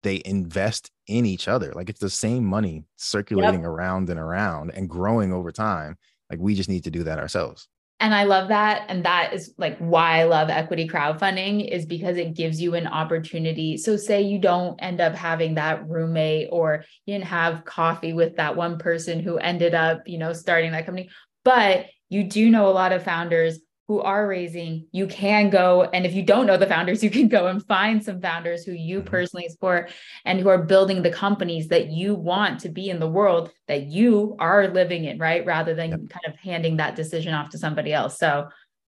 they 0.05 0.21
invest 0.23 0.91
in 1.07 1.25
each 1.25 1.47
other. 1.47 1.73
Like 1.73 1.89
it's 1.89 1.99
the 1.99 2.11
same 2.11 2.45
money 2.45 2.85
circulating 2.95 3.61
yep. 3.61 3.69
around 3.69 4.09
and 4.09 4.19
around 4.19 4.71
and 4.71 4.87
growing 4.87 5.33
over 5.33 5.51
time. 5.51 5.97
Like 6.29 6.39
we 6.39 6.53
just 6.53 6.69
need 6.69 6.83
to 6.83 6.91
do 6.91 7.03
that 7.03 7.17
ourselves. 7.17 7.67
And 7.99 8.13
I 8.13 8.25
love 8.25 8.49
that. 8.49 8.85
And 8.89 9.05
that 9.05 9.33
is 9.33 9.53
like 9.57 9.77
why 9.77 10.19
I 10.19 10.23
love 10.25 10.49
equity 10.49 10.87
crowdfunding 10.87 11.69
is 11.69 11.85
because 11.85 12.17
it 12.17 12.35
gives 12.35 12.61
you 12.61 12.75
an 12.75 12.87
opportunity. 12.87 13.77
So, 13.77 13.95
say 13.95 14.21
you 14.21 14.37
don't 14.37 14.77
end 14.83 14.99
up 14.99 15.15
having 15.15 15.55
that 15.55 15.87
roommate 15.87 16.49
or 16.51 16.83
you 17.05 17.13
didn't 17.13 17.27
have 17.27 17.63
coffee 17.63 18.11
with 18.13 18.35
that 18.35 18.57
one 18.57 18.79
person 18.79 19.21
who 19.21 19.37
ended 19.37 19.73
up, 19.73 20.01
you 20.05 20.17
know, 20.17 20.33
starting 20.33 20.73
that 20.73 20.85
company, 20.85 21.09
but 21.45 21.85
you 22.09 22.23
do 22.23 22.49
know 22.49 22.67
a 22.67 22.71
lot 22.71 22.91
of 22.91 23.03
founders 23.03 23.59
who 23.87 24.01
are 24.01 24.27
raising, 24.27 24.87
you 24.91 25.05
can 25.05 25.49
go. 25.51 25.83
And 25.83 26.05
if 26.05 26.13
you 26.13 26.23
don't 26.23 26.47
know 26.47 26.57
the 26.57 26.65
founders, 26.65 27.03
you 27.03 27.11
can 27.11 27.27
go 27.27 27.47
and 27.47 27.63
find 27.65 28.03
some 28.03 28.19
founders 28.19 28.63
who 28.63 28.71
you 28.71 28.99
mm-hmm. 28.99 29.07
personally 29.07 29.47
support 29.47 29.91
and 30.25 30.39
who 30.39 30.49
are 30.49 30.63
building 30.63 31.03
the 31.03 31.11
companies 31.11 31.67
that 31.67 31.91
you 31.91 32.15
want 32.15 32.59
to 32.61 32.69
be 32.69 32.89
in 32.89 32.99
the 32.99 33.07
world 33.07 33.51
that 33.67 33.83
you 33.83 34.35
are 34.39 34.67
living 34.69 35.05
in, 35.05 35.19
right? 35.19 35.45
Rather 35.45 35.75
than 35.75 35.91
yep. 35.91 35.99
kind 36.09 36.25
of 36.27 36.35
handing 36.35 36.77
that 36.77 36.95
decision 36.95 37.33
off 37.33 37.51
to 37.51 37.59
somebody 37.59 37.93
else. 37.93 38.17
So 38.17 38.47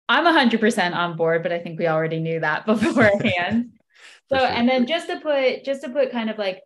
I'm 0.10 0.26
100% 0.26 0.94
on 0.94 1.16
board, 1.16 1.42
but 1.42 1.54
I 1.54 1.60
think 1.60 1.80
we 1.80 1.88
already 1.88 2.20
knew 2.20 2.42
that 2.42 2.66
beforehand. 2.66 3.72
so, 4.30 4.38
sure. 4.38 4.48
and 4.48 4.68
then 4.68 4.88
just 4.88 5.08
to 5.08 5.22
put, 5.22 5.64
just 5.64 5.84
to 5.84 5.90
put 5.90 6.12
kind 6.12 6.30
of 6.30 6.38
like, 6.38 6.62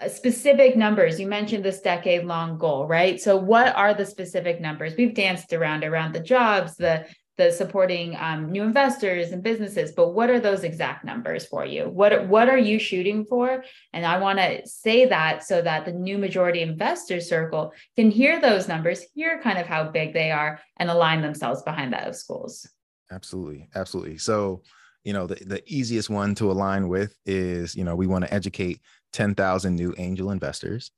uh, 0.00 0.08
specific 0.08 0.74
numbers 0.74 1.20
you 1.20 1.26
mentioned 1.26 1.62
this 1.62 1.82
decade 1.82 2.24
long 2.24 2.56
goal 2.56 2.86
right 2.86 3.20
so 3.20 3.36
what 3.36 3.76
are 3.76 3.92
the 3.92 4.06
specific 4.06 4.58
numbers 4.58 4.94
we've 4.96 5.14
danced 5.14 5.52
around 5.52 5.84
around 5.84 6.14
the 6.14 6.20
jobs 6.20 6.76
the 6.76 7.04
the 7.38 7.50
supporting 7.50 8.16
um, 8.16 8.50
new 8.50 8.62
investors 8.62 9.32
and 9.32 9.42
businesses 9.42 9.92
but 9.92 10.10
what 10.10 10.30
are 10.30 10.40
those 10.40 10.64
exact 10.64 11.04
numbers 11.04 11.46
for 11.46 11.64
you? 11.64 11.88
What 11.88 12.28
what 12.28 12.48
are 12.48 12.58
you 12.58 12.78
shooting 12.78 13.24
for? 13.24 13.64
And 13.92 14.06
i 14.06 14.18
want 14.18 14.38
to 14.38 14.66
say 14.66 15.06
that 15.06 15.44
so 15.44 15.62
that 15.62 15.84
the 15.84 15.92
new 15.92 16.18
majority 16.18 16.60
investor 16.60 17.20
circle 17.20 17.72
can 17.96 18.10
hear 18.10 18.40
those 18.40 18.68
numbers 18.68 19.04
hear 19.14 19.40
kind 19.40 19.58
of 19.58 19.66
how 19.66 19.90
big 19.90 20.12
they 20.12 20.30
are 20.30 20.60
and 20.78 20.90
align 20.90 21.22
themselves 21.22 21.62
behind 21.62 21.92
those 21.92 22.22
goals 22.24 22.68
absolutely 23.10 23.68
absolutely. 23.74 24.18
So 24.18 24.62
you 25.04 25.12
know 25.12 25.26
the, 25.26 25.36
the 25.44 25.62
easiest 25.66 26.10
one 26.10 26.34
to 26.36 26.50
align 26.50 26.88
with 26.88 27.14
is 27.26 27.74
you 27.74 27.84
know 27.84 27.96
we 27.96 28.06
want 28.06 28.24
to 28.24 28.32
educate 28.32 28.80
10,000 29.12 29.74
new 29.74 29.94
angel 29.98 30.30
investors 30.30 30.90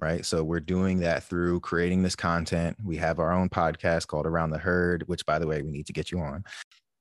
right? 0.00 0.24
So 0.26 0.44
we're 0.44 0.60
doing 0.60 1.00
that 1.00 1.24
through 1.24 1.60
creating 1.60 2.02
this 2.02 2.16
content. 2.16 2.76
We 2.84 2.96
have 2.98 3.18
our 3.18 3.32
own 3.32 3.48
podcast 3.48 4.06
called 4.06 4.26
Around 4.26 4.50
the 4.50 4.58
Herd, 4.58 5.04
which, 5.08 5.26
by 5.26 5.38
the 5.38 5.46
way, 5.46 5.62
we 5.62 5.70
need 5.70 5.86
to 5.86 5.92
get 5.92 6.10
you 6.12 6.20
on. 6.20 6.44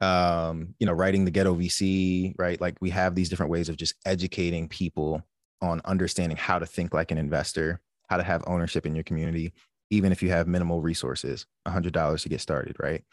um, 0.01 0.75
you 0.79 0.85
know, 0.85 0.93
writing 0.93 1.25
the 1.25 1.31
ghetto 1.31 1.55
VC, 1.55 2.33
right? 2.37 2.59
Like 2.61 2.77
we 2.81 2.89
have 2.91 3.15
these 3.15 3.29
different 3.29 3.51
ways 3.51 3.69
of 3.69 3.77
just 3.77 3.95
educating 4.05 4.67
people 4.67 5.23
on 5.61 5.81
understanding 5.85 6.37
how 6.37 6.59
to 6.59 6.65
think 6.65 6.93
like 6.93 7.11
an 7.11 7.17
investor, 7.17 7.81
how 8.09 8.17
to 8.17 8.23
have 8.23 8.43
ownership 8.47 8.85
in 8.85 8.93
your 8.93 9.03
community, 9.03 9.53
even 9.89 10.11
if 10.11 10.21
you 10.21 10.29
have 10.29 10.47
minimal 10.47 10.81
resources, 10.81 11.45
$100 11.67 12.21
to 12.21 12.29
get 12.29 12.41
started, 12.41 12.75
right? 12.79 13.03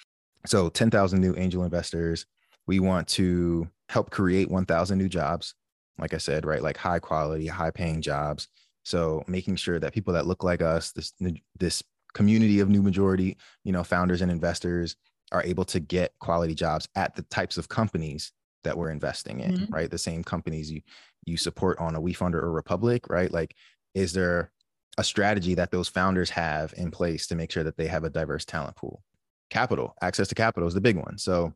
So 0.47 0.69
10,000 0.69 1.21
new 1.21 1.35
angel 1.37 1.65
investors. 1.65 2.27
We 2.67 2.81
want 2.81 3.09
to 3.09 3.69
help 3.89 4.11
create 4.11 4.51
1,000 4.51 4.99
new 4.99 5.09
jobs. 5.09 5.55
Like 5.99 6.13
I 6.13 6.19
said, 6.19 6.45
right? 6.45 6.63
Like 6.63 6.77
high 6.77 6.99
quality, 6.99 7.47
high 7.47 7.71
paying 7.71 8.03
jobs. 8.03 8.49
So 8.85 9.25
making 9.27 9.57
sure 9.57 9.79
that 9.81 9.93
people 9.93 10.15
that 10.15 10.27
look 10.27 10.45
like 10.45 10.63
us, 10.63 10.93
this, 10.93 11.13
this 11.59 11.83
community 12.13 12.61
of 12.61 12.69
new 12.69 12.83
majority, 12.83 13.37
you 13.65 13.73
know, 13.73 13.83
founders 13.83 14.23
and 14.23 14.31
investors 14.31 14.97
are 15.33 15.43
able 15.43 15.65
to 15.65 15.81
get 15.81 16.13
quality 16.21 16.55
jobs 16.55 16.89
at 16.95 17.15
the 17.17 17.23
types 17.23 17.59
of 17.59 17.69
companies 17.69 18.33
that 18.63 18.77
we're 18.77 18.91
investing 18.91 19.41
in, 19.41 19.55
mm-hmm. 19.55 19.75
right? 19.75 19.91
The 19.91 19.99
same 19.99 20.25
companies 20.25 20.71
you 20.71 20.81
you 21.27 21.37
support 21.37 21.79
on 21.79 21.95
a 21.95 22.01
WeFunder 22.01 22.35
or 22.35 22.53
Republic, 22.53 23.09
right? 23.09 23.33
Like, 23.33 23.55
is 23.95 24.13
there 24.13 24.51
a 24.99 25.05
strategy 25.05 25.55
that 25.55 25.71
those 25.71 25.89
founders 25.89 26.29
have 26.31 26.75
in 26.77 26.91
place 26.91 27.27
to 27.29 27.35
make 27.35 27.51
sure 27.51 27.65
that 27.65 27.79
they 27.79 27.87
have 27.87 28.05
a 28.05 28.11
diverse 28.11 28.45
talent 28.45 28.77
pool? 28.77 29.03
Capital, 29.49 29.95
access 30.03 30.29
to 30.29 30.35
capital 30.35 30.69
is 30.69 30.75
the 30.75 30.83
big 30.83 30.97
one. 30.97 31.17
So 31.17 31.55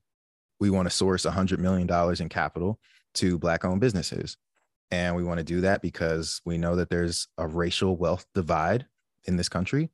we 0.58 0.70
want 0.70 0.88
to 0.88 0.94
source 0.94 1.26
$100 1.26 1.58
million 1.58 1.88
in 2.20 2.28
capital 2.28 2.78
to 3.14 3.38
Black 3.38 3.64
owned 3.64 3.80
businesses. 3.80 4.36
And 4.90 5.16
we 5.16 5.24
want 5.24 5.38
to 5.38 5.44
do 5.44 5.60
that 5.62 5.82
because 5.82 6.40
we 6.44 6.58
know 6.58 6.76
that 6.76 6.88
there's 6.88 7.28
a 7.36 7.46
racial 7.46 7.96
wealth 7.96 8.26
divide 8.34 8.86
in 9.24 9.36
this 9.36 9.48
country. 9.48 9.90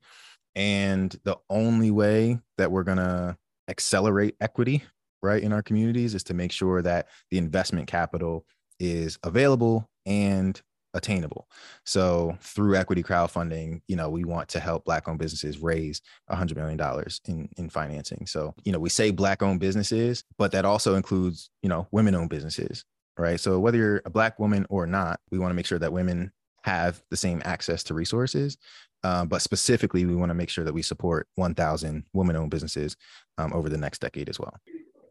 And 0.54 1.18
the 1.24 1.36
only 1.50 1.90
way 1.90 2.38
that 2.58 2.70
we're 2.70 2.84
going 2.84 2.98
to 2.98 3.36
accelerate 3.68 4.36
equity 4.40 4.84
right 5.22 5.42
in 5.42 5.52
our 5.52 5.62
communities 5.62 6.14
is 6.14 6.22
to 6.24 6.34
make 6.34 6.52
sure 6.52 6.82
that 6.82 7.08
the 7.30 7.38
investment 7.38 7.88
capital 7.88 8.46
is 8.78 9.18
available 9.24 9.88
and 10.06 10.60
attainable. 10.94 11.48
So 11.84 12.36
through 12.40 12.76
equity 12.76 13.02
crowdfunding, 13.02 13.82
you 13.88 13.96
know, 13.96 14.08
we 14.08 14.24
want 14.24 14.48
to 14.50 14.60
help 14.60 14.84
black 14.84 15.08
owned 15.08 15.18
businesses 15.18 15.58
raise 15.58 16.00
$100 16.30 16.56
million 16.56 16.80
in, 17.26 17.48
in 17.56 17.68
financing. 17.68 18.26
So, 18.26 18.54
you 18.64 18.72
know, 18.72 18.78
we 18.78 18.88
say 18.88 19.10
black 19.10 19.42
owned 19.42 19.60
businesses, 19.60 20.22
but 20.38 20.52
that 20.52 20.64
also 20.64 20.94
includes, 20.94 21.50
you 21.62 21.68
know, 21.68 21.88
women 21.90 22.14
owned 22.14 22.30
businesses, 22.30 22.84
right? 23.18 23.38
So 23.38 23.58
whether 23.58 23.78
you're 23.78 24.02
a 24.04 24.10
black 24.10 24.38
woman 24.38 24.66
or 24.68 24.86
not, 24.86 25.20
we 25.30 25.38
want 25.38 25.50
to 25.50 25.54
make 25.54 25.66
sure 25.66 25.78
that 25.78 25.92
women 25.92 26.32
have 26.64 27.02
the 27.10 27.16
same 27.16 27.42
access 27.44 27.82
to 27.84 27.94
resources. 27.94 28.56
Um, 29.02 29.28
but 29.28 29.42
specifically, 29.42 30.06
we 30.06 30.16
want 30.16 30.30
to 30.30 30.34
make 30.34 30.48
sure 30.48 30.64
that 30.64 30.72
we 30.72 30.80
support 30.80 31.28
1,000 31.34 32.04
women 32.14 32.36
owned 32.36 32.50
businesses 32.50 32.96
um, 33.36 33.52
over 33.52 33.68
the 33.68 33.76
next 33.76 34.00
decade 34.00 34.30
as 34.30 34.40
well. 34.40 34.54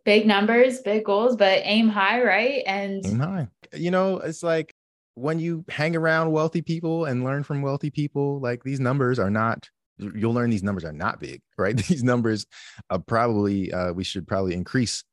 Big 0.03 0.25
numbers, 0.25 0.79
big 0.81 1.05
goals, 1.05 1.35
but 1.35 1.61
aim 1.63 1.87
high, 1.87 2.21
right? 2.23 2.63
And 2.65 3.05
aim 3.05 3.19
high. 3.19 3.47
You 3.71 3.91
know, 3.91 4.17
it's 4.17 4.41
like 4.41 4.73
when 5.13 5.39
you 5.39 5.63
hang 5.69 5.95
around 5.95 6.31
wealthy 6.31 6.63
people 6.63 7.05
and 7.05 7.23
learn 7.23 7.43
from 7.43 7.61
wealthy 7.61 7.91
people, 7.91 8.39
like 8.39 8.63
these 8.63 8.79
numbers 8.79 9.19
are 9.19 9.29
not, 9.29 9.69
you'll 9.99 10.33
learn 10.33 10.49
these 10.49 10.63
numbers 10.63 10.83
are 10.83 10.91
not 10.91 11.19
big, 11.19 11.41
right? 11.57 11.77
These 11.77 12.03
numbers 12.03 12.47
are 12.89 12.99
probably, 12.99 13.71
uh, 13.71 13.93
we 13.93 14.03
should 14.03 14.27
probably 14.27 14.55
increase 14.55 15.03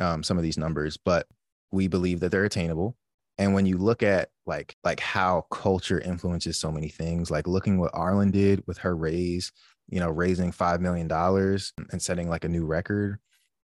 um, 0.00 0.24
some 0.24 0.36
of 0.36 0.42
these 0.42 0.58
numbers, 0.58 0.98
but 1.02 1.26
we 1.72 1.88
believe 1.88 2.20
that 2.20 2.30
they're 2.30 2.44
attainable. 2.44 2.96
And 3.38 3.54
when 3.54 3.66
you 3.66 3.78
look 3.78 4.02
at 4.02 4.30
like 4.46 4.76
like 4.84 5.00
how 5.00 5.46
culture 5.50 6.00
influences 6.00 6.58
so 6.58 6.70
many 6.70 6.88
things 6.88 7.30
like 7.30 7.46
looking 7.46 7.78
what 7.78 7.92
arlan 7.92 8.30
did 8.30 8.62
with 8.66 8.78
her 8.78 8.94
raise 8.94 9.50
you 9.88 9.98
know 9.98 10.10
raising 10.10 10.52
five 10.52 10.80
million 10.80 11.08
dollars 11.08 11.72
and 11.90 12.00
setting 12.00 12.28
like 12.28 12.44
a 12.44 12.48
new 12.48 12.64
record 12.64 13.18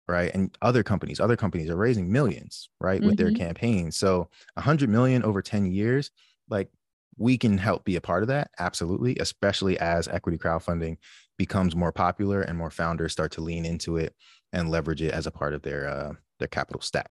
right? 0.08 0.34
And 0.34 0.56
other 0.60 0.82
companies 0.82 1.20
other 1.20 1.36
companies 1.36 1.70
are 1.70 1.76
raising 1.76 2.10
millions 2.10 2.68
right 2.80 3.00
with 3.00 3.16
mm-hmm. 3.16 3.26
their 3.28 3.34
campaigns 3.34 3.96
so 3.96 4.28
100 4.54 4.90
million 4.90 5.22
over 5.22 5.40
10 5.40 5.66
years 5.66 6.10
like 6.48 6.68
we 7.16 7.38
can 7.38 7.58
help 7.58 7.84
be 7.84 7.96
a 7.96 8.00
part 8.00 8.22
of 8.22 8.28
that 8.28 8.50
absolutely 8.58 9.16
especially 9.20 9.78
as 9.78 10.08
equity 10.08 10.36
crowdfunding 10.36 10.96
becomes 11.38 11.76
more 11.76 11.92
popular 11.92 12.42
and 12.42 12.58
more 12.58 12.70
founders 12.70 13.12
start 13.12 13.30
to 13.32 13.40
lean 13.40 13.64
into 13.64 13.96
it 13.96 14.14
and 14.52 14.68
leverage 14.68 15.00
it 15.00 15.12
as 15.12 15.26
a 15.26 15.30
part 15.30 15.54
of 15.54 15.62
their 15.62 15.88
uh, 15.88 16.12
their 16.38 16.48
capital 16.48 16.80
stack 16.80 17.10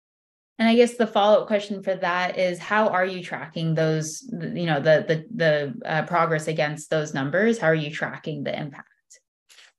and 0.57 0.69
I 0.69 0.75
guess 0.75 0.95
the 0.95 1.07
follow 1.07 1.41
up 1.41 1.47
question 1.47 1.83
for 1.83 1.95
that 1.95 2.37
is 2.37 2.59
how 2.59 2.87
are 2.87 3.05
you 3.05 3.21
tracking 3.21 3.75
those, 3.75 4.23
you 4.31 4.65
know, 4.65 4.79
the 4.79 5.05
the 5.07 5.25
the 5.35 5.73
uh, 5.85 6.03
progress 6.03 6.47
against 6.47 6.89
those 6.89 7.13
numbers? 7.13 7.57
How 7.57 7.67
are 7.67 7.75
you 7.75 7.91
tracking 7.91 8.43
the 8.43 8.57
impact? 8.57 8.87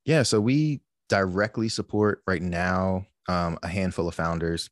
Yeah, 0.05 0.23
so 0.23 0.41
we 0.41 0.83
directly 1.09 1.69
support 1.69 2.23
right 2.27 2.43
now 2.43 3.07
um, 3.29 3.59
a 3.63 3.69
handful 3.69 4.07
of 4.07 4.15
founders, 4.15 4.71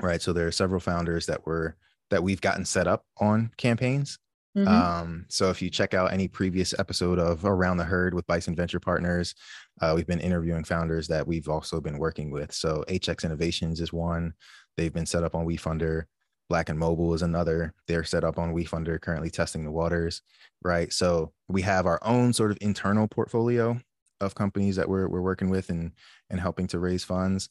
right? 0.00 0.22
So 0.22 0.32
there 0.32 0.46
are 0.46 0.52
several 0.52 0.80
founders 0.80 1.26
that 1.26 1.46
were 1.46 1.76
that 2.10 2.22
we've 2.22 2.40
gotten 2.40 2.64
set 2.64 2.86
up 2.86 3.04
on 3.18 3.50
campaigns. 3.58 4.18
Mm-hmm. 4.56 4.68
Um, 4.68 5.26
so 5.28 5.50
if 5.50 5.60
you 5.60 5.70
check 5.70 5.94
out 5.94 6.12
any 6.12 6.26
previous 6.26 6.74
episode 6.78 7.18
of 7.18 7.44
Around 7.44 7.76
the 7.76 7.84
Herd 7.84 8.14
with 8.14 8.26
Bison 8.26 8.56
Venture 8.56 8.80
Partners, 8.80 9.34
uh, 9.80 9.92
we've 9.94 10.06
been 10.06 10.20
interviewing 10.20 10.64
founders 10.64 11.06
that 11.08 11.26
we've 11.26 11.48
also 11.48 11.80
been 11.80 11.98
working 11.98 12.30
with. 12.30 12.52
So 12.52 12.84
HX 12.88 13.24
Innovations 13.24 13.80
is 13.80 13.92
one. 13.92 14.32
They've 14.78 14.92
been 14.94 15.06
set 15.06 15.24
up 15.24 15.34
on 15.34 15.44
WeFunder. 15.44 16.04
Black 16.48 16.68
and 16.68 16.78
Mobile 16.78 17.12
is 17.12 17.22
another. 17.22 17.74
They're 17.88 18.04
set 18.04 18.22
up 18.22 18.38
on 18.38 18.54
WeFunder, 18.54 19.00
currently 19.00 19.28
testing 19.28 19.64
the 19.64 19.72
waters, 19.72 20.22
right? 20.62 20.90
So 20.92 21.32
we 21.48 21.62
have 21.62 21.84
our 21.84 21.98
own 22.02 22.32
sort 22.32 22.52
of 22.52 22.58
internal 22.60 23.08
portfolio 23.08 23.80
of 24.20 24.36
companies 24.36 24.76
that 24.76 24.88
we're 24.88 25.08
we're 25.08 25.20
working 25.20 25.50
with 25.50 25.68
and 25.68 25.92
and 26.30 26.40
helping 26.40 26.68
to 26.68 26.78
raise 26.78 27.02
funds. 27.02 27.50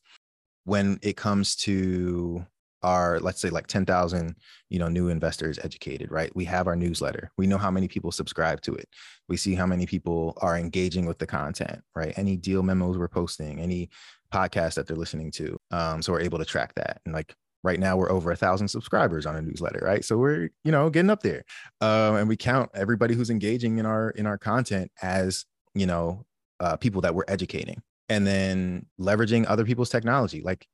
When 0.64 1.00
it 1.02 1.18
comes 1.18 1.58
to 1.58 2.46
our 2.84 3.20
let's 3.20 3.42
say 3.42 3.50
like 3.50 3.68
10,000 3.68 4.36
you 4.70 4.80
know 4.80 4.88
new 4.88 5.10
investors 5.10 5.58
educated 5.64 6.12
right 6.12 6.34
we 6.36 6.46
have 6.46 6.68
our 6.68 6.76
newsletter 6.76 7.32
we 7.36 7.48
know 7.48 7.58
how 7.58 7.72
many 7.72 7.88
people 7.88 8.12
subscribe 8.12 8.62
to 8.62 8.76
it 8.76 8.88
we 9.28 9.36
see 9.36 9.56
how 9.56 9.66
many 9.66 9.88
people 9.88 10.38
are 10.42 10.58
engaging 10.58 11.08
with 11.08 11.18
the 11.18 11.26
content 11.26 11.82
right 11.96 12.14
any 12.18 12.38
deal 12.38 12.62
memos 12.62 12.98
we're 12.98 13.08
posting 13.08 13.60
any 13.60 13.90
podcast 14.34 14.76
that 14.76 14.88
they're 14.88 14.98
listening 14.98 15.32
to. 15.32 15.58
Um, 15.72 16.02
so 16.02 16.14
we're 16.14 16.22
able 16.22 16.40
to 16.40 16.46
track 16.46 16.74
that. 16.76 17.02
And 17.06 17.14
like 17.14 17.36
right 17.64 17.80
now 17.80 17.98
we're 17.98 18.12
over 18.12 18.32
a 18.32 18.36
thousand 18.36 18.68
subscribers 18.68 19.26
on 19.26 19.36
a 19.36 19.42
newsletter, 19.42 19.80
right? 19.84 20.04
So 20.04 20.18
we're, 20.18 20.50
you 20.64 20.72
know, 20.72 20.90
getting 20.90 21.10
up 21.10 21.24
there. 21.24 21.44
Um, 21.82 22.16
and 22.16 22.30
we 22.30 22.38
count 22.38 22.70
everybody 22.74 23.16
who's 23.16 23.30
engaging 23.30 23.78
in 23.78 23.86
our 23.86 24.12
in 24.12 24.26
our 24.26 24.38
content 24.38 24.92
as, 25.02 25.46
you 25.74 25.86
know, 25.86 26.26
uh, 26.60 26.78
people 26.78 27.02
that 27.02 27.16
we're 27.16 27.26
educating. 27.28 27.82
And 28.10 28.26
then 28.26 28.86
leveraging 29.00 29.46
other 29.50 29.66
people's 29.66 29.90
technology. 29.90 30.42
Like 30.42 30.66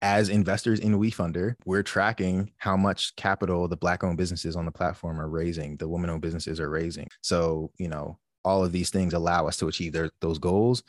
as 0.00 0.28
investors 0.28 0.80
in 0.80 0.98
WeFunder, 0.98 1.54
we're 1.64 1.82
tracking 1.82 2.50
how 2.58 2.76
much 2.76 3.14
capital 3.16 3.66
the 3.68 3.76
black 3.76 4.04
owned 4.04 4.16
businesses 4.16 4.54
on 4.56 4.64
the 4.64 4.72
platform 4.72 5.20
are 5.20 5.28
raising, 5.28 5.76
the 5.76 5.88
woman 5.88 6.10
owned 6.10 6.22
businesses 6.22 6.60
are 6.60 6.70
raising. 6.70 7.08
So, 7.20 7.70
you 7.78 7.88
know, 7.88 8.18
all 8.44 8.64
of 8.64 8.72
these 8.72 8.90
things 8.90 9.14
allow 9.14 9.46
us 9.46 9.56
to 9.58 9.68
achieve 9.68 9.92
their, 9.92 10.10
those 10.20 10.38
goals. 10.38 10.82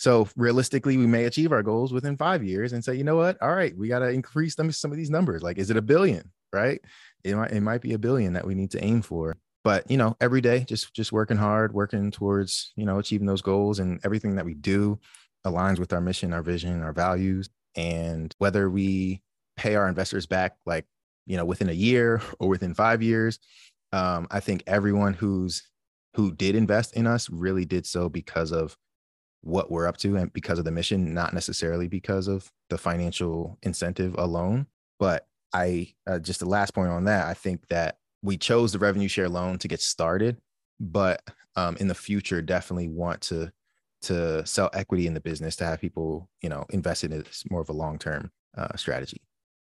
So 0.00 0.26
realistically, 0.34 0.96
we 0.96 1.06
may 1.06 1.26
achieve 1.26 1.52
our 1.52 1.62
goals 1.62 1.92
within 1.92 2.16
five 2.16 2.42
years 2.42 2.72
and 2.72 2.82
say, 2.82 2.94
you 2.94 3.04
know 3.04 3.16
what? 3.16 3.36
All 3.42 3.54
right, 3.54 3.76
we 3.76 3.86
got 3.86 3.98
to 3.98 4.08
increase 4.08 4.54
them, 4.54 4.72
some 4.72 4.90
of 4.90 4.96
these 4.96 5.10
numbers. 5.10 5.42
Like, 5.42 5.58
is 5.58 5.68
it 5.68 5.76
a 5.76 5.82
billion? 5.82 6.32
Right? 6.54 6.80
It 7.22 7.36
might, 7.36 7.50
it 7.50 7.60
might 7.60 7.82
be 7.82 7.92
a 7.92 7.98
billion 7.98 8.32
that 8.32 8.46
we 8.46 8.54
need 8.54 8.70
to 8.70 8.82
aim 8.82 9.02
for. 9.02 9.36
But 9.62 9.90
you 9.90 9.98
know, 9.98 10.16
every 10.18 10.40
day, 10.40 10.64
just 10.66 10.94
just 10.94 11.12
working 11.12 11.36
hard, 11.36 11.74
working 11.74 12.10
towards 12.10 12.72
you 12.76 12.86
know 12.86 12.98
achieving 12.98 13.26
those 13.26 13.42
goals, 13.42 13.78
and 13.78 14.00
everything 14.02 14.36
that 14.36 14.46
we 14.46 14.54
do 14.54 14.98
aligns 15.46 15.78
with 15.78 15.92
our 15.92 16.00
mission, 16.00 16.32
our 16.32 16.42
vision, 16.42 16.80
our 16.80 16.94
values. 16.94 17.50
And 17.76 18.34
whether 18.38 18.70
we 18.70 19.20
pay 19.58 19.74
our 19.74 19.86
investors 19.86 20.24
back, 20.24 20.56
like 20.64 20.86
you 21.26 21.36
know, 21.36 21.44
within 21.44 21.68
a 21.68 21.74
year 21.74 22.22
or 22.38 22.48
within 22.48 22.72
five 22.72 23.02
years, 23.02 23.38
um, 23.92 24.28
I 24.30 24.40
think 24.40 24.62
everyone 24.66 25.12
who's 25.12 25.62
who 26.16 26.32
did 26.32 26.54
invest 26.54 26.94
in 26.96 27.06
us 27.06 27.28
really 27.28 27.66
did 27.66 27.84
so 27.84 28.08
because 28.08 28.50
of 28.50 28.78
what 29.42 29.70
we're 29.70 29.86
up 29.86 29.96
to 29.98 30.16
and 30.16 30.32
because 30.32 30.58
of 30.58 30.64
the 30.64 30.70
mission, 30.70 31.14
not 31.14 31.32
necessarily 31.32 31.88
because 31.88 32.28
of 32.28 32.50
the 32.68 32.78
financial 32.78 33.58
incentive 33.62 34.14
alone. 34.18 34.66
But 34.98 35.26
I 35.52 35.94
uh, 36.06 36.18
just 36.18 36.40
the 36.40 36.46
last 36.46 36.74
point 36.74 36.90
on 36.90 37.04
that, 37.04 37.26
I 37.26 37.34
think 37.34 37.66
that 37.68 37.98
we 38.22 38.36
chose 38.36 38.72
the 38.72 38.78
revenue 38.78 39.08
share 39.08 39.28
loan 39.28 39.58
to 39.58 39.68
get 39.68 39.80
started, 39.80 40.36
but 40.78 41.22
um, 41.56 41.76
in 41.78 41.88
the 41.88 41.94
future, 41.94 42.42
definitely 42.42 42.88
want 42.88 43.20
to 43.22 43.50
to 44.02 44.44
sell 44.46 44.70
equity 44.72 45.06
in 45.06 45.12
the 45.12 45.20
business 45.20 45.56
to 45.56 45.64
have 45.64 45.78
people, 45.78 46.26
you 46.40 46.48
know, 46.48 46.64
invest 46.70 47.04
in 47.04 47.12
it 47.12 47.28
as 47.28 47.42
more 47.50 47.60
of 47.60 47.68
a 47.68 47.74
long 47.74 47.98
term 47.98 48.30
uh, 48.56 48.74
strategy. 48.76 49.20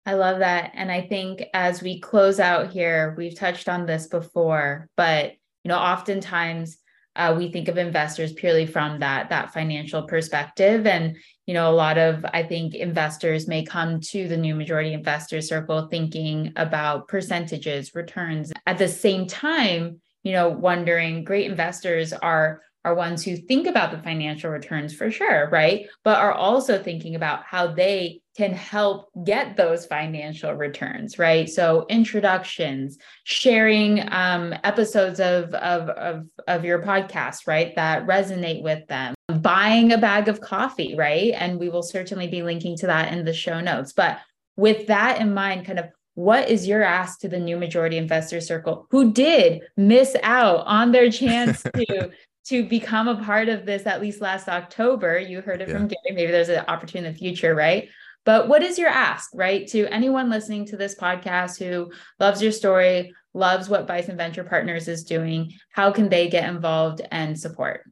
I 0.04 0.14
love 0.14 0.40
that, 0.40 0.72
and 0.74 0.90
I 0.90 1.02
think 1.02 1.44
as 1.54 1.82
we 1.82 2.00
close 2.00 2.40
out 2.40 2.70
here, 2.70 3.14
we've 3.16 3.36
touched 3.36 3.68
on 3.68 3.86
this 3.86 4.06
before, 4.06 4.88
but 4.96 5.32
you 5.64 5.68
know, 5.68 5.78
oftentimes 5.78 6.78
uh, 7.14 7.34
we 7.36 7.50
think 7.50 7.68
of 7.68 7.78
investors 7.78 8.32
purely 8.32 8.66
from 8.66 9.00
that 9.00 9.30
that 9.30 9.52
financial 9.52 10.02
perspective. 10.02 10.86
And 10.86 11.16
you 11.46 11.54
know 11.54 11.70
a 11.70 11.74
lot 11.74 11.98
of 11.98 12.24
i 12.32 12.42
think 12.42 12.74
investors 12.74 13.48
may 13.48 13.64
come 13.64 14.00
to 14.00 14.28
the 14.28 14.36
new 14.36 14.54
majority 14.54 14.92
investor 14.92 15.40
circle 15.40 15.88
thinking 15.88 16.52
about 16.56 17.08
percentages 17.08 17.94
returns 17.94 18.52
at 18.66 18.78
the 18.78 18.88
same 18.88 19.26
time 19.26 20.00
you 20.22 20.32
know 20.32 20.48
wondering 20.48 21.24
great 21.24 21.50
investors 21.50 22.12
are 22.12 22.62
are 22.84 22.94
ones 22.94 23.24
who 23.24 23.36
think 23.36 23.66
about 23.66 23.90
the 23.90 24.02
financial 24.02 24.50
returns 24.50 24.94
for 24.94 25.10
sure, 25.10 25.48
right? 25.50 25.86
But 26.02 26.18
are 26.18 26.32
also 26.32 26.82
thinking 26.82 27.14
about 27.14 27.44
how 27.44 27.68
they 27.68 28.20
can 28.36 28.52
help 28.52 29.10
get 29.24 29.56
those 29.56 29.86
financial 29.86 30.52
returns, 30.54 31.18
right? 31.18 31.48
So 31.48 31.86
introductions, 31.88 32.98
sharing 33.24 34.10
um, 34.12 34.54
episodes 34.64 35.20
of, 35.20 35.52
of, 35.54 35.88
of, 35.90 36.26
of 36.48 36.64
your 36.64 36.82
podcast, 36.82 37.46
right, 37.46 37.74
that 37.76 38.06
resonate 38.06 38.62
with 38.62 38.86
them, 38.88 39.14
buying 39.40 39.92
a 39.92 39.98
bag 39.98 40.28
of 40.28 40.40
coffee, 40.40 40.94
right? 40.96 41.34
And 41.36 41.60
we 41.60 41.68
will 41.68 41.82
certainly 41.82 42.26
be 42.26 42.42
linking 42.42 42.76
to 42.78 42.86
that 42.86 43.12
in 43.12 43.24
the 43.24 43.34
show 43.34 43.60
notes. 43.60 43.92
But 43.92 44.18
with 44.56 44.86
that 44.86 45.20
in 45.20 45.34
mind, 45.34 45.66
kind 45.66 45.78
of 45.78 45.86
what 46.14 46.48
is 46.50 46.66
your 46.66 46.82
ask 46.82 47.20
to 47.20 47.28
the 47.28 47.38
new 47.38 47.56
majority 47.56 47.96
investor 47.96 48.40
circle 48.40 48.86
who 48.90 49.12
did 49.12 49.62
miss 49.76 50.14
out 50.22 50.64
on 50.66 50.92
their 50.92 51.10
chance 51.10 51.62
to 51.74 52.10
to 52.46 52.64
become 52.64 53.08
a 53.08 53.22
part 53.22 53.48
of 53.48 53.66
this 53.66 53.86
at 53.86 54.00
least 54.00 54.20
last 54.20 54.48
October? 54.48 55.18
You 55.18 55.40
heard 55.40 55.60
it 55.60 55.68
yeah. 55.68 55.74
from 55.74 55.88
Garry. 55.88 56.14
Maybe 56.14 56.32
there's 56.32 56.48
an 56.48 56.64
opportunity 56.68 57.06
in 57.06 57.12
the 57.12 57.18
future, 57.18 57.54
right? 57.54 57.88
But 58.24 58.48
what 58.48 58.62
is 58.62 58.78
your 58.78 58.88
ask, 58.88 59.30
right? 59.34 59.66
To 59.68 59.86
anyone 59.88 60.30
listening 60.30 60.66
to 60.66 60.76
this 60.76 60.94
podcast 60.94 61.58
who 61.58 61.90
loves 62.20 62.42
your 62.42 62.52
story, 62.52 63.14
loves 63.34 63.68
what 63.68 63.86
Bison 63.86 64.16
Venture 64.16 64.44
Partners 64.44 64.88
is 64.88 65.04
doing, 65.04 65.52
how 65.70 65.90
can 65.90 66.08
they 66.08 66.28
get 66.28 66.48
involved 66.48 67.00
and 67.10 67.38
support? 67.38 67.82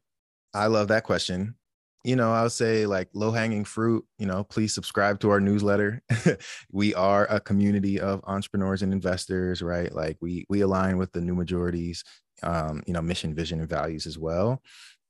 I 0.55 0.67
love 0.67 0.89
that 0.89 1.05
question 1.05 1.55
you 2.05 2.17
know, 2.17 2.33
I 2.33 2.43
would 2.43 2.53
say 2.53 2.87
like 2.87 3.09
low 3.13 3.31
hanging 3.31 3.65
fruit, 3.65 4.05
you 4.19 4.27
know, 4.27 4.45
please 4.45 4.75
subscribe 4.75 5.21
to 5.21 5.31
our 5.31 5.41
newsletter. 5.41 6.03
we 6.73 6.95
are 6.95 7.27
a 7.27 7.41
community 7.41 8.01
of 8.01 8.23
entrepreneurs 8.25 8.83
and 8.83 8.93
investors, 8.93 9.61
right? 9.61 9.93
Like 9.95 10.17
we 10.21 10.47
we 10.49 10.63
align 10.63 10.97
with 10.97 11.13
the 11.13 11.21
new 11.21 11.35
majorities, 11.35 12.03
um, 12.43 12.83
you 12.87 12.95
know, 12.95 13.03
mission, 13.03 13.35
vision, 13.35 13.61
and 13.61 13.69
values 13.69 14.07
as 14.07 14.19
well. 14.19 14.63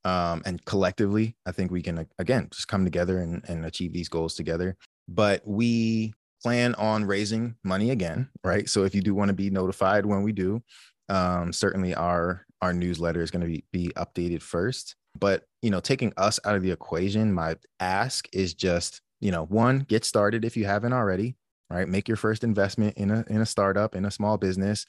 Um, 0.03 0.41
and 0.45 0.63
collectively, 0.65 1.37
I 1.45 1.51
think 1.51 1.71
we 1.71 1.81
can 1.81 2.07
again 2.19 2.49
just 2.51 2.67
come 2.67 2.83
together 2.83 3.19
and, 3.19 3.43
and 3.47 3.65
achieve 3.65 3.93
these 3.93 4.09
goals 4.09 4.35
together. 4.35 4.75
But 5.07 5.41
we 5.45 6.13
plan 6.43 6.75
on 6.75 7.05
raising 7.05 7.55
money 7.63 7.91
again, 7.91 8.29
right? 8.43 8.67
So 8.67 8.83
if 8.83 8.95
you 8.95 9.01
do 9.01 9.13
want 9.13 9.29
to 9.29 9.33
be 9.33 9.49
notified 9.49 10.05
when 10.05 10.23
we 10.23 10.31
do, 10.31 10.61
um, 11.07 11.53
certainly 11.53 11.95
our 11.95 12.45
our 12.61 12.73
newsletter 12.73 13.21
is 13.21 13.31
going 13.31 13.41
to 13.41 13.47
be, 13.47 13.63
be 13.71 13.91
updated 13.95 14.41
first. 14.41 14.95
But, 15.17 15.43
you 15.61 15.69
know, 15.69 15.79
taking 15.79 16.13
us 16.17 16.39
out 16.45 16.55
of 16.55 16.63
the 16.63 16.71
equation, 16.71 17.33
my 17.33 17.55
ask 17.79 18.27
is 18.33 18.53
just, 18.53 19.01
you 19.19 19.31
know, 19.31 19.45
one, 19.45 19.79
get 19.79 20.05
started 20.05 20.45
if 20.45 20.57
you 20.57 20.65
haven't 20.65 20.93
already, 20.93 21.35
right? 21.69 21.87
Make 21.87 22.07
your 22.07 22.17
first 22.17 22.43
investment 22.43 22.97
in 22.97 23.11
a 23.11 23.25
in 23.29 23.41
a 23.41 23.45
startup, 23.45 23.95
in 23.95 24.05
a 24.05 24.11
small 24.11 24.37
business, 24.37 24.85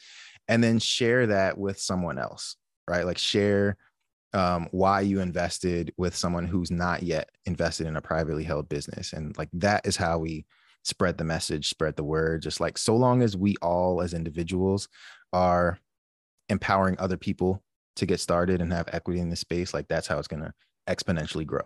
and 0.49 0.63
then 0.63 0.79
share 0.79 1.27
that 1.27 1.59
with 1.59 1.79
someone 1.79 2.19
else, 2.19 2.57
right? 2.89 3.05
Like 3.05 3.19
share 3.19 3.77
um, 4.33 4.69
why 4.71 5.01
you 5.03 5.21
invested 5.21 5.93
with 5.97 6.17
someone 6.17 6.47
who's 6.47 6.71
not 6.71 7.03
yet 7.03 7.31
invested 7.45 7.87
in 7.87 7.97
a 7.97 8.01
privately 8.01 8.45
held 8.45 8.69
business. 8.69 9.13
And 9.13 9.37
like 9.37 9.51
that 9.55 9.87
is 9.87 9.97
how 9.97 10.19
we 10.19 10.47
spread 10.85 11.19
the 11.19 11.25
message, 11.25 11.69
spread 11.69 11.97
the 11.97 12.05
word. 12.05 12.43
Just 12.43 12.61
like 12.61 12.79
so 12.79 12.97
long 12.97 13.23
as 13.23 13.37
we 13.37 13.57
all 13.61 14.01
as 14.01 14.15
individuals 14.15 14.89
are 15.33 15.79
empowering 16.49 16.97
other 16.99 17.17
people 17.17 17.63
to 17.97 18.07
get 18.07 18.21
started 18.21 18.61
and 18.61 18.73
have 18.73 18.89
equity 18.93 19.21
in 19.21 19.31
the 19.31 19.37
space, 19.37 19.75
like 19.75 19.89
that's 19.89 20.07
how 20.07 20.19
it's 20.19 20.29
going 20.29 20.43
to 20.43 20.53
exponentially 20.89 21.47
grow. 21.47 21.63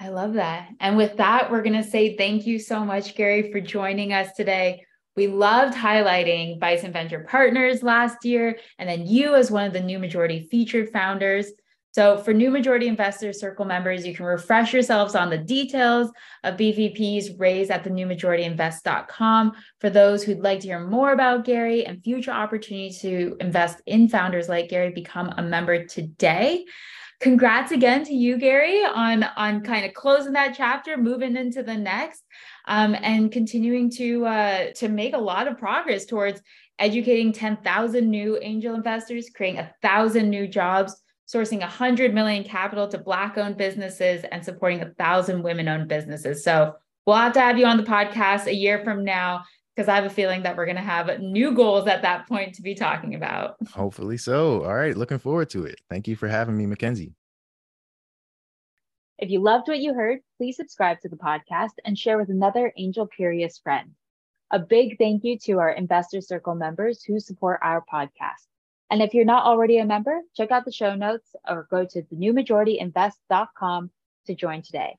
I 0.00 0.08
love 0.10 0.34
that. 0.34 0.68
And 0.80 0.96
with 0.96 1.16
that, 1.16 1.50
we're 1.50 1.62
going 1.62 1.82
to 1.82 1.88
say 1.88 2.16
thank 2.16 2.46
you 2.46 2.58
so 2.58 2.84
much, 2.84 3.16
Garry, 3.16 3.50
for 3.50 3.60
joining 3.60 4.12
us 4.12 4.32
today. 4.36 4.84
We 5.16 5.26
loved 5.26 5.74
highlighting 5.74 6.60
Bison 6.60 6.92
Venture 6.92 7.26
Partners 7.28 7.82
last 7.82 8.24
year, 8.24 8.58
and 8.78 8.88
then 8.88 9.04
you 9.04 9.34
as 9.34 9.50
one 9.50 9.66
of 9.66 9.72
the 9.72 9.80
new 9.80 9.98
majority 9.98 10.46
featured 10.48 10.90
founders. 10.90 11.50
So, 11.92 12.18
for 12.18 12.34
new 12.34 12.50
majority 12.50 12.86
investor 12.86 13.32
circle 13.32 13.64
members, 13.64 14.06
you 14.06 14.14
can 14.14 14.26
refresh 14.26 14.72
yourselves 14.72 15.14
on 15.14 15.30
the 15.30 15.38
details 15.38 16.10
of 16.44 16.56
BVPs 16.56 17.38
raised 17.38 17.70
at 17.70 17.82
the 17.82 17.90
newmajorityinvest.com. 17.90 19.52
For 19.80 19.90
those 19.90 20.22
who'd 20.22 20.40
like 20.40 20.60
to 20.60 20.66
hear 20.66 20.86
more 20.86 21.12
about 21.12 21.44
Garry 21.44 21.86
and 21.86 22.02
future 22.02 22.30
opportunities 22.30 23.00
to 23.00 23.36
invest 23.40 23.80
in 23.86 24.08
founders 24.08 24.48
like 24.48 24.68
Garry, 24.68 24.90
become 24.90 25.32
a 25.36 25.42
member 25.42 25.86
today. 25.86 26.66
Congrats 27.20 27.72
again 27.72 28.04
to 28.04 28.14
you, 28.14 28.36
Garry, 28.38 28.84
on, 28.84 29.24
on 29.24 29.62
kind 29.62 29.84
of 29.84 29.92
closing 29.92 30.34
that 30.34 30.54
chapter, 30.56 30.96
moving 30.96 31.36
into 31.36 31.64
the 31.64 31.74
next, 31.74 32.22
um, 32.66 32.94
and 33.02 33.32
continuing 33.32 33.90
to 33.90 34.24
uh, 34.26 34.72
to 34.74 34.88
make 34.88 35.14
a 35.14 35.18
lot 35.18 35.48
of 35.48 35.58
progress 35.58 36.04
towards 36.04 36.40
educating 36.78 37.32
10,000 37.32 38.08
new 38.08 38.38
angel 38.40 38.74
investors, 38.74 39.30
creating 39.34 39.58
a 39.58 39.74
thousand 39.82 40.30
new 40.30 40.46
jobs 40.46 41.02
sourcing 41.28 41.60
100 41.60 42.14
million 42.14 42.42
capital 42.42 42.88
to 42.88 42.98
black 42.98 43.36
owned 43.36 43.56
businesses 43.56 44.24
and 44.32 44.44
supporting 44.44 44.80
a 44.80 44.90
thousand 44.94 45.42
women 45.42 45.68
owned 45.68 45.88
businesses. 45.88 46.42
So 46.42 46.74
we'll 47.06 47.16
have 47.16 47.34
to 47.34 47.40
have 47.40 47.58
you 47.58 47.66
on 47.66 47.76
the 47.76 47.82
podcast 47.82 48.46
a 48.46 48.54
year 48.54 48.82
from 48.82 49.04
now 49.04 49.44
because 49.74 49.88
i 49.88 49.94
have 49.94 50.04
a 50.04 50.10
feeling 50.10 50.42
that 50.42 50.56
we're 50.56 50.64
going 50.64 50.76
to 50.76 50.82
have 50.82 51.20
new 51.20 51.54
goals 51.54 51.86
at 51.86 52.02
that 52.02 52.26
point 52.26 52.54
to 52.54 52.62
be 52.62 52.74
talking 52.74 53.14
about. 53.14 53.56
Hopefully 53.70 54.16
so. 54.16 54.64
All 54.64 54.74
right 54.74 54.96
looking 54.96 55.18
forward 55.18 55.50
to 55.50 55.64
it. 55.64 55.80
Thank 55.90 56.08
you 56.08 56.16
for 56.16 56.28
having 56.28 56.56
me 56.56 56.66
mackenzie. 56.66 57.14
If 59.18 59.30
you 59.30 59.40
loved 59.40 59.68
what 59.68 59.80
you 59.80 59.94
heard 59.94 60.20
please 60.38 60.56
subscribe 60.56 61.00
to 61.00 61.08
the 61.08 61.16
podcast 61.16 61.72
and 61.84 61.98
share 61.98 62.18
with 62.18 62.30
another 62.30 62.72
angel 62.76 63.06
curious 63.06 63.58
friend. 63.58 63.90
A 64.50 64.58
big 64.58 64.96
thank 64.96 65.24
you 65.24 65.38
to 65.40 65.58
our 65.58 65.70
investor 65.70 66.22
circle 66.22 66.54
members 66.54 67.04
who 67.04 67.20
support 67.20 67.60
our 67.62 67.84
podcast 67.92 68.46
and 68.90 69.02
if 69.02 69.14
you're 69.14 69.24
not 69.24 69.44
already 69.44 69.78
a 69.78 69.84
member, 69.84 70.20
check 70.36 70.50
out 70.50 70.64
the 70.64 70.72
show 70.72 70.94
notes 70.94 71.34
or 71.46 71.66
go 71.70 71.84
to 71.84 72.02
thenewmajorityinvest.com 72.02 73.90
to 74.26 74.34
join 74.34 74.62
today. 74.62 74.96